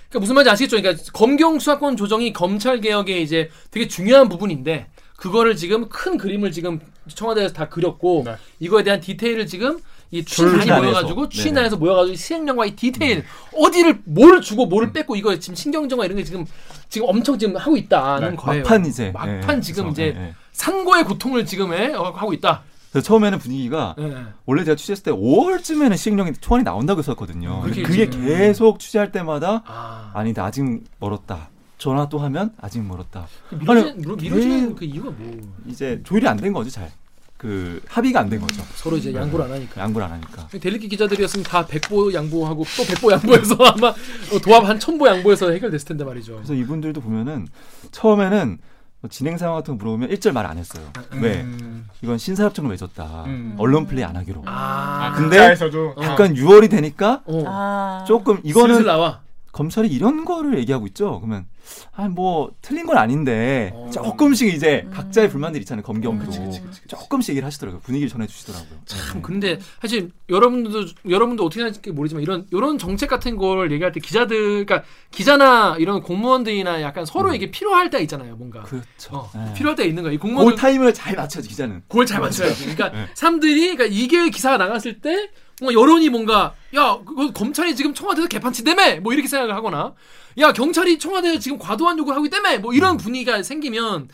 그러니까 0.09 0.19
무슨 0.19 0.35
말인지 0.35 0.49
아시겠죠? 0.51 0.81
그러니까 0.81 1.03
검경 1.13 1.59
수사권 1.59 1.95
조정이 1.95 2.33
검찰 2.33 2.81
개혁의 2.81 3.23
이제 3.23 3.49
되게 3.69 3.87
중요한 3.87 4.27
부분인데 4.27 4.87
그거를 5.21 5.55
지금 5.55 5.87
큰 5.87 6.17
그림을 6.17 6.51
지금 6.51 6.79
청와대에서 7.07 7.53
다 7.53 7.69
그렸고 7.69 8.23
네. 8.25 8.37
이거에 8.59 8.81
대한 8.81 8.99
디테일을 8.99 9.45
지금 9.45 9.79
이 10.09 10.25
추진단에서. 10.25 10.81
모여가지고 10.81 11.29
네. 11.29 11.29
추진단에서 11.29 11.77
모여가지고 11.77 12.15
시행령과 12.15 12.65
이 12.65 12.75
디테일 12.75 13.23
어디를 13.55 14.01
뭘 14.05 14.41
주고 14.41 14.65
뭐를 14.65 14.91
뺐고 14.91 15.15
이거 15.15 15.37
지금 15.37 15.53
신경정화 15.53 16.05
이런 16.05 16.17
게 16.17 16.23
지금 16.23 16.43
지금 16.89 17.07
엄청 17.07 17.37
지금 17.37 17.55
하고 17.55 17.77
있다는 17.77 18.31
네. 18.31 18.35
거예요. 18.35 18.63
막판 18.63 18.85
이제. 18.87 19.11
막판 19.11 19.57
예, 19.57 19.61
지금 19.61 19.83
그래서, 19.83 19.91
이제 19.91 20.19
예, 20.19 20.23
예. 20.23 20.33
산고의 20.53 21.03
고통을 21.03 21.45
지금 21.45 21.71
해 21.71 21.93
어, 21.93 22.05
하고 22.05 22.33
있다. 22.33 22.63
그래서 22.91 23.05
처음에는 23.05 23.37
분위기가 23.37 23.95
예. 23.99 24.25
원래 24.47 24.63
제가 24.63 24.75
취재했을 24.75 25.03
때 25.03 25.11
5월쯤에는 25.11 25.97
시행령이 25.97 26.33
초안이 26.41 26.63
나온다고 26.63 26.97
했었거든요. 26.97 27.61
그게. 27.61 28.09
계속 28.09 28.79
취재할 28.79 29.11
때마다 29.11 29.61
아. 29.67 30.11
아니다 30.15 30.45
아직 30.45 30.83
멀었다. 30.99 31.50
전화 31.81 32.07
또 32.09 32.19
하면 32.19 32.51
아직 32.61 32.79
멀었다. 32.85 33.25
미뤄지는, 33.49 34.75
그 34.75 34.85
이유가 34.85 35.09
뭐 35.09 35.41
이제 35.65 35.99
조율이 36.03 36.27
안 36.27 36.37
된 36.37 36.53
거죠, 36.53 36.69
잘. 36.69 36.91
그 37.37 37.81
합의가 37.87 38.19
안 38.19 38.29
된 38.29 38.39
거죠. 38.39 38.61
서로 38.75 38.97
이제 38.97 39.11
양보를 39.11 39.45
안 39.45 39.51
하니까. 39.53 39.81
양보를 39.81 40.05
안 40.05 40.13
하니까. 40.13 40.47
델리키 40.49 40.87
기자들이었으면 40.89 41.43
다 41.43 41.65
백보 41.65 42.13
양보하고 42.13 42.63
또 42.77 42.83
백보 42.85 43.11
양보해서 43.11 43.55
아마 43.65 43.87
어, 43.87 44.39
도합 44.43 44.63
한 44.65 44.79
천보 44.79 45.07
양보해서 45.07 45.49
해결됐을 45.49 45.87
텐데 45.87 46.03
말이죠. 46.03 46.35
그래서 46.35 46.53
이분들도 46.53 47.01
보면은 47.01 47.47
처음에는 47.89 48.59
뭐 48.99 49.09
진행 49.09 49.39
상황 49.39 49.55
같은 49.55 49.73
거 49.73 49.77
물어보면 49.83 50.11
일절 50.11 50.33
말 50.33 50.45
안 50.45 50.59
했어요. 50.59 50.83
왜? 51.19 51.41
음. 51.41 51.87
이건 52.03 52.19
신사협정을 52.19 52.69
맺었다. 52.69 53.23
음. 53.25 53.55
언론 53.57 53.87
플레이 53.87 54.03
안 54.03 54.15
하기로. 54.17 54.43
아, 54.45 55.13
근데 55.17 55.43
에서도 55.51 55.95
어. 55.97 56.03
약간 56.03 56.35
6월이 56.35 56.69
되니까 56.69 57.23
어. 57.25 57.43
아. 57.47 58.05
조금 58.07 58.39
이거는 58.43 58.85
나와. 58.85 59.21
검찰이 59.51 59.89
이런 59.89 60.25
거를 60.25 60.57
얘기하고 60.59 60.87
있죠. 60.87 61.19
그러면 61.19 61.45
아뭐 61.93 62.51
틀린 62.61 62.85
건 62.85 62.97
아닌데 62.97 63.71
어. 63.73 63.89
조금씩 63.93 64.53
이제 64.53 64.87
각자의 64.93 65.29
불만들이 65.29 65.61
있잖아요. 65.61 65.83
검경도 65.83 66.23
어, 66.23 66.25
그치, 66.25 66.39
그치, 66.39 66.61
그치, 66.61 66.81
그치. 66.81 66.87
조금씩 66.87 67.31
얘기를 67.33 67.45
하시더라고요. 67.45 67.81
분위기를 67.81 68.09
전해주시더라고요. 68.09 68.79
참 68.85 69.15
네. 69.15 69.21
근데 69.21 69.59
사실 69.81 70.11
여러분들도 70.29 70.85
여러분도 71.09 71.45
어떻게 71.45 71.61
하실지 71.61 71.91
모르지만 71.91 72.23
이런 72.23 72.47
이런 72.51 72.77
정책 72.77 73.09
같은 73.09 73.35
걸 73.37 73.71
얘기할 73.71 73.91
때 73.91 73.99
기자들 73.99 74.65
그러니까 74.65 74.83
기자나 75.11 75.75
이런 75.79 76.01
공무원들이나 76.01 76.81
약간 76.81 77.05
서로 77.05 77.33
이게 77.33 77.51
필요할 77.51 77.89
때 77.89 78.01
있잖아요 78.01 78.35
뭔가 78.35 78.63
그렇죠. 78.63 79.11
어, 79.11 79.31
네. 79.35 79.53
필요할 79.53 79.75
때 79.75 79.85
있는 79.85 80.05
이그 80.13 80.21
공무원 80.21 80.55
타임을 80.55 80.93
잘 80.93 81.15
맞춰야지 81.15 81.49
기자는. 81.49 81.83
그걸 81.87 82.05
잘 82.05 82.21
맞춰야지 82.21 82.61
그러니까 82.75 82.89
네. 82.89 83.07
사람들이 83.13 83.75
그러니까 83.75 83.85
이게 83.85 84.29
기사가 84.29 84.57
나갔을 84.57 84.99
때 85.01 85.29
뭔가 85.61 85.79
여론이 85.79 86.09
뭔가 86.09 86.55
야 86.75 86.99
그거 87.05 87.31
검찰이 87.31 87.75
지금 87.75 87.93
청와대에서 87.93 88.27
개판치다며 88.27 88.99
뭐 89.01 89.13
이렇게 89.13 89.27
생각을 89.27 89.53
하거나 89.55 89.93
야 90.39 90.51
경찰이 90.51 90.97
청와대에 90.97 91.37
지금 91.39 91.59
과도한 91.59 91.97
요구를 91.99 92.15
하고 92.15 92.25
있다며! 92.25 92.57
뭐 92.59 92.73
이런 92.73 92.97
분위기가 92.97 93.41
생기면 93.43 94.09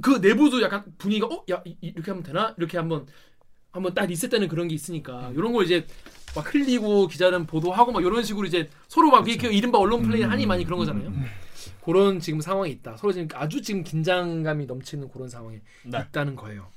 그 0.00 0.18
내부도 0.22 0.62
약간 0.62 0.84
분위기가 0.96 1.26
어 1.26 1.44
야 1.50 1.62
이렇게 1.80 2.10
하면 2.10 2.22
되나? 2.22 2.54
이렇게 2.56 2.78
한번 2.78 3.06
한번 3.72 3.92
딱 3.92 4.06
리셋되는 4.06 4.48
그런 4.48 4.68
게 4.68 4.74
있으니까. 4.74 5.30
이런 5.34 5.52
거 5.52 5.62
이제 5.62 5.86
막 6.34 6.54
흘리고 6.54 7.08
기자는 7.08 7.46
보도하고 7.46 7.92
막 7.92 8.02
이런 8.02 8.22
식으로 8.22 8.46
이제 8.46 8.70
서로 8.88 9.10
막 9.10 9.28
이렇게 9.28 9.52
이른바 9.52 9.78
언론 9.78 10.02
플레이를 10.02 10.30
하니 10.30 10.46
많이 10.46 10.64
그런 10.64 10.78
거잖아요. 10.78 11.12
그런 11.84 12.20
지금 12.20 12.40
상황이 12.40 12.70
있다. 12.70 12.96
서로 12.96 13.12
지금 13.12 13.28
아주 13.34 13.60
지금 13.60 13.84
긴장감이 13.84 14.64
넘치는 14.66 15.10
그런 15.10 15.28
상황에 15.28 15.60
네. 15.84 15.98
있다는 16.08 16.36
거예요. 16.36 16.68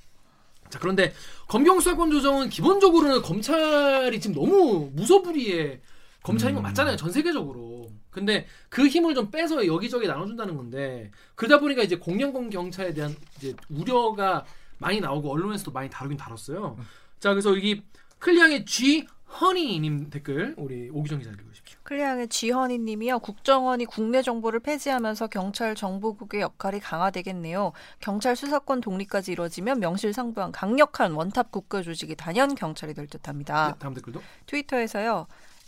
자 0.70 0.80
그런데 0.80 1.14
검경 1.48 1.80
수사권 1.80 2.12
조정은 2.12 2.50
기본적으로는 2.50 3.22
검찰이 3.22 4.20
지금 4.20 4.36
너무 4.36 4.92
무소불위의 4.94 5.82
검찰인 6.24 6.56
건 6.56 6.64
맞잖아요 6.64 6.96
전 6.96 7.12
세계적으로. 7.12 7.90
근데 8.12 8.48
그 8.70 8.88
힘을 8.88 9.14
좀 9.16 9.32
빼서 9.32 9.66
여기저기 9.66 10.08
나눠준다는 10.08 10.56
건데 10.56 11.12
그러다 11.36 11.60
보니까 11.60 11.84
이제 11.84 11.96
공영권 11.96 12.50
경찰에 12.50 12.94
대한 12.94 13.16
이제 13.38 13.54
우려가 13.70 14.46
많이 14.78 15.00
나오고 15.00 15.32
언론에서도 15.32 15.72
많이 15.72 15.90
다루긴 15.90 16.18
다뤘어요. 16.18 16.78
자 17.20 17.32
그래서 17.32 17.52
여기 17.56 17.84
클리앙의 18.20 18.66
G 18.66 19.08
허니님 19.40 20.10
댓글 20.10 20.56
우리 20.58 20.90
오기정 20.90 21.20
기자 21.20 21.32
읽으십시오. 21.32 21.59
클리앙의 21.90 22.28
지헌이님이요. 22.28 23.18
국정원이 23.18 23.86
국내 23.86 24.22
정보를 24.22 24.60
폐지하면서 24.60 25.26
경찰 25.26 25.74
정보국의 25.74 26.42
역할이 26.42 26.80
강화되겠네요. 26.80 27.72
경찰 28.00 28.36
수사권 28.36 28.82
독립까지 28.82 29.32
이뤄지면 29.32 29.80
명실상부한 29.80 30.52
강력한 30.52 31.14
원탑 31.14 31.52
국가 31.52 31.82
조직이 31.82 32.16
단연 32.16 32.54
경찰이 32.54 32.94
될 32.94 33.08
듯합니다. 33.08 33.72
네, 33.72 33.80
다음 33.80 33.96
댓글도. 33.96 34.22
트위터에서요. 34.46 35.26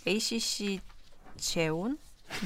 ACC 0.08 0.82
재온 1.38 1.98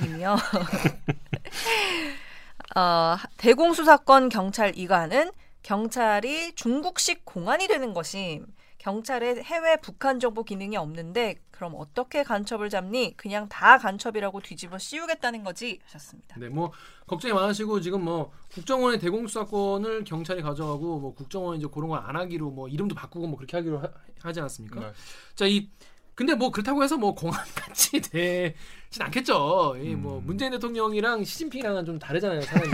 님이요. 0.02 0.38
어, 2.78 3.18
대공수사권 3.36 4.30
경찰 4.30 4.72
이관은 4.78 5.32
경찰이 5.64 6.56
중국식 6.56 7.26
공안이 7.26 7.68
되는 7.68 7.94
것임. 7.94 8.46
경찰의 8.86 9.42
해외 9.44 9.78
북한 9.78 10.20
정보 10.20 10.44
기능이 10.44 10.78
없는데 10.78 11.42
그럼 11.50 11.74
어떻게 11.76 12.22
간첩을 12.22 12.70
잡니? 12.70 13.18
그냥 13.18 13.50
다 13.50 13.80
간첩이라고 13.80 14.42
뒤집어 14.42 14.78
씌우겠다는 14.78 15.44
거지 15.44 15.80
하셨습니다. 15.86 16.36
네, 16.40 16.50
뭐 16.50 16.72
걱정이 17.08 17.34
많으시고 17.34 17.82
지금 17.82 18.04
뭐 18.06 18.32
국정원의 18.54 19.00
대공수사권을 19.00 20.04
경찰이 20.04 20.44
가져가고 20.44 21.00
뭐 21.00 21.16
국정원이 21.16 21.58
이제 21.58 21.68
그런 21.74 21.90
걸 21.90 21.96
안 22.06 22.16
하기로 22.16 22.52
뭐 22.52 22.68
이름도 22.68 22.94
바꾸고 22.94 23.26
뭐 23.26 23.38
그렇게 23.38 23.58
하기로 23.58 23.82
하, 24.22 24.32
지 24.32 24.40
않았습니까? 24.40 24.80
네. 24.80 24.92
자, 25.34 25.48
이 25.48 25.68
근데 26.14 26.36
뭐 26.36 26.52
그렇다고 26.52 26.84
해서 26.84 26.96
뭐 26.96 27.16
공안 27.16 27.44
같이 27.56 28.00
되진 28.00 28.54
않겠죠. 29.00 29.78
이 29.82 29.96
음. 29.96 30.04
뭐 30.04 30.22
문재인 30.24 30.52
대통령이랑 30.52 31.24
시진핑이랑은 31.24 31.86
좀 31.86 31.98
다르잖아요, 31.98 32.42
사람이. 32.42 32.72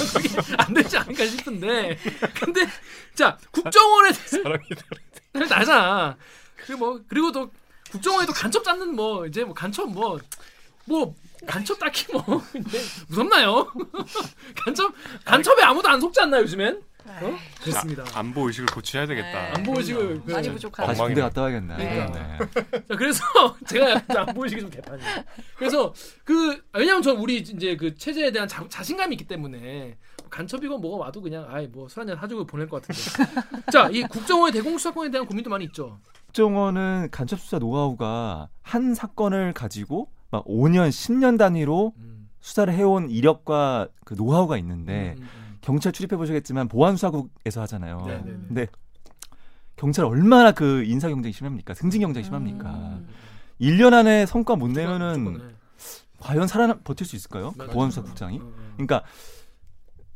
안 0.56 0.72
되지 0.72 0.96
않을까 0.96 1.26
싶은데. 1.26 1.98
근데 2.40 2.66
자, 3.14 3.36
국정원에 3.50 4.12
사람이 4.12 4.64
나잖아. 5.32 6.16
그리고 6.56 6.78
뭐 6.78 7.00
그리고 7.08 7.32
또 7.32 7.50
국정원에도 7.90 8.32
간첩 8.32 8.62
잡는 8.64 8.94
뭐 8.94 9.26
이제 9.26 9.44
뭐 9.44 9.54
간첩 9.54 9.90
뭐뭐 9.90 11.14
간첩 11.46 11.78
딱히 11.78 12.06
뭐 12.12 12.42
무섭나요? 13.08 13.70
간첩 14.64 14.92
간첩에 15.24 15.62
아무도 15.62 15.88
안 15.88 16.00
속지 16.00 16.20
않나 16.20 16.38
요즘엔? 16.40 16.82
어? 17.04 17.38
그렇습니다. 17.60 18.04
안보 18.14 18.46
의식을 18.46 18.66
고쳐야 18.66 19.06
되겠다. 19.06 19.28
네. 19.32 19.52
안보 19.56 19.76
의식을 19.76 20.22
많이 20.24 20.46
그- 20.48 20.54
부족하다. 20.54 20.86
다시. 20.86 21.00
군대 21.00 21.20
갔다 21.20 21.42
와야겠네. 21.42 21.76
그러니까. 21.76 22.18
네. 22.38 22.38
자, 22.88 22.96
그래서 22.96 23.24
제가 23.66 23.90
약간 23.90 24.28
안 24.28 24.34
보이시기 24.34 24.60
좀 24.60 24.70
개판이에요. 24.70 25.24
그래서 25.56 25.92
그 26.24 26.62
왜냐면 26.72 27.02
전 27.02 27.16
우리 27.16 27.38
이제 27.38 27.76
그 27.76 27.96
체제에 27.96 28.30
대한 28.30 28.46
자, 28.46 28.64
자신감이 28.68 29.16
있기 29.16 29.26
때문에 29.26 29.96
간첩이고 30.36 30.78
뭐가 30.78 31.04
와도 31.04 31.20
그냥 31.20 31.46
아이 31.48 31.66
뭐 31.66 31.86
술 31.88 32.00
한잔 32.00 32.16
사주고 32.16 32.44
보낼 32.46 32.66
것 32.68 32.82
같은데. 32.82 33.30
자, 33.70 33.88
이 33.90 34.02
국정원의 34.02 34.52
대공수사권에 34.52 35.10
대한 35.10 35.26
고민도 35.26 35.50
많이 35.50 35.66
있죠. 35.66 35.98
국정원은 36.26 37.08
간첩 37.10 37.38
수사 37.38 37.58
노하우가 37.58 38.48
한 38.62 38.94
사건을 38.94 39.52
가지고 39.52 40.08
막 40.30 40.44
5년, 40.46 40.88
10년 40.88 41.38
단위로 41.38 41.92
음. 41.98 42.30
수사를 42.40 42.72
해온 42.72 43.10
이력과 43.10 43.88
그 44.04 44.14
노하우가 44.14 44.56
있는데 44.58 45.14
음, 45.18 45.22
음, 45.22 45.58
경찰 45.60 45.92
출입해 45.92 46.16
보시겠지만 46.16 46.68
보안수사국에서 46.68 47.60
하잖아요. 47.62 48.02
네, 48.06 48.16
네, 48.16 48.22
네. 48.24 48.38
근데 48.48 48.66
경찰 49.76 50.06
얼마나 50.06 50.52
그 50.52 50.82
인사 50.84 51.08
경쟁이 51.08 51.32
심합니까? 51.32 51.74
승진 51.74 52.00
경쟁이 52.00 52.24
심합니까? 52.24 52.70
음. 52.70 53.08
1년 53.60 53.92
안에 53.92 54.26
성과 54.26 54.56
못 54.56 54.68
내면은 54.68 55.20
무조건, 55.22 55.48
네. 55.48 55.54
과연 56.18 56.46
살아 56.46 56.74
버틸 56.82 57.06
수 57.06 57.16
있을까요? 57.16 57.52
보안수사국장이? 57.52 58.40
그러니까 58.76 59.02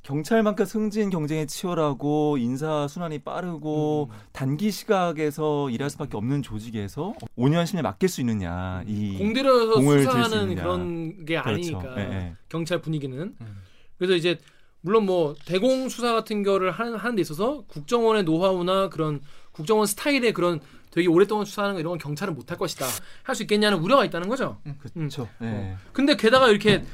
경찰만큼 0.06 0.64
승진 0.66 1.10
경쟁에 1.10 1.46
치열하고 1.46 2.38
인사 2.38 2.86
순환이 2.86 3.18
빠르고 3.18 4.08
음. 4.08 4.16
단기 4.30 4.70
시각에서 4.70 5.68
일할 5.68 5.90
수밖에 5.90 6.16
없는 6.16 6.42
조직에서 6.42 7.14
5년 7.36 7.64
10년 7.64 7.82
맡길 7.82 8.08
수 8.08 8.20
있느냐 8.20 8.84
이 8.86 9.18
공들여서 9.18 9.80
수사하는. 9.80 10.54
그런 10.54 11.24
게 11.24 11.42
그렇죠. 11.42 11.50
아니니까 11.50 11.94
예, 11.98 12.02
예. 12.02 12.32
경찰 12.48 12.80
분위기는 12.80 13.18
음. 13.18 13.62
그래서 13.98 14.14
이제 14.14 14.38
물론 14.80 15.06
뭐 15.06 15.34
대공 15.44 15.88
수사 15.88 16.12
같은 16.12 16.44
거를 16.44 16.70
하는, 16.70 16.94
하는 16.94 17.16
데 17.16 17.22
있어서 17.22 17.64
국정원의 17.66 18.22
노하우나 18.22 18.88
그런 18.88 19.20
국정원 19.50 19.88
스타일의 19.88 20.32
그런 20.34 20.60
되게 20.92 21.08
오랫동안 21.08 21.44
수사하는 21.44 21.74
거 21.74 21.80
이런 21.80 21.90
건 21.90 21.98
경찰은 21.98 22.32
못할 22.36 22.56
것이다 22.56 22.86
할 23.24 23.34
수 23.34 23.42
있겠냐는 23.42 23.78
우려가 23.78 24.04
있다는 24.04 24.28
거죠. 24.28 24.60
그렇죠. 24.94 25.28
예. 25.42 25.76
근데 25.92 26.14
게다가 26.14 26.48
이렇게 26.48 26.84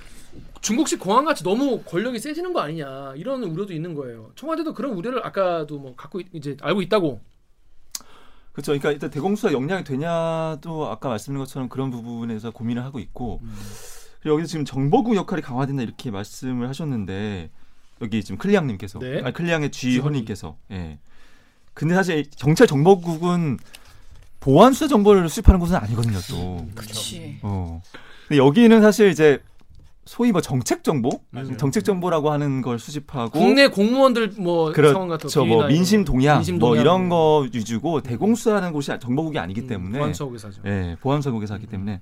중국식 0.61 1.01
공안 1.01 1.24
같이 1.24 1.43
너무 1.43 1.83
권력이 1.83 2.18
세지는 2.18 2.53
거 2.53 2.61
아니냐 2.61 3.14
이런 3.16 3.43
우려도 3.43 3.72
있는 3.72 3.95
거예요. 3.95 4.30
청와대도 4.37 4.74
그런 4.74 4.93
우려를 4.93 5.24
아까도 5.26 5.78
뭐 5.78 5.95
갖고 5.97 6.20
있- 6.20 6.28
이제 6.33 6.57
알고 6.61 6.83
있다고. 6.83 7.20
그렇죠. 8.53 8.72
그러니까 8.72 8.93
일단 8.93 9.11
대공수사 9.11 9.53
역량이 9.53 9.83
되냐도 9.85 10.87
아까 10.89 11.09
말씀드린 11.09 11.39
것처럼 11.39 11.68
그런 11.68 11.91
부분에서 11.91 12.51
고민을 12.51 12.85
하고 12.85 12.99
있고 12.99 13.41
그리고 14.20 14.35
여기서 14.35 14.47
지금 14.51 14.64
정보국 14.64 15.16
역할이 15.16 15.41
강화된다 15.43 15.83
이렇게 15.83 16.11
말씀을 16.11 16.68
하셨는데 16.68 17.51
여기 18.03 18.22
지금 18.22 18.37
클리앙님께서 18.39 18.99
네. 18.99 19.22
아 19.24 19.30
클리앙의 19.30 19.70
쥐허니. 19.70 19.97
쥐허님께서 19.97 20.57
예. 20.70 20.99
근데 21.74 21.95
사실 21.95 22.24
경찰 22.37 22.66
정보국은 22.66 23.59
보안 24.41 24.72
수사 24.74 24.87
정보를 24.89 25.28
수집하는 25.28 25.59
곳은 25.59 25.76
아니거든요 25.76 26.18
또. 26.28 26.66
그렇지. 26.74 27.39
어. 27.43 27.80
근데 28.28 28.39
여기는 28.39 28.80
사실 28.83 29.09
이제 29.11 29.43
소위 30.05 30.33
뭐 30.33 30.41
정책 30.41 30.83
정보, 30.83 31.21
맞아요. 31.31 31.57
정책 31.57 31.85
정보라고 31.85 32.33
하는 32.33 32.61
걸 32.61 32.79
수집하고 32.79 33.31
국내 33.39 33.69
공무원들 33.69 34.33
뭐 34.39 34.73
상황 34.75 35.07
같은 35.09 35.29
그렇죠. 35.29 35.47
거뭐 35.47 35.67
민심 35.69 36.05
동향, 36.05 36.39
민심 36.39 36.59
뭐 36.59 36.71
동향. 36.71 36.83
이런 36.83 37.09
거 37.09 37.47
위주고 37.53 38.01
대공수사하는 38.03 38.73
곳이 38.73 38.91
정보국이 39.01 39.39
아니기 39.39 39.67
때문에 39.69 39.99
보안수사국에서 39.99 40.49
하죠. 40.49 40.63
예, 40.67 40.97
보안수사국에서 41.01 41.55
하기 41.55 41.67
때문에 41.67 42.01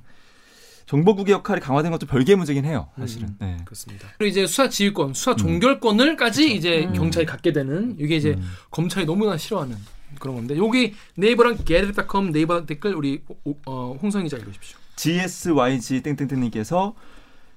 정보국의 0.86 1.34
역할이 1.34 1.60
강화된 1.60 1.92
것도 1.92 2.06
별개 2.06 2.34
문제긴 2.34 2.64
해요. 2.64 2.88
사실은. 2.98 3.28
음. 3.28 3.36
네. 3.38 3.56
그렇습니다. 3.64 4.08
그리고 4.18 4.30
이제 4.30 4.46
수사 4.46 4.68
지휘권, 4.68 5.14
수사 5.14 5.36
종결권을까지 5.36 6.54
이제 6.54 6.86
음. 6.86 6.94
경찰이 6.94 7.26
갖게 7.26 7.52
되는 7.52 7.94
이게 7.98 8.16
이제 8.16 8.30
음. 8.30 8.42
검찰이 8.70 9.06
너무나 9.06 9.36
싫어하는 9.36 9.76
그런 10.18 10.36
건데 10.36 10.56
여기 10.56 10.94
네이버랑 11.16 11.58
게르닷컴 11.64 12.32
네이버 12.32 12.66
댓글 12.66 12.94
우리 12.94 13.22
오- 13.44 13.54
어, 13.66 13.96
홍성 14.02 14.24
기자 14.24 14.36
읽으십시오. 14.38 14.78
GSYG 14.96 16.02
땡땡땡님께서 16.02 16.94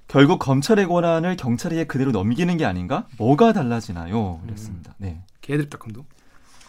결국 0.08 0.38
검찰의 0.38 0.86
권한을 0.86 1.36
경찰에게 1.36 1.84
그대로 1.84 2.12
넘기는 2.12 2.54
게 2.56 2.64
아닌가? 2.64 3.06
뭐가 3.18 3.52
달라지나요? 3.52 4.40
그랬습니다. 4.46 4.94
네. 4.98 5.20
게르닷컴도 5.40 6.04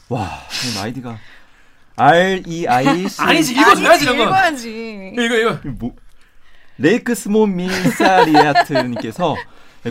와, 0.10 0.30
지금 0.50 0.82
아이디가 0.82 1.18
R 1.98 2.44
E 2.46 2.68
I 2.68 3.08
C 3.10 3.22
아니지 3.22 3.54
읽어줘야지 3.54 4.04
이런 4.04 4.18
거. 4.18 4.24
읽어야지. 4.26 5.14
이거 5.18 5.36
이거 5.36 5.60
뭐 5.80 5.96
레이크 6.78 7.16
스몬 7.16 7.56
미사리아트님께서 7.56 9.36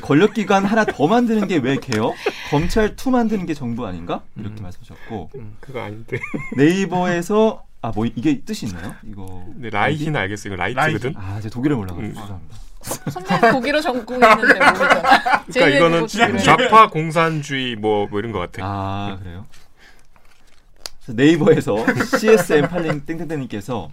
권력기관 0.03 0.65
하나 0.65 0.85
더 0.85 1.07
만드는 1.07 1.47
게 1.49 1.59
왜 1.59 1.77
개요? 1.77 2.13
검찰 2.51 2.95
2 2.97 3.11
만드는 3.11 3.47
게 3.47 3.55
정부 3.55 3.87
아닌가? 3.87 4.23
이렇게 4.37 4.61
음. 4.61 4.63
말씀하셨고 4.65 5.31
음, 5.37 5.57
그거 5.61 5.81
아닌데. 5.83 6.19
네이버에서 6.57 7.63
아 7.81 7.93
뭐 7.95 8.07
이게 8.07 8.41
뜻이 8.41 8.67
있나요? 8.67 8.95
이거 9.07 9.45
네, 9.57 9.69
라이히는 9.71 10.17
알겠어요. 10.19 10.55
이거 10.55 10.63
라이트거든. 10.63 11.15
아 11.17 11.39
제가 11.41 11.53
독일을 11.53 11.77
몰라가지고 11.77 12.07
음. 12.09 12.15
죄송합니다. 12.15 12.57
선배님 12.85 13.51
독일어 13.53 13.81
전공했는데 13.81 14.55
모르잖아. 14.55 15.45
그러니까 15.47 15.69
이거는 15.77 16.01
독일어. 16.01 16.39
좌파 16.39 16.89
공산주의 16.91 17.77
뭐, 17.77 18.07
뭐 18.07 18.19
이런 18.21 18.33
것 18.33 18.39
같아. 18.39 18.63
아 18.65 19.19
그래요? 19.23 19.47
네이버에서 21.09 21.77
CSM 22.19 22.69
팔링 22.69 23.05
땡땡땡님께서 23.05 23.91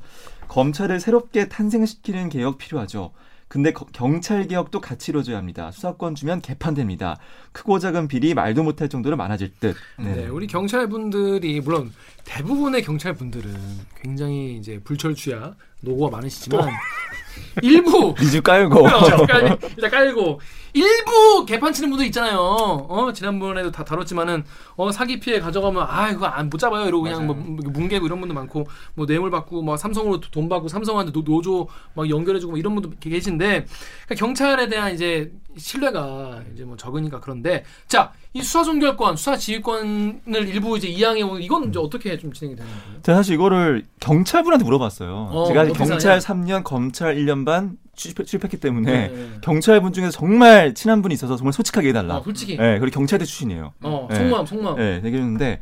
검찰을 0.48 1.00
새롭게 1.00 1.48
탄생시키는 1.50 2.30
개혁 2.30 2.58
필요하죠. 2.58 3.12
근데 3.50 3.74
거- 3.74 3.86
경찰 3.92 4.48
개혁도 4.48 4.80
같이 4.80 5.12
이루어져야 5.12 5.38
합니다. 5.38 5.72
수사권 5.72 6.16
주면 6.16 6.40
개판됩니다. 6.42 7.18
크고 7.52 7.80
작은 7.80 8.08
비리 8.08 8.34
말도 8.34 8.64
못할 8.64 8.88
정도로 8.88 9.18
많아질 9.18 9.52
듯. 9.60 9.76
네, 10.00 10.28
우리 10.28 10.48
경찰 10.48 10.88
분들이 10.88 11.60
물론 11.60 11.92
대부분의 12.24 12.82
경찰 12.82 13.14
분들은 13.14 13.54
굉장히 14.02 14.56
이제 14.56 14.80
불철주야 14.82 15.54
노고가 15.82 16.16
많으시지만 16.18 16.70
일부 17.62 18.14
리즈 18.20 18.42
깔고. 18.42 18.86
어, 18.86 19.26
깔, 19.28 19.58
일단 19.76 19.92
깔고. 19.92 20.40
일부 20.74 21.46
개판 21.46 21.74
치는 21.74 21.90
분들 21.90 22.06
있잖아요. 22.08 22.38
어 22.40 23.12
지난번에도 23.12 23.72
다 23.72 23.84
다뤘지만은 23.84 24.46
어 24.78 24.90
사기 24.92 25.20
피해 25.20 25.40
가져가면 25.40 25.86
아 25.90 26.10
이거 26.10 26.26
안 26.28 26.50
못 26.50 26.58
잡아요. 26.60 26.86
이러고 26.88 27.04
그냥 27.04 27.28
뭐 27.28 27.36
뭉개고 27.36 28.06
이런 28.06 28.20
분도 28.22 28.34
많고 28.34 28.68
뭐 28.94 29.06
뇌물 29.06 29.32
받고 29.32 29.62
뭐 29.64 29.76
삼성으로 29.76 30.22
돈 30.22 30.48
받고 30.48 30.70
삼성한테 30.70 31.12
노, 31.12 31.24
노조 31.24 31.68
막 31.94 32.10
연결해주고 32.10 32.52
뭐 32.52 32.58
이런 32.60 32.74
분도 32.76 32.92
계신데 33.00 33.66
그러니까 34.06 34.16
경찰에 34.16 34.70
대한 34.70 34.94
이제 34.94 35.32
신뢰가 35.58 36.42
이제 36.54 36.64
뭐 36.64 36.78
적으니까 36.78 37.20
그런데 37.20 37.66
자 37.88 38.14
이 38.34 38.42
수사 38.42 38.64
종결권, 38.64 39.18
수사 39.18 39.36
지휘권을 39.36 40.48
일부 40.48 40.78
이제 40.78 40.88
이양해 40.88 41.22
오는 41.22 41.42
이건 41.42 41.70
이제 41.70 41.80
어떻게 41.80 42.18
좀 42.18 42.32
진행이 42.32 42.56
되는 42.56 42.72
거예요? 42.72 43.02
제가 43.02 43.18
사실 43.18 43.36
이거를 43.36 43.86
경찰분한테 44.00 44.64
물어봤어요. 44.64 45.30
어, 45.32 45.46
제가 45.48 45.66
경찰 45.68 46.22
사냐? 46.22 46.42
3년, 46.42 46.64
검찰 46.64 47.16
1년 47.16 47.46
반 47.46 47.78
출입, 47.94 48.26
출입했기 48.26 48.58
때문에 48.58 49.10
네. 49.10 49.30
경찰분 49.42 49.92
중에서 49.92 50.12
정말 50.12 50.74
친한 50.74 51.02
분이 51.02 51.14
있어서 51.14 51.36
정말 51.36 51.52
솔직하게 51.52 51.90
해달라. 51.90 52.18
어, 52.18 52.24
솔직히 52.24 52.56
네, 52.56 52.80
그리고 52.80 52.96
경찰대 52.96 53.26
출신이에요. 53.26 53.74
어 53.82 54.08
네. 54.10 54.16
속마음 54.16 54.46
속마음 54.46 54.78
네, 54.78 55.02
얘기했는데 55.04 55.60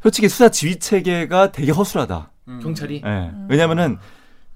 솔직히 0.00 0.28
수사 0.28 0.48
지휘 0.48 0.78
체계가 0.78 1.50
되게 1.50 1.72
허술하다. 1.72 2.30
경찰이 2.62 3.00
네. 3.02 3.30
왜냐면은 3.48 3.98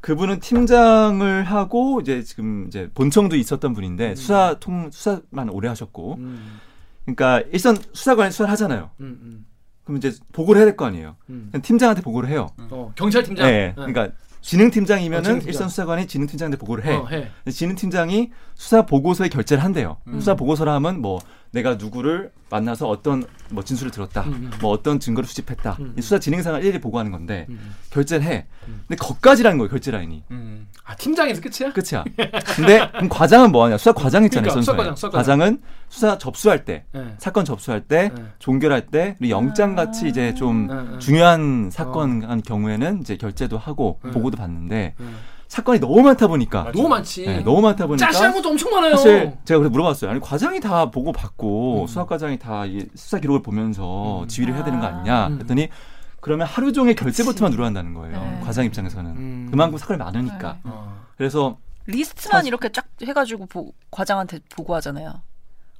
그분은 0.00 0.38
팀장을 0.38 1.42
하고 1.44 2.00
이제 2.00 2.22
지금 2.22 2.66
이제 2.68 2.88
본청도 2.94 3.34
있었던 3.34 3.74
분인데 3.74 4.14
수사 4.14 4.56
통 4.60 4.88
수사만 4.92 5.48
오래 5.50 5.68
하셨고, 5.68 6.14
음, 6.18 6.60
그러니까 7.06 7.40
일선 7.52 7.78
수사관이 7.92 8.30
수사를 8.32 8.50
하잖아요. 8.52 8.90
음, 9.00 9.18
음, 9.22 9.46
그럼 9.84 9.96
이제 9.98 10.12
보고를 10.32 10.58
해야 10.60 10.66
될 10.66 10.76
거 10.76 10.84
아니에요. 10.84 11.16
음. 11.30 11.50
팀장한테 11.62 12.02
보고를 12.02 12.28
해요. 12.28 12.48
어 12.70 12.92
경찰 12.96 13.22
팀장 13.22 13.46
네, 13.46 13.72
그러니까 13.76 14.08
진흥팀장이면은 14.42 15.36
어. 15.36 15.40
일선 15.44 15.68
수사관이 15.68 16.06
진흥팀장한테 16.06 16.56
보고를 16.58 16.84
해. 16.84 16.94
어, 16.94 17.06
해. 17.06 17.28
진흥팀장이 17.50 18.30
수사 18.54 18.82
보고서에 18.86 19.28
결재를 19.28 19.62
한대요. 19.64 19.96
음. 20.08 20.18
수사 20.20 20.34
보고서라 20.34 20.74
하면 20.74 21.00
뭐 21.00 21.20
내가 21.50 21.74
누구를 21.76 22.30
만나서 22.50 22.88
어떤 22.88 23.24
뭐 23.50 23.64
진술을 23.64 23.90
들었다, 23.90 24.22
음, 24.22 24.32
음. 24.32 24.50
뭐 24.60 24.70
어떤 24.70 25.00
증거를 25.00 25.26
수집했다. 25.26 25.76
음. 25.80 25.94
이 25.98 26.02
수사 26.02 26.18
진행상을 26.18 26.60
일일이 26.60 26.80
보고하는 26.80 27.10
건데 27.10 27.46
음. 27.48 27.74
결재를 27.90 28.24
해. 28.24 28.46
음. 28.68 28.84
근데 28.86 28.96
거까지라는 29.02 29.58
거예요. 29.58 29.70
결재 29.70 29.90
라인이 29.90 30.22
음. 30.30 30.68
아 30.84 30.94
팀장에서 30.94 31.40
끝이야? 31.40 31.72
끝이야. 31.72 32.04
근데 32.54 32.88
그럼 32.92 33.08
과장은 33.08 33.50
뭐하냐? 33.50 33.78
수사 33.78 33.92
과장 33.92 34.24
있잖아요. 34.24 34.50
그러니까, 34.50 34.54
선수에. 34.54 34.62
수사 34.62 34.76
과장, 34.76 34.94
수사과장. 34.94 35.18
과장 35.18 35.40
은 35.42 35.62
수사 35.88 36.18
접수할 36.18 36.64
때, 36.64 36.84
네. 36.92 37.14
사건 37.18 37.44
접수할 37.44 37.80
때, 37.80 38.10
네. 38.14 38.24
종결할 38.38 38.86
때, 38.86 39.16
그리고 39.18 39.30
영장 39.30 39.74
같이 39.74 40.08
이제 40.08 40.34
좀 40.34 40.66
네, 40.66 40.74
네. 40.74 40.98
중요한 40.98 41.70
사건 41.72 42.22
한 42.24 42.42
경우에는 42.42 43.00
이제 43.00 43.16
결재도 43.16 43.58
하고 43.58 44.00
네. 44.04 44.10
보고도 44.10 44.36
받는데 44.36 44.94
네. 44.98 45.06
사건이 45.48 45.78
너무 45.80 46.02
많다 46.02 46.26
보니까 46.26 46.72
너무 46.72 46.88
많지. 46.88 47.24
네, 47.24 47.40
너무 47.40 47.60
많다 47.60 47.86
보니까 47.86 48.06
짜시한 48.06 48.32
것도 48.34 48.48
엄청 48.48 48.70
많아요. 48.72 48.96
사실 48.96 49.36
제가 49.44 49.58
그래 49.60 49.68
물어봤어요. 49.70 50.10
아니 50.10 50.20
과장이 50.20 50.60
다 50.60 50.90
보고 50.90 51.12
받고 51.12 51.82
음. 51.82 51.86
수사 51.86 52.04
과장이 52.04 52.38
다 52.38 52.66
이 52.66 52.84
수사 52.94 53.18
기록을 53.20 53.42
보면서 53.42 54.22
음. 54.22 54.28
지휘를 54.28 54.54
해야 54.54 54.64
되는 54.64 54.80
거 54.80 54.86
아니냐? 54.86 55.28
음. 55.28 55.34
그랬더니 55.36 55.68
그러면 56.20 56.46
하루 56.48 56.72
종일 56.72 56.96
결제부터만 56.96 57.52
누려한다는 57.52 57.94
거예요. 57.94 58.20
네. 58.20 58.40
과장 58.44 58.64
입장에서는 58.64 59.10
음. 59.12 59.48
그만큼 59.50 59.78
사건이 59.78 59.98
많으니까. 59.98 60.58
어. 60.64 61.04
그래서 61.16 61.58
리스트만 61.86 62.38
사실- 62.40 62.48
이렇게 62.48 62.70
쫙 62.72 62.84
해가지고 63.02 63.46
보- 63.46 63.72
과장한테 63.92 64.40
보고하잖아요. 64.56 65.22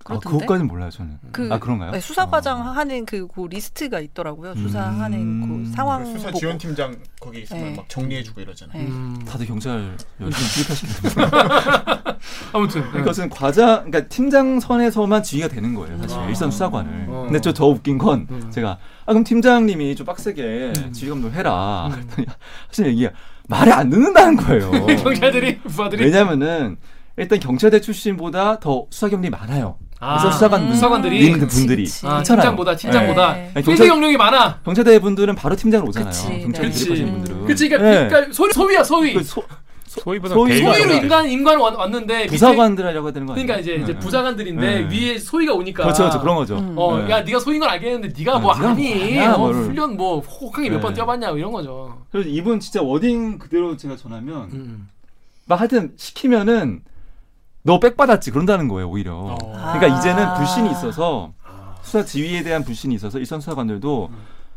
아, 0.06 0.18
그렇던데? 0.18 0.38
그것까지는 0.38 0.66
몰라요 0.68 0.90
저는. 0.90 1.18
그, 1.32 1.48
아 1.52 1.58
그런가요? 1.58 1.90
네, 1.90 2.00
수사과장 2.00 2.60
어. 2.60 2.64
하는 2.70 3.04
그, 3.04 3.26
그 3.26 3.46
리스트가 3.50 4.00
있더라고요. 4.00 4.52
음. 4.52 4.56
수사하는 4.56 5.64
그 5.66 5.70
상황 5.72 6.04
그 6.04 6.12
수사. 6.12 6.30
지원팀장 6.32 6.96
거기 7.20 7.42
있으면 7.42 7.64
네. 7.64 7.76
막 7.76 7.88
정리해주고 7.88 8.40
이러잖아요. 8.40 8.80
네. 8.80 8.88
음. 8.88 9.18
다들 9.26 9.46
경찰 9.46 9.96
열심히 10.20 10.48
출입하시는 10.64 11.30
아무튼 12.52 12.82
네. 12.92 12.98
그것은 12.98 13.28
과장, 13.30 13.90
그러니까 13.90 14.08
팀장 14.08 14.60
선에서만 14.60 15.22
지휘가 15.22 15.48
되는 15.48 15.74
거예요, 15.74 15.98
사실 15.98 16.18
아. 16.18 16.28
일선 16.28 16.50
수사관을. 16.50 17.06
어. 17.08 17.22
근데 17.24 17.40
저 17.40 17.56
더 17.56 17.66
웃긴 17.68 17.96
건 17.96 18.26
음. 18.30 18.50
제가 18.50 18.72
아 19.06 19.12
그럼 19.12 19.24
팀장님이 19.24 19.96
좀 19.96 20.04
빡세게 20.04 20.72
음. 20.76 20.92
지휘 20.92 21.08
감독 21.10 21.32
해라. 21.32 21.86
음. 21.86 21.92
그랬더니 21.92 22.26
사실 22.68 22.86
얘기가 22.88 23.10
말이 23.48 23.70
안 23.72 23.88
듣는다는 23.88 24.36
거예요. 24.36 24.70
경찰들이 25.02 25.60
부하들이 25.62 26.04
왜냐면은 26.04 26.76
일단 27.16 27.40
경찰대 27.40 27.80
출신보다 27.80 28.60
더 28.60 28.86
수사 28.90 29.08
경력이 29.08 29.30
많아요. 29.30 29.78
아, 30.06 30.18
그래서 30.18 30.32
수사관 30.32 30.72
수사관들이 30.72 31.18
있는 31.26 31.40
그치, 31.40 31.56
분들이. 31.58 31.86
아. 32.04 32.22
팀장보다 32.22 32.76
팀장보다 32.76 33.32
네. 33.34 33.50
아니, 33.54 33.64
경찰- 33.64 33.88
경력이 33.88 34.16
많아. 34.16 34.60
경찰대 34.64 34.98
분들은 35.00 35.34
바로 35.34 35.56
팀장으로 35.56 35.88
오잖아요. 35.88 36.10
그치, 36.10 36.26
경찰 36.42 36.64
네. 36.66 36.70
출입하시는 36.70 37.12
분들은. 37.12 37.44
그치, 37.46 37.68
그러니까, 37.68 37.90
네. 38.02 38.08
그러니까 38.08 38.32
소위, 38.32 38.52
소위야 38.52 38.84
소위. 38.84 39.14
그 39.14 39.22
소, 39.24 39.42
소위보다 39.86 40.34
소위- 40.34 40.58
좀 40.62 40.92
인간 40.92 41.26
인간 41.28 41.58
왔- 41.58 41.74
왔는데 41.76 42.26
부사관들이라고 42.26 43.06
해야 43.08 43.12
되는 43.12 43.26
거 43.26 43.32
아니에요? 43.32 43.46
그러니까 43.46 43.58
이제, 43.58 43.82
이제 43.82 43.92
네. 43.94 43.98
부사관들인데 43.98 44.80
네. 44.84 44.88
위에 44.90 45.18
소위가 45.18 45.54
오니까 45.54 45.82
그렇죠, 45.84 46.02
그렇죠. 46.04 46.20
그런 46.20 46.36
거죠. 46.36 46.58
음. 46.58 46.74
어, 46.76 46.98
네. 46.98 47.10
야, 47.10 47.22
네가 47.22 47.40
소위인 47.40 47.58
건 47.60 47.68
알겠는데 47.70 48.12
네가 48.16 48.36
아, 48.36 48.38
뭐 48.38 48.54
네가 48.54 48.68
아니? 48.70 49.14
뭐 49.28 49.38
뭐를. 49.38 49.60
훈련 49.64 49.96
뭐 49.96 50.20
혹한기 50.20 50.68
몇번 50.70 50.90
네. 50.90 50.94
뛰어봤냐 50.96 51.28
뭐 51.30 51.38
이런 51.38 51.50
거죠. 51.50 51.98
그래서 52.12 52.28
이분 52.28 52.60
진짜 52.60 52.82
wording 52.82 53.38
그대로 53.38 53.76
제가 53.76 53.96
전하면 53.96 54.50
음. 54.52 54.88
막 55.46 55.58
하여튼 55.60 55.92
시키면은 55.96 56.82
너 57.66 57.78
백 57.80 57.96
받았지 57.96 58.30
그런다는 58.30 58.68
거예요 58.68 58.88
오히려. 58.88 59.14
어. 59.16 59.36
그러니까 59.38 59.86
아. 59.94 59.98
이제는 59.98 60.34
불신이 60.34 60.70
있어서 60.70 61.32
수사 61.82 62.04
지휘에 62.04 62.42
대한 62.42 62.64
불신이 62.64 62.94
있어서 62.94 63.18
일선 63.18 63.40
수사관들도 63.40 64.10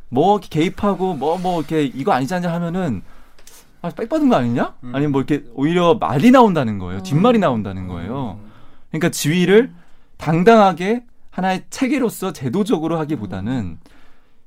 뭐 0.10 0.38
이렇게 0.38 0.48
개입하고 0.60 1.16
뭐뭐 1.16 1.60
이렇게 1.60 1.84
이거 1.84 2.12
아니지 2.14 2.34
않냐 2.36 2.52
하면은 2.54 3.02
아, 3.82 3.90
백 3.92 4.10
받은 4.10 4.30
거 4.30 4.36
아니냐? 4.36 4.74
음. 4.84 4.92
아니면 4.94 5.12
뭐 5.12 5.22
이렇게 5.22 5.46
오히려 5.54 5.96
말이 5.96 6.32
나온다는 6.32 6.80
거예요. 6.80 7.02
뒷말이 7.04 7.40
나온다는 7.40 7.88
거예요. 7.88 8.40
그러니까 8.92 9.10
지휘를 9.10 9.72
당당하게 10.18 11.04
하나의 11.32 11.64
체계로서 11.70 12.34
제도적으로 12.34 12.98
하기보다는 13.00 13.80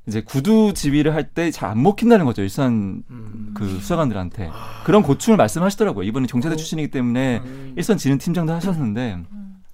이제 0.08 0.20
구두 0.20 0.72
지휘를 0.74 1.14
할 1.14 1.28
때 1.34 1.50
잘 1.52 1.70
안 1.70 1.82
먹힌다는 1.82 2.24
거죠. 2.24 2.42
일선 2.42 3.04
음. 3.10 3.52
그 3.54 3.66
수사관들한테 3.80 4.50
그런 4.84 5.02
고충을 5.02 5.36
말씀하시더라고요. 5.36 6.04
이번에 6.06 6.26
경찰대 6.26 6.56
출신이기 6.56 6.90
때문에 6.90 7.40
음. 7.44 7.72
일선 7.76 7.96
진흥 7.98 8.18
팀장도 8.18 8.52
하셨는데 8.52 9.18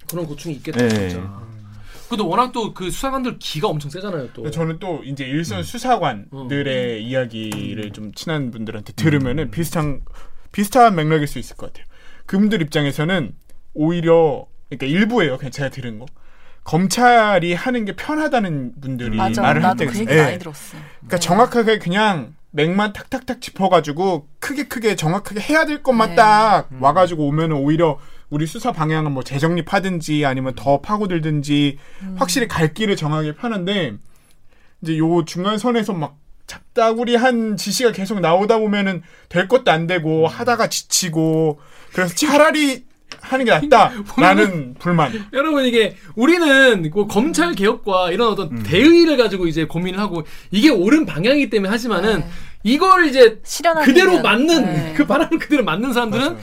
그런 0.09 0.25
고충이 0.27 0.55
있겠다 0.55 0.77
네. 0.79 1.09
진짜. 1.09 1.49
근데 2.09 2.23
워낙 2.23 2.51
또 2.51 2.73
그 2.73 2.89
수사관들 2.89 3.37
기가 3.39 3.67
엄청 3.67 3.89
세잖아요 3.91 4.29
또. 4.33 4.49
저는 4.49 4.79
또 4.79 5.01
이제 5.03 5.23
일선 5.25 5.59
음. 5.59 5.63
수사관들의 5.63 7.03
이야기를 7.03 7.91
좀 7.91 8.11
친한 8.13 8.51
분들한테 8.51 8.93
들으면은 8.93 9.51
비슷한 9.51 10.01
비슷한 10.51 10.95
맥락일 10.95 11.27
수 11.27 11.37
있을 11.39 11.55
것 11.55 11.67
같아요. 11.73 11.85
그분들 12.25 12.61
입장에서는 12.61 13.33
오히려 13.73 14.45
그러니까 14.69 14.85
일부예요. 14.87 15.37
그냥 15.37 15.51
제가 15.51 15.69
들은 15.69 15.99
거. 15.99 16.05
검찰이 16.63 17.53
하는 17.53 17.85
게 17.85 17.95
편하다는 17.95 18.73
분들이 18.81 19.17
맞아. 19.17 19.41
말을 19.41 19.63
할 19.63 19.75
때가 19.77 19.91
그 19.91 20.01
있어요. 20.01 20.23
많이 20.23 20.39
들었어. 20.39 20.77
그러니까 20.99 21.19
정확하게 21.19 21.79
그냥 21.79 22.35
맥만 22.51 22.93
탁탁탁 22.93 23.41
짚어가지고 23.41 24.27
크게 24.39 24.67
크게 24.67 24.95
정확하게 24.95 25.39
해야 25.41 25.65
될 25.65 25.83
것만 25.83 26.09
네. 26.09 26.15
딱 26.15 26.69
와가지고 26.79 27.27
오면은 27.27 27.57
오히려 27.57 27.99
우리 28.29 28.45
수사 28.45 28.71
방향은 28.71 29.11
뭐 29.11 29.23
재정립하든지 29.23 30.25
아니면 30.25 30.53
더 30.55 30.81
파고들든지 30.81 31.77
확실히 32.15 32.47
갈 32.47 32.73
길을 32.73 32.95
정하기 32.95 33.35
편한데 33.35 33.93
이제 34.81 34.97
요 34.97 35.25
중간 35.25 35.57
선에서 35.57 35.93
막 35.93 36.17
잡다구리한 36.47 37.57
지시가 37.57 37.91
계속 37.91 38.19
나오다 38.19 38.57
보면은 38.57 39.03
될 39.29 39.47
것도 39.47 39.71
안 39.71 39.85
되고 39.87 40.27
하다가 40.27 40.67
지치고 40.67 41.59
그래서 41.93 42.15
차라리 42.15 42.85
하는 43.21 43.45
게 43.45 43.51
낫다라는 43.51 44.75
불만. 44.79 45.25
여러분 45.33 45.65
이게 45.65 45.95
우리는 46.15 46.89
그 46.91 47.07
검찰 47.07 47.53
개혁과 47.53 48.11
이런 48.11 48.29
어떤 48.29 48.47
음. 48.51 48.63
대의를 48.63 49.17
가지고 49.17 49.47
이제 49.47 49.65
고민을 49.65 49.99
하고 49.99 50.23
이게 50.51 50.69
옳은 50.69 51.05
방향이기 51.05 51.49
때문에 51.49 51.69
하지만은 51.69 52.19
네. 52.19 52.27
이걸 52.63 53.07
이제 53.07 53.39
실현하는 53.43 53.85
그대로 53.85 54.21
맞는 54.21 54.65
네. 54.65 54.93
그 54.95 55.05
바람을 55.05 55.39
그대로 55.39 55.63
맞는 55.63 55.93
사람들은 55.93 56.23
맞아요. 56.25 56.39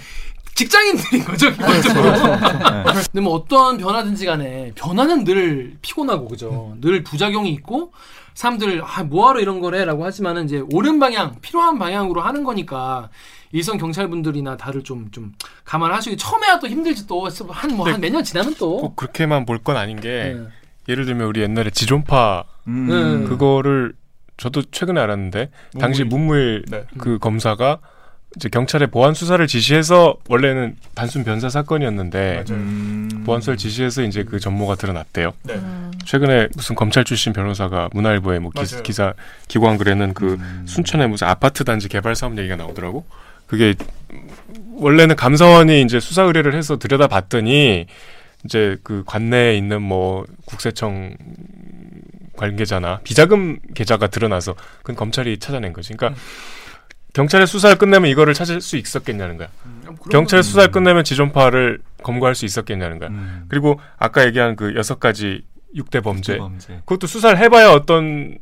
직장인들인 0.55 1.25
거죠 1.25 1.53
기본적으로. 1.53 2.13
근데 3.13 3.21
뭐 3.21 3.35
어떤 3.35 3.77
변화든지 3.77 4.25
간에 4.25 4.73
변화는 4.75 5.25
늘 5.25 5.77
피곤하고 5.83 6.29
그죠. 6.29 6.75
늘 6.81 7.03
부작용이 7.05 7.51
있고 7.51 7.93
사람들 8.33 8.83
아, 8.83 9.03
뭐하러 9.03 9.41
이런 9.41 9.61
거래라고 9.61 10.05
하지만은 10.05 10.45
이제 10.47 10.63
옳은 10.73 10.99
방향, 10.99 11.37
필요한 11.43 11.79
방향으로 11.79 12.23
하는 12.23 12.43
거니까 12.45 13.11
일선 13.57 13.79
경찰분들이나 13.79 14.57
다들 14.57 14.83
좀 14.85 15.09
좀 15.13 15.33
감안하시고 15.65 16.17
처음에야 16.17 16.59
또 16.61 16.69
힘들지 16.69 17.07
또 17.07 17.27
한 17.29 17.71
뭐 17.77 17.87
한 17.89 18.01
몇 18.01 18.11
년 18.13 18.23
지나면 18.25 18.55
또 18.57 18.79
꼭 18.79 18.97
그렇게만 18.97 19.47
볼 19.47 19.59
건 19.63 19.77
아닌 19.77 20.01
게 20.01 20.35
네. 20.37 20.47
예를 20.89 21.05
들면 21.07 21.27
우리 21.27 21.41
옛날에 21.43 21.71
지존파 21.71 22.45
음. 22.69 22.87
네. 23.23 23.29
그거를 23.29 23.93
저도 24.37 24.63
최근에 24.71 25.01
알았는데 25.01 25.51
당시 25.81 26.05
문무일 26.05 26.65
네. 26.69 26.85
그 26.99 27.19
검사가 27.19 27.79
이제 28.37 28.51
경찰에 28.51 28.87
보안 28.87 29.15
수사를 29.15 29.45
지시해서 29.47 30.17
원래는 30.29 30.77
단순 30.95 31.25
변사 31.25 31.49
사건이었는데. 31.49 32.45
음. 32.51 33.23
보안 33.25 33.41
수사를 33.41 33.57
지시해서 33.57 34.03
이제 34.03 34.23
그 34.23 34.39
전모가 34.39 34.75
드러났대요. 34.77 35.33
네. 35.43 35.55
음. 35.55 35.91
최근에 36.05 36.49
무슨 36.55 36.77
검찰 36.77 37.03
출신 37.03 37.33
변호사가 37.33 37.89
문화일보에 37.93 38.39
뭐 38.39 38.53
기. 38.53 38.63
기사 38.85 39.15
기고한 39.49 39.79
글에는 39.79 40.15
그 40.15 40.35
음. 40.35 40.65
순천에 40.69 41.07
무슨 41.09 41.27
아파트 41.27 41.65
단지 41.65 41.89
개발 41.89 42.15
사업 42.15 42.37
얘기가 42.39 42.55
나오더라고. 42.57 43.05
그게 43.47 43.75
원래는 44.75 45.17
감사원이 45.17 45.83
이제 45.83 46.01
수사 46.01 46.23
의뢰를 46.23 46.55
해서 46.55 46.79
들여다 46.79 47.07
봤더니 47.07 47.87
이제 48.45 48.77
그 48.83 49.03
관내에 49.07 49.57
있는 49.57 49.83
뭐 49.83 50.25
국세청 50.45 51.17
관계자나 52.37 53.01
비자금 53.03 53.59
계좌가 53.75 54.09
드러나서 54.09 54.55
그건 54.79 54.97
검찰이 54.97 55.39
찾아낸 55.39 55.73
거지. 55.73 55.95
그러니까 55.95 56.21
경찰의 57.15 57.47
수사를 57.47 57.77
끝내면 57.79 58.11
이거를 58.11 58.35
찾을 58.35 58.61
수 58.61 58.77
있었겠냐는 58.77 59.39
거야. 59.39 59.49
경찰 60.11 60.43
수사를 60.43 60.71
끝내면 60.71 61.03
지존파를 61.03 61.81
검거할 62.03 62.35
수 62.35 62.45
있었겠냐는 62.45 62.99
거야. 62.99 63.09
음. 63.09 63.47
그리고 63.49 63.81
아까 63.97 64.27
얘기한 64.27 64.55
그 64.55 64.75
여섯 64.77 65.01
가지 65.01 65.43
육대 65.75 66.01
범죄 66.01 66.37
범죄. 66.37 66.75
그것도 66.85 67.07
수사를 67.07 67.39
해봐야 67.39 67.71
어떤 67.71 68.37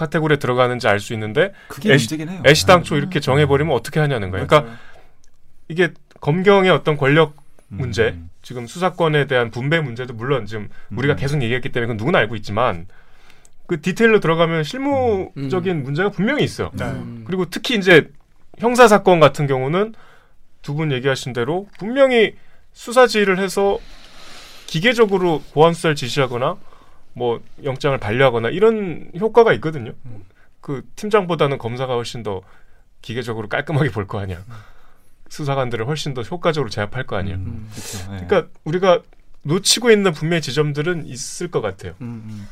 카테고리에 0.00 0.38
들어가는지 0.38 0.88
알 0.88 0.98
수 0.98 1.12
있는데 1.12 1.52
그게 1.68 1.90
애시- 1.90 2.08
문제긴 2.10 2.28
해요. 2.30 2.42
애시 2.46 2.66
당초 2.66 2.96
이렇게 2.96 3.20
정해버리면 3.20 3.74
어떻게 3.74 4.00
하냐는 4.00 4.30
거예요. 4.30 4.46
그러니까 4.46 4.76
이게 5.68 5.90
검경의 6.20 6.70
어떤 6.70 6.96
권력 6.96 7.36
음. 7.72 7.76
문제, 7.78 8.16
지금 8.42 8.66
수사권에 8.66 9.26
대한 9.26 9.50
분배 9.50 9.78
문제도 9.80 10.12
물론 10.14 10.46
지금 10.46 10.68
우리가 10.96 11.14
음. 11.14 11.16
계속 11.16 11.42
얘기했기 11.42 11.68
때문에 11.70 11.86
그건 11.86 11.96
누구나 11.98 12.18
알고 12.18 12.34
있지만 12.36 12.86
그 13.66 13.80
디테일로 13.80 14.20
들어가면 14.20 14.64
실무적인 14.64 15.82
문제가 15.84 16.08
분명히 16.08 16.42
있어요. 16.44 16.70
네. 16.74 16.84
음. 16.86 17.24
그리고 17.26 17.44
특히 17.50 17.76
이제 17.76 18.08
형사 18.58 18.88
사건 18.88 19.20
같은 19.20 19.46
경우는 19.46 19.94
두 20.62 20.74
분 20.74 20.92
얘기하신 20.92 21.32
대로 21.32 21.68
분명히 21.78 22.34
수사 22.72 23.06
지휘를 23.06 23.38
해서 23.38 23.78
기계적으로 24.66 25.42
보안 25.52 25.72
수사를 25.74 25.94
지시하거나 25.96 26.56
뭐 27.12 27.40
영장을 27.64 27.96
반려하거나 27.98 28.50
이런 28.50 29.10
효과가 29.18 29.52
있거든요. 29.54 29.92
음. 30.06 30.24
그 30.60 30.82
팀장보다는 30.96 31.58
검사가 31.58 31.94
훨씬 31.94 32.22
더 32.22 32.42
기계적으로 33.02 33.48
깔끔하게 33.48 33.90
볼 33.90 34.06
거 34.06 34.18
아니야. 34.20 34.44
수사관들을 35.28 35.86
훨씬 35.86 36.12
더 36.14 36.22
효과적으로 36.22 36.68
제압할 36.70 37.06
거 37.06 37.16
아니야. 37.16 37.36
음, 37.36 37.68
그렇죠. 37.72 37.98
네. 38.12 38.26
그러니까 38.26 38.48
우리가 38.64 39.00
놓치고 39.42 39.90
있는 39.90 40.12
분명히 40.12 40.42
지점들은 40.42 41.06
있을 41.06 41.50
것 41.50 41.60
같아요. 41.60 41.94
음, 42.00 42.22
음. 42.26 42.48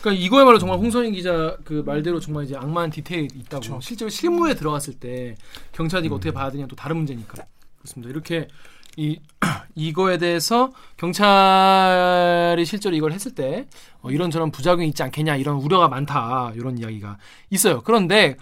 그러니까 0.00 0.24
이거야말로 0.24 0.58
정말 0.58 0.78
홍성인 0.78 1.12
기자 1.12 1.56
그 1.64 1.82
말대로 1.84 2.20
정말 2.20 2.44
이제 2.44 2.56
악마한 2.56 2.90
디테일이 2.90 3.28
있다고 3.40 3.60
그쵸. 3.60 3.80
실제로 3.82 4.08
실무에 4.08 4.54
들어갔을 4.54 4.94
때 4.94 5.34
경찰이 5.72 6.06
이거 6.06 6.14
어떻게 6.14 6.30
봐야 6.32 6.50
되냐 6.50 6.66
또 6.66 6.76
다른 6.76 6.96
문제니까 6.98 7.44
그렇습니다. 7.78 8.10
이렇게 8.10 8.48
이 8.96 9.20
이거에 9.74 10.18
대해서 10.18 10.72
경찰이 10.96 12.64
실제로 12.64 12.94
이걸 12.96 13.12
했을 13.12 13.34
때 13.34 13.66
어, 14.02 14.10
이런 14.10 14.30
저런 14.30 14.50
부작용이 14.50 14.88
있지 14.88 15.02
않겠냐 15.02 15.36
이런 15.36 15.56
우려가 15.56 15.88
많다 15.88 16.52
이런 16.54 16.78
이야기가 16.78 17.18
있어요. 17.50 17.80
그런데 17.82 18.36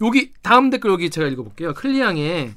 여기 0.00 0.32
다음 0.42 0.70
댓글 0.70 0.90
여기 0.90 1.10
제가 1.10 1.28
읽어볼게요. 1.28 1.74
클리앙에 1.74 2.54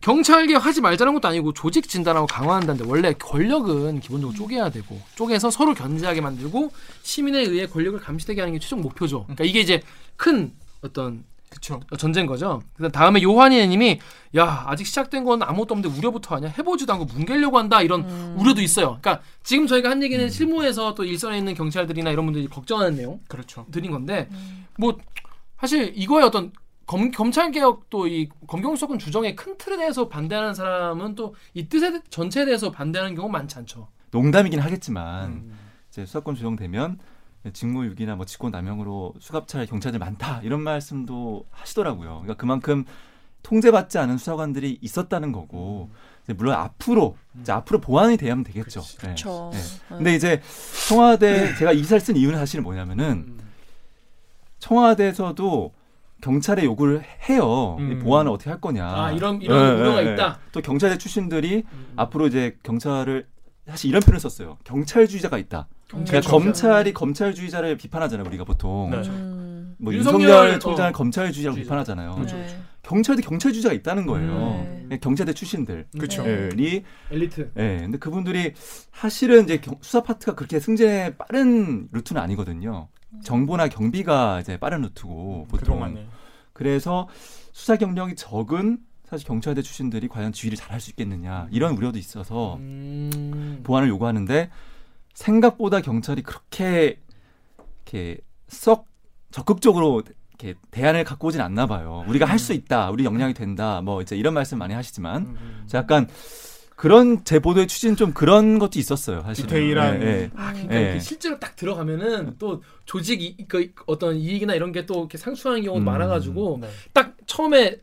경찰개혁 0.00 0.64
하지 0.64 0.80
말자는 0.80 1.12
것도 1.14 1.28
아니고 1.28 1.52
조직 1.52 1.88
진단하고 1.88 2.26
강화한다는데 2.26 2.88
원래 2.88 3.12
권력은 3.12 4.00
기본적으로 4.00 4.36
쪼개야 4.36 4.70
되고 4.70 4.98
쪼개서 5.14 5.50
서로 5.50 5.74
견제하게 5.74 6.22
만들고 6.22 6.72
시민에 7.02 7.40
의해 7.40 7.66
권력을 7.66 7.98
감시되게 8.00 8.40
하는 8.40 8.54
게 8.54 8.58
최종 8.58 8.80
목표죠. 8.80 9.24
그러니까 9.24 9.44
이게 9.44 9.60
이제 9.60 9.82
큰 10.16 10.52
어떤 10.80 11.24
그쵸. 11.50 11.80
전제인 11.98 12.26
거죠. 12.26 12.62
그다음 12.74 12.90
다음에 12.92 13.22
요한이님이 13.22 13.98
야 14.36 14.64
아직 14.68 14.86
시작된 14.86 15.24
건 15.24 15.42
아무것도 15.42 15.74
없는데 15.74 15.98
우려부터 15.98 16.36
하냐 16.36 16.48
해보지도 16.48 16.92
않고 16.92 17.04
뭉개려고 17.06 17.58
한다 17.58 17.82
이런 17.82 18.02
우려도 18.38 18.62
있어요. 18.62 18.98
그러니까 19.00 19.20
지금 19.42 19.66
저희가 19.66 19.90
한 19.90 20.02
얘기는 20.02 20.28
실무에서 20.30 20.94
또 20.94 21.04
일선에 21.04 21.36
있는 21.36 21.54
경찰들이나 21.54 22.10
이런 22.10 22.24
분들이 22.24 22.46
걱정하는 22.46 22.94
내용 22.96 23.20
그렇죠. 23.28 23.66
드린 23.72 23.90
건데 23.90 24.28
뭐 24.78 24.96
사실 25.58 25.92
이거에 25.96 26.22
어떤 26.22 26.52
검, 26.86 27.10
검찰 27.10 27.50
개혁도 27.50 28.06
이 28.06 28.28
검경 28.46 28.74
수사권 28.76 28.98
주정의 28.98 29.36
큰 29.36 29.58
틀에 29.58 29.76
대해서 29.76 30.08
반대하는 30.08 30.54
사람은 30.54 31.14
또 31.16 31.34
이 31.54 31.68
뜻에 31.68 32.00
전체에 32.10 32.44
대해서 32.44 32.70
반대하는 32.70 33.14
경우 33.16 33.28
많지 33.28 33.58
않죠. 33.58 33.88
농담이긴 34.12 34.60
하겠지만 34.60 35.24
음. 35.30 35.58
이제 35.88 36.06
수사권 36.06 36.36
조정되면 36.36 36.98
직무유기나 37.52 38.16
뭐 38.16 38.26
직권남용으로 38.26 39.14
수갑찰 39.18 39.66
경찰들 39.66 39.98
많다 39.98 40.40
이런 40.42 40.60
말씀도 40.60 41.46
하시더라고요. 41.50 42.08
그러니까 42.22 42.34
그만큼 42.34 42.84
통제받지 43.42 43.98
않은 43.98 44.18
수사관들이 44.18 44.78
있었다는 44.82 45.32
거고 45.32 45.88
이제 46.24 46.34
물론 46.34 46.54
앞으로 46.54 47.16
이제 47.40 47.52
앞으로 47.52 47.80
보완이 47.80 48.16
돼야면 48.16 48.44
되겠죠. 48.44 48.80
네. 48.82 48.96
그렇죠. 48.98 49.50
네. 49.52 49.58
근데 49.88 50.14
이제 50.14 50.42
청와대 50.88 51.54
제가 51.56 51.72
이 51.72 51.78
기사를 51.78 52.00
쓴 52.00 52.16
이유는 52.16 52.38
사실 52.38 52.60
뭐냐면은 52.60 53.24
음. 53.28 53.40
청와대에서도 54.58 55.72
경찰에 56.20 56.64
요구를 56.64 57.02
해요. 57.30 57.78
이 57.80 57.82
음. 57.82 58.00
보완을 58.00 58.30
어떻게 58.30 58.50
할 58.50 58.60
거냐. 58.60 58.86
아 58.86 59.12
이런 59.12 59.40
이런 59.40 59.76
네, 59.76 59.80
우려가 59.80 60.02
네, 60.02 60.12
있다. 60.12 60.38
또 60.52 60.60
경찰대 60.60 60.98
출신들이 60.98 61.64
음. 61.72 61.92
앞으로 61.96 62.26
이제 62.26 62.58
경찰을 62.62 63.26
사실 63.70 63.90
이런 63.90 64.00
표현을 64.02 64.20
썼어요. 64.20 64.58
경찰주의자가 64.64 65.38
있다. 65.38 65.68
그러니까 65.88 66.12
경찰주의자. 66.20 66.30
검찰이 66.30 66.92
검찰주의자를 66.94 67.76
비판하잖아요. 67.76 68.26
우리가 68.26 68.44
보통 68.44 68.90
네. 68.90 68.98
음. 69.08 69.74
뭐 69.78 69.94
윤석열, 69.94 70.20
윤석열 70.28 70.60
총장을 70.60 70.90
어, 70.90 70.92
검찰주의자로 70.92 71.54
주의자. 71.54 71.66
비판하잖아요. 71.66 72.18
네. 72.26 72.60
경찰도 72.82 73.22
경찰주의자가 73.22 73.74
있다는 73.74 74.06
거예요. 74.06 74.30
네. 74.64 74.80
그냥 74.84 75.00
경찰대 75.00 75.32
출신들. 75.32 75.86
그쵸. 75.98 76.22
네. 76.22 76.50
이 76.58 76.82
엘리트. 77.10 77.52
예, 77.56 77.78
근데 77.80 77.98
그분들이 77.98 78.52
사실은 78.92 79.44
이제 79.44 79.58
경- 79.60 79.78
수사 79.80 80.02
파트가 80.02 80.34
그렇게 80.34 80.58
승진에 80.60 81.16
빠른 81.16 81.88
루트는 81.92 82.20
아니거든요. 82.20 82.88
정보나 83.22 83.68
경비가 83.68 84.40
이제 84.40 84.56
빠른 84.56 84.82
루트고 84.82 85.46
보통. 85.48 85.58
그동안에. 85.58 86.06
그래서 86.52 87.08
수사 87.52 87.76
경력이 87.76 88.14
적은 88.16 88.78
사실 89.10 89.26
경찰대 89.26 89.62
출신들이 89.62 90.06
과연 90.08 90.32
지휘를 90.32 90.56
잘 90.56 90.70
할 90.70 90.80
수 90.80 90.90
있겠느냐 90.90 91.48
이런 91.50 91.76
우려도 91.76 91.98
있어서 91.98 92.56
음. 92.56 93.60
보완을 93.64 93.88
요구하는데 93.88 94.50
생각보다 95.14 95.80
경찰이 95.80 96.22
그렇게 96.22 97.00
이렇게 97.84 98.18
썩 98.48 98.86
적극적으로 99.32 100.02
이렇게 100.38 100.58
대안을 100.70 101.02
갖고 101.04 101.28
오진 101.28 101.40
않나 101.40 101.66
봐요. 101.66 102.04
우리가 102.08 102.24
할 102.24 102.38
수 102.38 102.52
있다, 102.52 102.90
우리 102.90 103.04
역량이 103.04 103.34
된다, 103.34 103.80
뭐 103.82 104.00
이제 104.00 104.16
이런 104.16 104.32
말씀 104.32 104.58
많이 104.58 104.72
하시지만 104.74 105.22
음. 105.22 105.64
저 105.66 105.78
약간 105.78 106.08
그런 106.76 107.24
제 107.24 107.38
보도의 107.40 107.66
취지는 107.66 107.94
좀 107.96 108.12
그런 108.14 108.58
것도 108.58 108.78
있었어요. 108.78 109.20
사실 109.22 109.46
디테일한- 109.46 110.00
예, 110.02 110.30
아, 110.34 110.52
그러니까 110.52 110.74
예. 110.94 110.98
실제로 111.00 111.38
딱 111.38 111.54
들어가면은 111.56 112.36
또 112.38 112.62
조직 112.86 113.20
이, 113.22 113.36
그 113.46 113.70
어떤 113.86 114.16
이익이나 114.16 114.54
이런 114.54 114.72
게 114.72 114.86
또 114.86 115.00
이렇게 115.00 115.18
상충하는 115.18 115.62
경우도 115.64 115.82
음. 115.82 115.84
많아가지고 115.84 116.58
네. 116.62 116.68
딱 116.94 117.14
처음에 117.26 117.76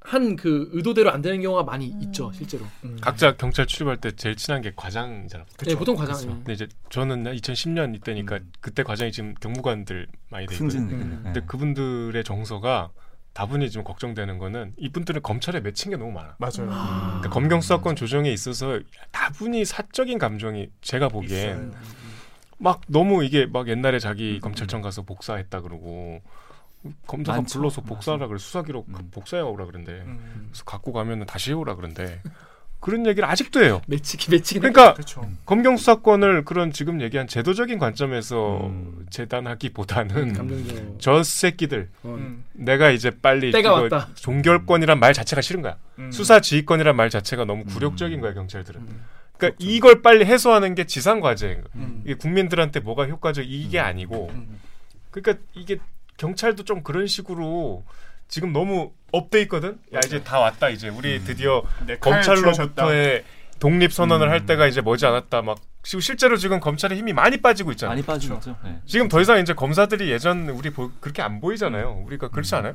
한 0.00 0.34
그 0.36 0.68
의도대로 0.72 1.10
안 1.12 1.20
되는 1.22 1.40
경우가 1.42 1.62
많이 1.62 1.86
있죠 2.02 2.32
실제로. 2.32 2.64
음. 2.84 2.96
각자 3.00 3.36
경찰 3.36 3.66
출입할 3.66 3.98
때 3.98 4.10
제일 4.12 4.34
친한 4.34 4.62
게 4.62 4.72
과장이잖아. 4.74 5.44
네, 5.66 5.74
보통 5.74 5.94
과장. 5.94 6.14
그쵸. 6.16 6.28
근데 6.28 6.52
이제 6.54 6.68
저는 6.88 7.24
2010년 7.24 7.94
이때니까 7.96 8.40
그때 8.60 8.82
과장이 8.82 9.12
지금 9.12 9.34
경무관들 9.40 10.06
많이 10.30 10.46
돼 10.46 10.54
있거든요. 10.54 10.70
승진. 10.70 10.90
음. 11.00 11.18
예. 11.20 11.22
근데 11.24 11.40
그분들의 11.46 12.24
정서가 12.24 12.90
다분히 13.32 13.70
좀 13.70 13.84
걱정되는 13.84 14.38
거는 14.38 14.72
이분들은 14.78 15.22
검찰에 15.22 15.60
맺힌 15.60 15.90
게 15.90 15.96
너무 15.96 16.10
많아. 16.12 16.36
맞아요. 16.38 16.66
그러니까 16.68 17.28
검경 17.30 17.60
수사권 17.60 17.94
조정에 17.94 18.30
있어서 18.32 18.80
다분히 19.12 19.64
사적인 19.64 20.18
감정이 20.18 20.68
제가 20.80 21.08
보기엔 21.08 21.30
있어요. 21.70 21.70
막 22.58 22.80
너무 22.88 23.22
이게 23.24 23.46
막 23.46 23.68
옛날에 23.68 23.98
자기 23.98 24.40
검찰청 24.40 24.82
가서 24.82 25.02
복사했다 25.02 25.60
그러고 25.60 26.20
검사관 27.06 27.42
많죠. 27.42 27.58
불러서 27.58 27.82
복사하라 27.82 28.26
그래 28.26 28.38
수사 28.38 28.62
기록 28.62 28.88
음. 28.88 29.08
복사해 29.10 29.42
오라 29.42 29.66
그런데 29.66 29.92
음. 30.06 30.48
그래서 30.50 30.64
갖고 30.64 30.92
가면은 30.92 31.26
다시 31.26 31.50
해오라 31.50 31.76
그런데 31.76 32.22
그런 32.80 33.06
얘기를 33.06 33.28
아직도 33.28 33.62
해요. 33.62 33.82
매치기 33.86 34.30
매치기. 34.30 34.60
그러니까 34.60 34.94
그렇죠. 34.94 35.28
검경 35.44 35.76
수사권을 35.76 36.44
그런 36.46 36.72
지금 36.72 37.02
얘기한 37.02 37.26
제도적인 37.26 37.78
관점에서 37.78 38.66
음. 38.66 39.06
재단하기보다는 39.10 40.32
감정적으로. 40.32 40.96
저 40.98 41.22
새끼들 41.22 41.90
어. 42.02 42.14
음. 42.18 42.44
내가 42.54 42.90
이제 42.90 43.10
빨리 43.10 43.52
때가 43.52 43.72
왔다. 43.74 44.08
종결권이란 44.14 44.98
말 44.98 45.12
자체가 45.12 45.42
싫은 45.42 45.60
거야. 45.60 45.76
음. 45.98 46.10
수사 46.10 46.40
지휘권이란 46.40 46.96
말 46.96 47.10
자체가 47.10 47.44
너무 47.44 47.64
굴욕적인 47.64 48.18
거야 48.20 48.32
경찰들은. 48.32 48.80
음. 48.80 49.04
그러니까 49.36 49.56
이걸 49.60 50.00
빨리 50.00 50.24
해소하는 50.24 50.74
게 50.74 50.84
지상 50.84 51.20
과제야. 51.20 51.34
음. 51.74 52.02
이게 52.04 52.14
국민들한테 52.14 52.80
뭐가 52.80 53.06
효과적 53.06 53.44
이게 53.46 53.78
아니고 53.78 54.30
음. 54.32 54.58
그러니까 55.10 55.44
이게 55.54 55.78
경찰도 56.20 56.64
좀 56.64 56.82
그런 56.82 57.06
식으로 57.06 57.82
지금 58.28 58.52
너무 58.52 58.92
up돼 59.10 59.40
있거든. 59.42 59.78
야 59.94 60.00
이제 60.04 60.22
다 60.22 60.38
왔다 60.38 60.68
이제 60.68 60.88
우리 60.88 61.24
드디어 61.24 61.62
네. 61.86 61.96
검찰로부터의 61.98 63.24
독립 63.58 63.92
선언을 63.92 64.28
음. 64.28 64.30
할 64.30 64.44
때가 64.44 64.66
이제 64.66 64.82
머지 64.82 65.06
않았다. 65.06 65.40
막 65.40 65.58
지금 65.82 66.00
실제로 66.00 66.36
지금 66.36 66.60
검찰의 66.60 66.98
힘이 66.98 67.14
많이 67.14 67.38
빠지고 67.38 67.72
있잖아. 67.72 67.92
많이 67.92 68.02
빠진 68.02 68.34
거죠. 68.34 68.54
네. 68.62 68.78
지금 68.84 69.08
더 69.08 69.18
이상 69.22 69.40
이제 69.40 69.54
검사들이 69.54 70.10
예전 70.10 70.50
우리 70.50 70.68
보, 70.68 70.90
그렇게 71.00 71.22
안 71.22 71.40
보이잖아요. 71.40 72.04
우리가 72.06 72.28
그렇지 72.28 72.54
않아요? 72.54 72.74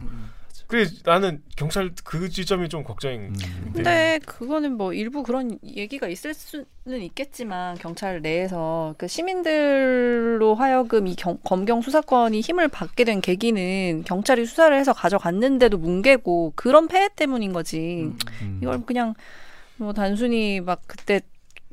그래 0.68 0.86
나는 1.04 1.44
경찰 1.56 1.92
그 2.04 2.28
지점이 2.30 2.70
좀 2.70 2.84
걱정인. 2.84 3.22
음. 3.36 3.72
근데 3.74 4.20
그거는 4.26 4.78
뭐 4.78 4.94
일부 4.94 5.22
그런 5.24 5.60
얘기가 5.64 6.08
있을 6.08 6.34
수는 6.34 7.02
있겠지만 7.02 7.78
경찰 7.78 8.22
내에서 8.22 8.96
그 8.98 9.08
시민들로 9.08 10.56
하여금 10.56 11.08
이 11.08 11.16
경- 11.16 11.38
검경 11.44 11.82
수사권이 11.82 12.42
힘을 12.42 12.68
받게 12.68 13.04
된 13.04 13.22
계기는 13.22 14.04
경찰이 14.06 14.46
수사를 14.46 14.76
해서 14.78 14.94
가져갔는데도 14.94 15.78
뭉개고 15.78 16.54
그런 16.56 16.88
폐해 16.88 17.10
때문인 17.16 17.54
거지. 17.54 18.12
음. 18.42 18.60
이걸 18.62 18.82
그냥 18.86 19.14
뭐 19.78 19.94
단순히 19.94 20.62
막 20.62 20.82
그때 20.88 21.22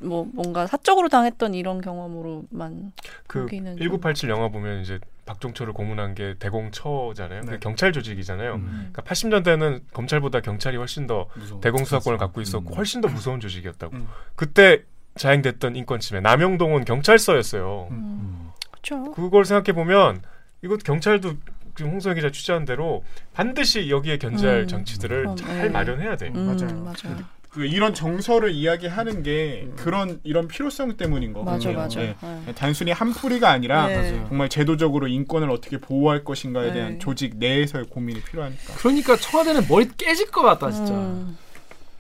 뭐 0.03 0.29
뭔가 0.33 0.67
사적으로 0.67 1.09
당했던 1.09 1.55
이런 1.55 1.81
경험으로만 1.81 2.93
그 3.27 3.41
거기는 3.43 3.77
1987 3.77 4.31
영화 4.31 4.49
보면 4.49 4.81
이제 4.81 4.99
박종철을 5.25 5.73
고문한 5.73 6.15
게 6.15 6.35
대공처잖아요. 6.39 7.43
네. 7.43 7.53
그 7.53 7.59
경찰 7.61 7.93
조직이잖아요. 7.93 8.55
음. 8.55 8.91
그러니까 8.93 9.03
80년대는 9.03 9.83
검찰보다 9.93 10.41
경찰이 10.41 10.77
훨씬 10.77 11.07
더 11.07 11.29
무서워. 11.35 11.61
대공 11.61 11.85
수사권을 11.85 12.19
갖고 12.19 12.41
음. 12.41 12.43
있었고 12.43 12.75
훨씬 12.75 13.01
더 13.01 13.09
무서운 13.09 13.41
조직이었다고. 13.41 13.97
음. 13.97 14.09
그때 14.35 14.83
자행됐던 15.15 15.77
인권 15.77 16.01
침해. 16.01 16.21
남영동은 16.21 16.85
경찰서였어요. 16.85 17.89
음. 17.91 17.97
음. 17.97 18.51
그렇죠. 18.71 19.13
그걸 19.13 19.45
생각해 19.45 19.73
보면 19.75 20.23
이것 20.63 20.83
경찰도 20.83 21.35
지금 21.77 21.93
홍성희 21.93 22.17
기자 22.17 22.31
취재한 22.31 22.65
대로 22.65 23.05
반드시 23.33 23.91
여기에 23.91 24.19
견제할 24.19 24.63
음. 24.63 24.69
장치들을 24.69 25.37
잘 25.37 25.63
네. 25.63 25.69
마련해야 25.69 26.17
돼. 26.17 26.29
음, 26.35 26.47
맞아요. 26.47 26.83
맞아요. 26.83 27.19
그 27.53 27.67
이런 27.67 27.93
정서를 27.93 28.51
이야기하는 28.53 29.23
게 29.23 29.69
그런 29.77 30.21
이런 30.25 30.49
필요성 30.49 30.97
때문인 30.97 31.35
거 31.35 31.43
맞아, 31.43 31.69
같아요. 31.69 31.77
맞아. 31.77 32.01
네. 32.01 32.17
네. 32.47 32.55
단순히 32.55 32.93
한 32.93 33.11
풀이가 33.11 33.51
아니라 33.51 33.89
네. 33.89 34.25
정말 34.27 34.49
제도적으로 34.49 35.07
인권을 35.07 35.51
어떻게 35.51 35.77
보호할 35.77 36.25
것인가에 36.25 36.69
네. 36.69 36.73
대한 36.73 36.99
조직 36.99 37.37
내에서의 37.37 37.87
고민이 37.91 38.23
필요하니까. 38.23 38.75
그러니까 38.79 39.17
청와대는 39.17 39.67
머리 39.69 39.87
깨질 39.99 40.31
것 40.31 40.41
같다 40.41 40.71
진짜. 40.71 40.95
음. 40.95 41.37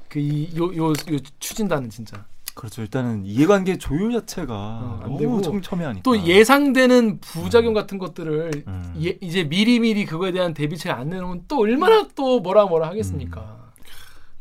그이요요 0.08 0.88
요, 0.88 0.92
추진단은 1.38 1.90
진짜. 1.90 2.24
그렇죠. 2.54 2.80
일단은 2.80 3.26
이해관계 3.26 3.76
조율 3.76 4.12
자체가 4.12 5.00
안 5.02 5.10
너무 5.10 5.18
되고 5.18 5.42
촘촘해하니까. 5.42 6.02
또 6.02 6.18
예상되는 6.18 7.20
부작용 7.20 7.74
같은 7.74 7.98
것들을 7.98 8.64
음. 8.66 8.94
예, 9.04 9.18
이제 9.20 9.44
미리미리 9.44 10.06
그거에 10.06 10.32
대한 10.32 10.54
대비책을 10.54 10.98
안 10.98 11.10
내놓으면 11.10 11.44
또 11.46 11.60
얼마나 11.60 12.08
또 12.14 12.40
뭐라 12.40 12.64
뭐라 12.64 12.88
하겠습니까. 12.88 13.61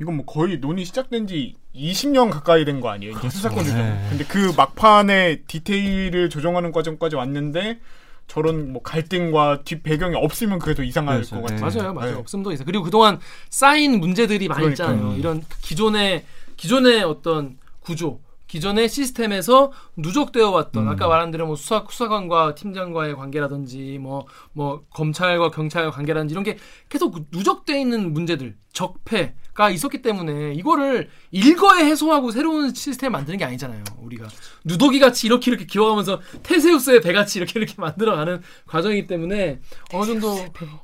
이건 0.01 0.15
뭐 0.17 0.25
거의 0.25 0.59
논의 0.59 0.83
시작된 0.83 1.27
지 1.27 1.55
20년 1.75 2.31
가까이 2.31 2.65
된 2.65 2.81
거 2.81 2.89
아니에요? 2.89 3.13
이제 3.19 3.29
수사권 3.29 3.63
조정. 3.63 3.77
네. 3.77 4.05
근데 4.09 4.25
그 4.25 4.51
막판에 4.57 5.43
디테일을 5.45 6.29
조정하는 6.31 6.71
과정까지 6.71 7.15
왔는데 7.15 7.79
저런 8.27 8.73
뭐 8.73 8.81
갈등과 8.81 9.61
뒷 9.63 9.83
배경이 9.83 10.15
없으면 10.15 10.57
그게 10.57 10.73
더 10.73 10.83
이상할 10.83 11.17
그렇죠. 11.17 11.39
것 11.41 11.47
네. 11.53 11.55
같아요. 11.59 11.81
맞아요, 11.81 11.93
맞아요. 11.93 12.11
네. 12.13 12.17
없으면 12.17 12.43
더 12.43 12.51
있어. 12.53 12.63
그리고 12.63 12.83
그동안 12.83 13.19
쌓인 13.49 13.99
문제들이 13.99 14.47
많이 14.47 14.61
그러니까요. 14.61 14.95
있잖아요. 14.95 15.17
이런 15.17 15.43
기존의 15.61 16.25
기존의 16.57 17.03
어떤 17.03 17.57
구조, 17.81 18.19
기존의 18.47 18.89
시스템에서 18.89 19.71
누적되어 19.97 20.49
왔던 20.49 20.83
음. 20.83 20.89
아까 20.89 21.07
말한 21.07 21.31
대로 21.31 21.45
뭐 21.47 21.55
수사 21.55 21.85
수사관과 21.89 22.55
팀장과의 22.55 23.15
관계라든지 23.15 23.97
뭐뭐 23.99 24.83
검찰과 24.91 25.51
경찰의 25.51 25.91
관계라든지 25.91 26.33
이런 26.33 26.43
게 26.43 26.57
계속 26.89 27.17
누적돼 27.31 27.79
있는 27.79 28.13
문제들, 28.13 28.55
적폐 28.73 29.33
가 29.61 29.69
있었기 29.69 30.01
때문에 30.01 30.53
이거를 30.53 31.07
일거에 31.29 31.85
해소하고 31.85 32.31
새로운 32.31 32.73
시스템 32.73 33.11
만드는 33.11 33.37
게 33.37 33.45
아니잖아요. 33.45 33.83
우리가 34.01 34.27
누더기 34.63 34.99
같이 34.99 35.27
이렇게 35.27 35.51
이렇게 35.51 35.65
기어가면서 35.67 36.19
테세우스의 36.41 37.01
배같이 37.01 37.37
이렇게 37.37 37.59
이렇게 37.59 37.75
만들어가는 37.77 38.41
과정이기 38.65 39.05
때문에 39.05 39.59
어느 39.93 40.05
정도 40.07 40.35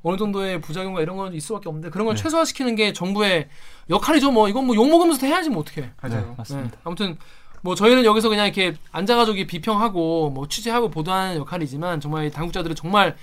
어느 0.04 0.18
정도의 0.18 0.62
부작용과 0.62 1.02
이런 1.02 1.18
건 1.18 1.34
있을 1.34 1.48
수밖에 1.48 1.70
없는데 1.70 1.90
그런 1.90 2.06
걸 2.06 2.16
네. 2.16 2.22
최소화시키는 2.22 2.76
게 2.76 2.94
정부의 2.94 3.48
역할이죠. 3.90 4.30
뭐 4.30 4.48
이건 4.48 4.68
뭐욕 4.68 4.88
먹으면서 4.88 5.26
해야지 5.26 5.50
뭐 5.50 5.62
어떻게. 5.62 5.90
맞아요. 6.00 6.22
네, 6.22 6.34
맞습니다. 6.38 6.70
네. 6.70 6.78
아무튼 6.84 7.18
뭐 7.62 7.74
저희는 7.74 8.06
여기서 8.06 8.30
그냥 8.30 8.46
이렇게 8.46 8.76
앉아가지고 8.92 9.48
비평하고 9.48 10.30
뭐 10.30 10.48
취재하고 10.48 10.92
보도하는 10.92 11.38
역할이지만 11.38 12.00
정말 12.00 12.28
이 12.28 12.32
당국자들은 12.32 12.76
정말 12.76 13.18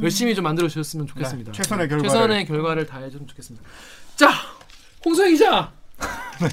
열심히 0.00 0.36
좀 0.36 0.44
만들어 0.44 0.68
주셨으면 0.68 1.08
좋겠습니다. 1.08 1.50
네, 1.50 1.56
최선의 1.56 1.88
결과를. 1.88 2.08
최선의 2.08 2.46
결과를 2.46 2.86
다해줬으면 2.86 3.26
좋겠습니다. 3.26 3.66
자, 4.14 4.30
홍성희 5.04 5.32
기자 5.32 5.70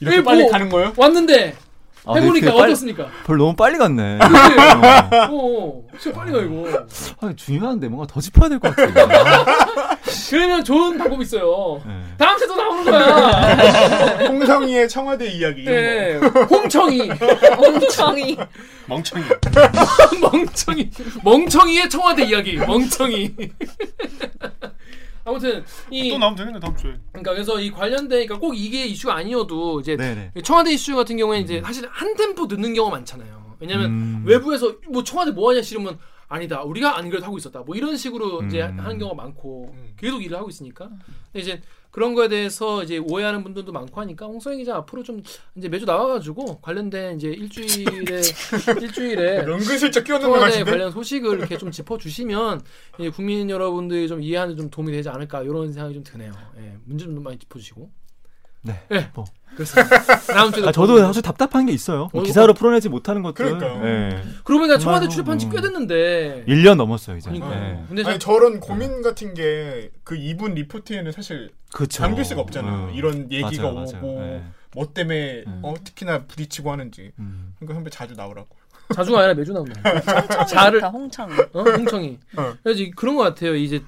이렇게 0.00 0.18
예, 0.18 0.22
빨리 0.22 0.42
뭐- 0.42 0.50
가는 0.50 0.68
거예요? 0.68 0.92
왔는데 0.96 1.56
아, 2.06 2.14
해보니까 2.14 2.52
빨리- 2.54 2.72
어떻습니까? 2.72 3.08
별로 3.26 3.44
너무 3.44 3.54
빨리 3.56 3.76
갔네. 3.76 4.18
그치? 4.18 4.34
어. 5.30 5.30
어, 5.30 5.82
진짜 6.00 6.18
빨리 6.18 6.32
가 6.32 6.38
이거. 6.40 6.86
아, 7.20 7.32
중요한데 7.36 7.88
뭔가 7.88 8.06
더 8.12 8.20
짚어야 8.22 8.48
될 8.48 8.58
것 8.58 8.74
같아. 8.74 9.98
그러면 10.30 10.64
좋은 10.64 10.96
방법 10.96 11.20
있어요. 11.20 11.82
네. 11.86 11.92
다음 12.16 12.38
주도 12.38 12.56
나오는 12.56 12.84
거야. 12.84 14.26
홍성희의 14.28 14.88
청와대 14.88 15.26
이야기 15.30 15.64
네, 15.64 16.14
홍청이, 16.48 17.10
엉청이. 17.58 18.36
멍청이. 18.86 19.24
멍청이, 20.22 20.90
멍청이의 21.22 21.90
청와대 21.90 22.24
이야기. 22.24 22.56
멍청이. 22.56 23.34
아무튼 25.24 25.64
이 25.90 26.10
또 26.10 26.18
나오면 26.18 26.36
되겠네 26.36 26.60
다음 26.60 26.76
주에. 26.76 26.96
그러니까 27.12 27.32
그래서 27.32 27.60
이 27.60 27.70
관련된 27.70 28.08
그러니까 28.26 28.38
꼭 28.38 28.54
이게 28.54 28.86
이슈가 28.86 29.14
아니어도 29.16 29.80
이제 29.80 29.96
네네. 29.96 30.32
청와대 30.42 30.72
이슈 30.72 30.96
같은 30.96 31.16
경우에 31.16 31.40
이제 31.40 31.60
사실 31.64 31.86
한 31.90 32.14
템포 32.16 32.46
늦는 32.46 32.74
경우가 32.74 32.96
많잖아요. 32.96 33.56
왜냐면 33.60 33.86
음. 33.90 34.22
외부에서 34.24 34.74
뭐 34.88 35.04
청와대 35.04 35.30
뭐 35.32 35.50
하냐 35.50 35.60
싫으면 35.62 35.98
아니다 36.28 36.62
우리가 36.62 36.96
안 36.96 37.10
그래도 37.10 37.26
하고 37.26 37.36
있었다 37.36 37.60
뭐 37.60 37.74
이런 37.76 37.96
식으로 37.96 38.42
이제 38.44 38.62
음. 38.62 38.78
하는 38.80 38.98
경우가 38.98 39.20
많고 39.22 39.74
계속 39.98 40.22
일을 40.24 40.38
하고 40.38 40.48
있으니까 40.48 40.88
근데 41.32 41.40
이제 41.40 41.60
그런 41.90 42.14
거에 42.14 42.28
대해서 42.28 42.82
이제 42.82 42.98
오해하는 42.98 43.42
분들도 43.42 43.72
많고 43.72 44.00
하니까 44.00 44.26
홍성희 44.26 44.58
기자 44.58 44.76
앞으로 44.76 45.02
좀 45.02 45.22
이제 45.56 45.68
매주 45.68 45.84
나와가지고 45.84 46.60
관련된 46.60 47.16
이제 47.16 47.28
일주일에 47.28 48.20
일주일에 48.80 49.38
은근슬쩍 49.40 50.04
것 50.04 50.18
같은데. 50.40 50.70
관련 50.70 50.90
소식을 50.90 51.38
이렇게 51.38 51.58
좀 51.58 51.70
짚어주시면 51.70 52.62
이제 52.98 53.10
국민 53.10 53.50
여러분들이 53.50 54.08
좀 54.08 54.22
이해하는 54.22 54.56
좀 54.56 54.70
도움이 54.70 54.92
되지 54.92 55.08
않을까 55.08 55.42
이런 55.42 55.72
생각이 55.72 55.94
좀 55.94 56.04
드네요. 56.04 56.32
예, 56.58 56.76
문제 56.84 57.04
좀 57.04 57.22
많이 57.22 57.38
짚어주시고. 57.38 57.90
네. 58.62 58.80
예, 58.92 59.10
뭐. 59.14 59.24
그렇습니다. 59.54 59.96
다음 60.32 60.52
주에 60.52 60.66
아, 60.66 60.72
저도 60.72 60.98
사실 60.98 61.22
답답한 61.22 61.66
게 61.66 61.72
있어요. 61.72 62.08
뭐 62.12 62.22
어, 62.22 62.24
기사로 62.24 62.54
풀어내지 62.54 62.88
못하는 62.88 63.22
것들. 63.22 63.44
그러니까요. 63.58 63.82
네. 63.82 64.22
그러고 64.44 64.60
보니까 64.62 64.78
청와대 64.78 65.08
출입한 65.08 65.38
지꽤 65.38 65.58
음. 65.58 65.62
됐는데. 65.62 66.44
1년 66.48 66.76
넘었어요, 66.76 67.16
이제. 67.16 67.30
그러니까. 67.30 67.54
네. 67.58 67.84
근데 67.88 68.02
저, 68.02 68.10
아니 68.10 68.18
저런 68.18 68.60
고민 68.60 69.02
같은 69.02 69.34
게 69.34 69.90
그 70.04 70.16
이분 70.16 70.54
리포트에는 70.54 71.12
사실 71.12 71.50
그쵸. 71.72 72.02
담길 72.02 72.24
수가 72.24 72.40
없잖아요. 72.40 72.88
음. 72.90 72.94
이런 72.94 73.30
얘기가 73.30 73.70
맞아요, 73.70 73.84
오고 73.84 73.92
맞아요. 74.14 74.20
네. 74.20 74.42
뭐 74.74 74.88
때문에 74.92 75.44
음. 75.46 75.60
어, 75.62 75.74
특히나 75.84 76.24
부딪히고 76.26 76.70
하는지. 76.72 77.12
음. 77.18 77.54
그러니까 77.58 77.74
선배 77.74 77.90
자주 77.90 78.14
나오라고. 78.14 78.48
자주가 78.94 79.18
아니라 79.20 79.34
매주 79.34 79.52
나온다. 79.52 79.80
홍청이 79.88 80.46
자를- 80.48 80.72
좋다, 80.80 80.88
홍청이. 80.88 81.32
어? 81.52 81.62
홍청이. 81.62 82.18
어. 82.36 82.54
그래서 82.64 82.80
이- 82.82 82.90
그런 82.90 83.14
것 83.14 83.22
같아요. 83.22 83.54
이제 83.54 83.80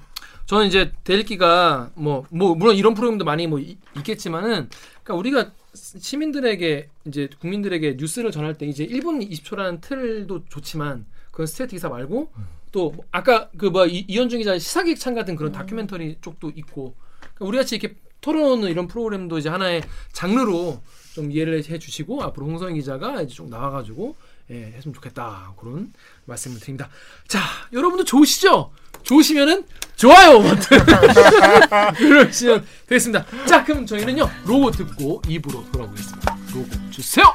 저는 0.45 0.67
이제 0.67 0.91
대리기가 1.03 1.91
뭐, 1.95 2.25
뭐 2.29 2.53
물론 2.55 2.75
이런 2.75 2.93
프로그램도 2.93 3.25
많이 3.25 3.47
뭐 3.47 3.59
이- 3.59 3.77
있겠지만은 3.97 4.69
그러니까 5.03 5.13
우리가 5.15 5.51
시민들에게 5.73 6.89
이제 7.05 7.29
국민들에게 7.39 7.95
뉴스를 7.97 8.31
전할 8.31 8.55
때 8.57 8.65
이제 8.65 8.85
1분 8.85 9.27
20초라는 9.29 9.81
틀도 9.81 10.45
좋지만 10.49 11.05
그건 11.31 11.45
스트레이트 11.47 11.75
기사 11.75 11.89
말고 11.89 12.31
또뭐 12.71 13.03
아까 13.11 13.49
그 13.57 13.67
뭐 13.69 13.85
이현중 13.85 14.39
기자 14.39 14.57
시사기획찬 14.57 15.15
같은 15.15 15.35
그런 15.35 15.51
다큐멘터리 15.51 16.17
쪽도 16.21 16.51
있고 16.55 16.95
그러니까 17.19 17.45
우리 17.45 17.57
같이 17.57 17.75
이렇게 17.75 17.95
토론하는 18.21 18.69
이런 18.69 18.87
프로그램도 18.87 19.37
이제 19.37 19.49
하나의 19.49 19.83
장르로 20.11 20.81
좀 21.13 21.31
이해를 21.31 21.63
해주시고 21.67 22.23
앞으로 22.23 22.47
홍성희 22.47 22.75
기자가 22.75 23.21
이제 23.21 23.33
좀 23.33 23.49
나와가지고 23.49 24.15
예, 24.51 24.73
했으면 24.75 24.93
좋겠다 24.93 25.53
그런 25.57 25.93
말씀을 26.25 26.59
드립니다. 26.59 26.89
자, 27.27 27.39
여러분도 27.71 28.03
좋으시죠? 28.05 28.71
좋으시면은 29.03 29.63
좋아요 29.95 30.41
버튼 30.41 30.79
누르시면 31.99 32.65
되겠습니다. 32.87 33.25
자, 33.45 33.63
그럼 33.63 33.85
저희는요 33.85 34.29
로고 34.45 34.71
듣고 34.71 35.21
입으로 35.27 35.63
돌아오겠습니다. 35.71 36.37
로고 36.53 36.67
주세요. 36.89 37.25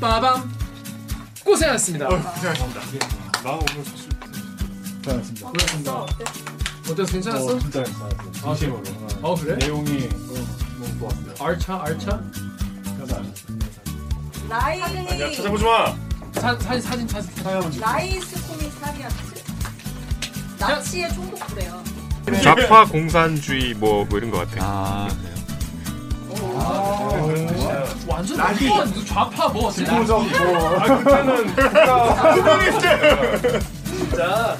빠밤 0.00 0.50
고생하셨습니다. 1.44 2.08
고생하셨습니다. 2.08 2.80
나 3.42 3.50
오늘 3.52 3.84
사실 3.84 4.08
괜찮습니다. 5.02 5.50
고생하셨습니다. 5.50 5.92
어때서 6.90 7.12
괜찮았어? 7.12 7.58
진짜 7.58 7.82
괜찮았어요. 7.82 8.32
아, 8.44 8.54
진심으로. 8.54 8.82
어 9.22 9.34
그래? 9.34 9.56
내용이 9.56 10.08
너무 10.08 10.98
좋았어요. 10.98 11.34
알차 11.46 11.82
알차 11.86 12.20
아셨어요. 13.02 13.24
아니야 14.50 15.32
찾아보지 15.32 15.64
마. 15.64 15.94
사, 16.34 16.58
사진 16.58 16.80
사진 16.82 17.08
사진. 17.08 17.80
Reichs 17.80 18.46
kommissariat 18.48 19.29
나치의 20.60 21.12
총독부래요. 21.14 21.82
좌파 22.42 22.84
공산주의 22.84 23.74
뭐, 23.74 24.04
뭐 24.04 24.18
이런 24.18 24.30
것 24.30 24.48
같아. 24.50 25.08
아 26.62 27.22
그래요. 27.26 27.84
완전 28.06 28.36
나비. 28.36 28.68
완전 28.68 29.06
좌파 29.06 29.48
뭐 29.48 29.72
직무적 29.72 30.28
뭐 30.28 30.78
아, 30.78 30.98
그때는 30.98 31.54
국가. 31.54 32.28
진짜 33.84 34.56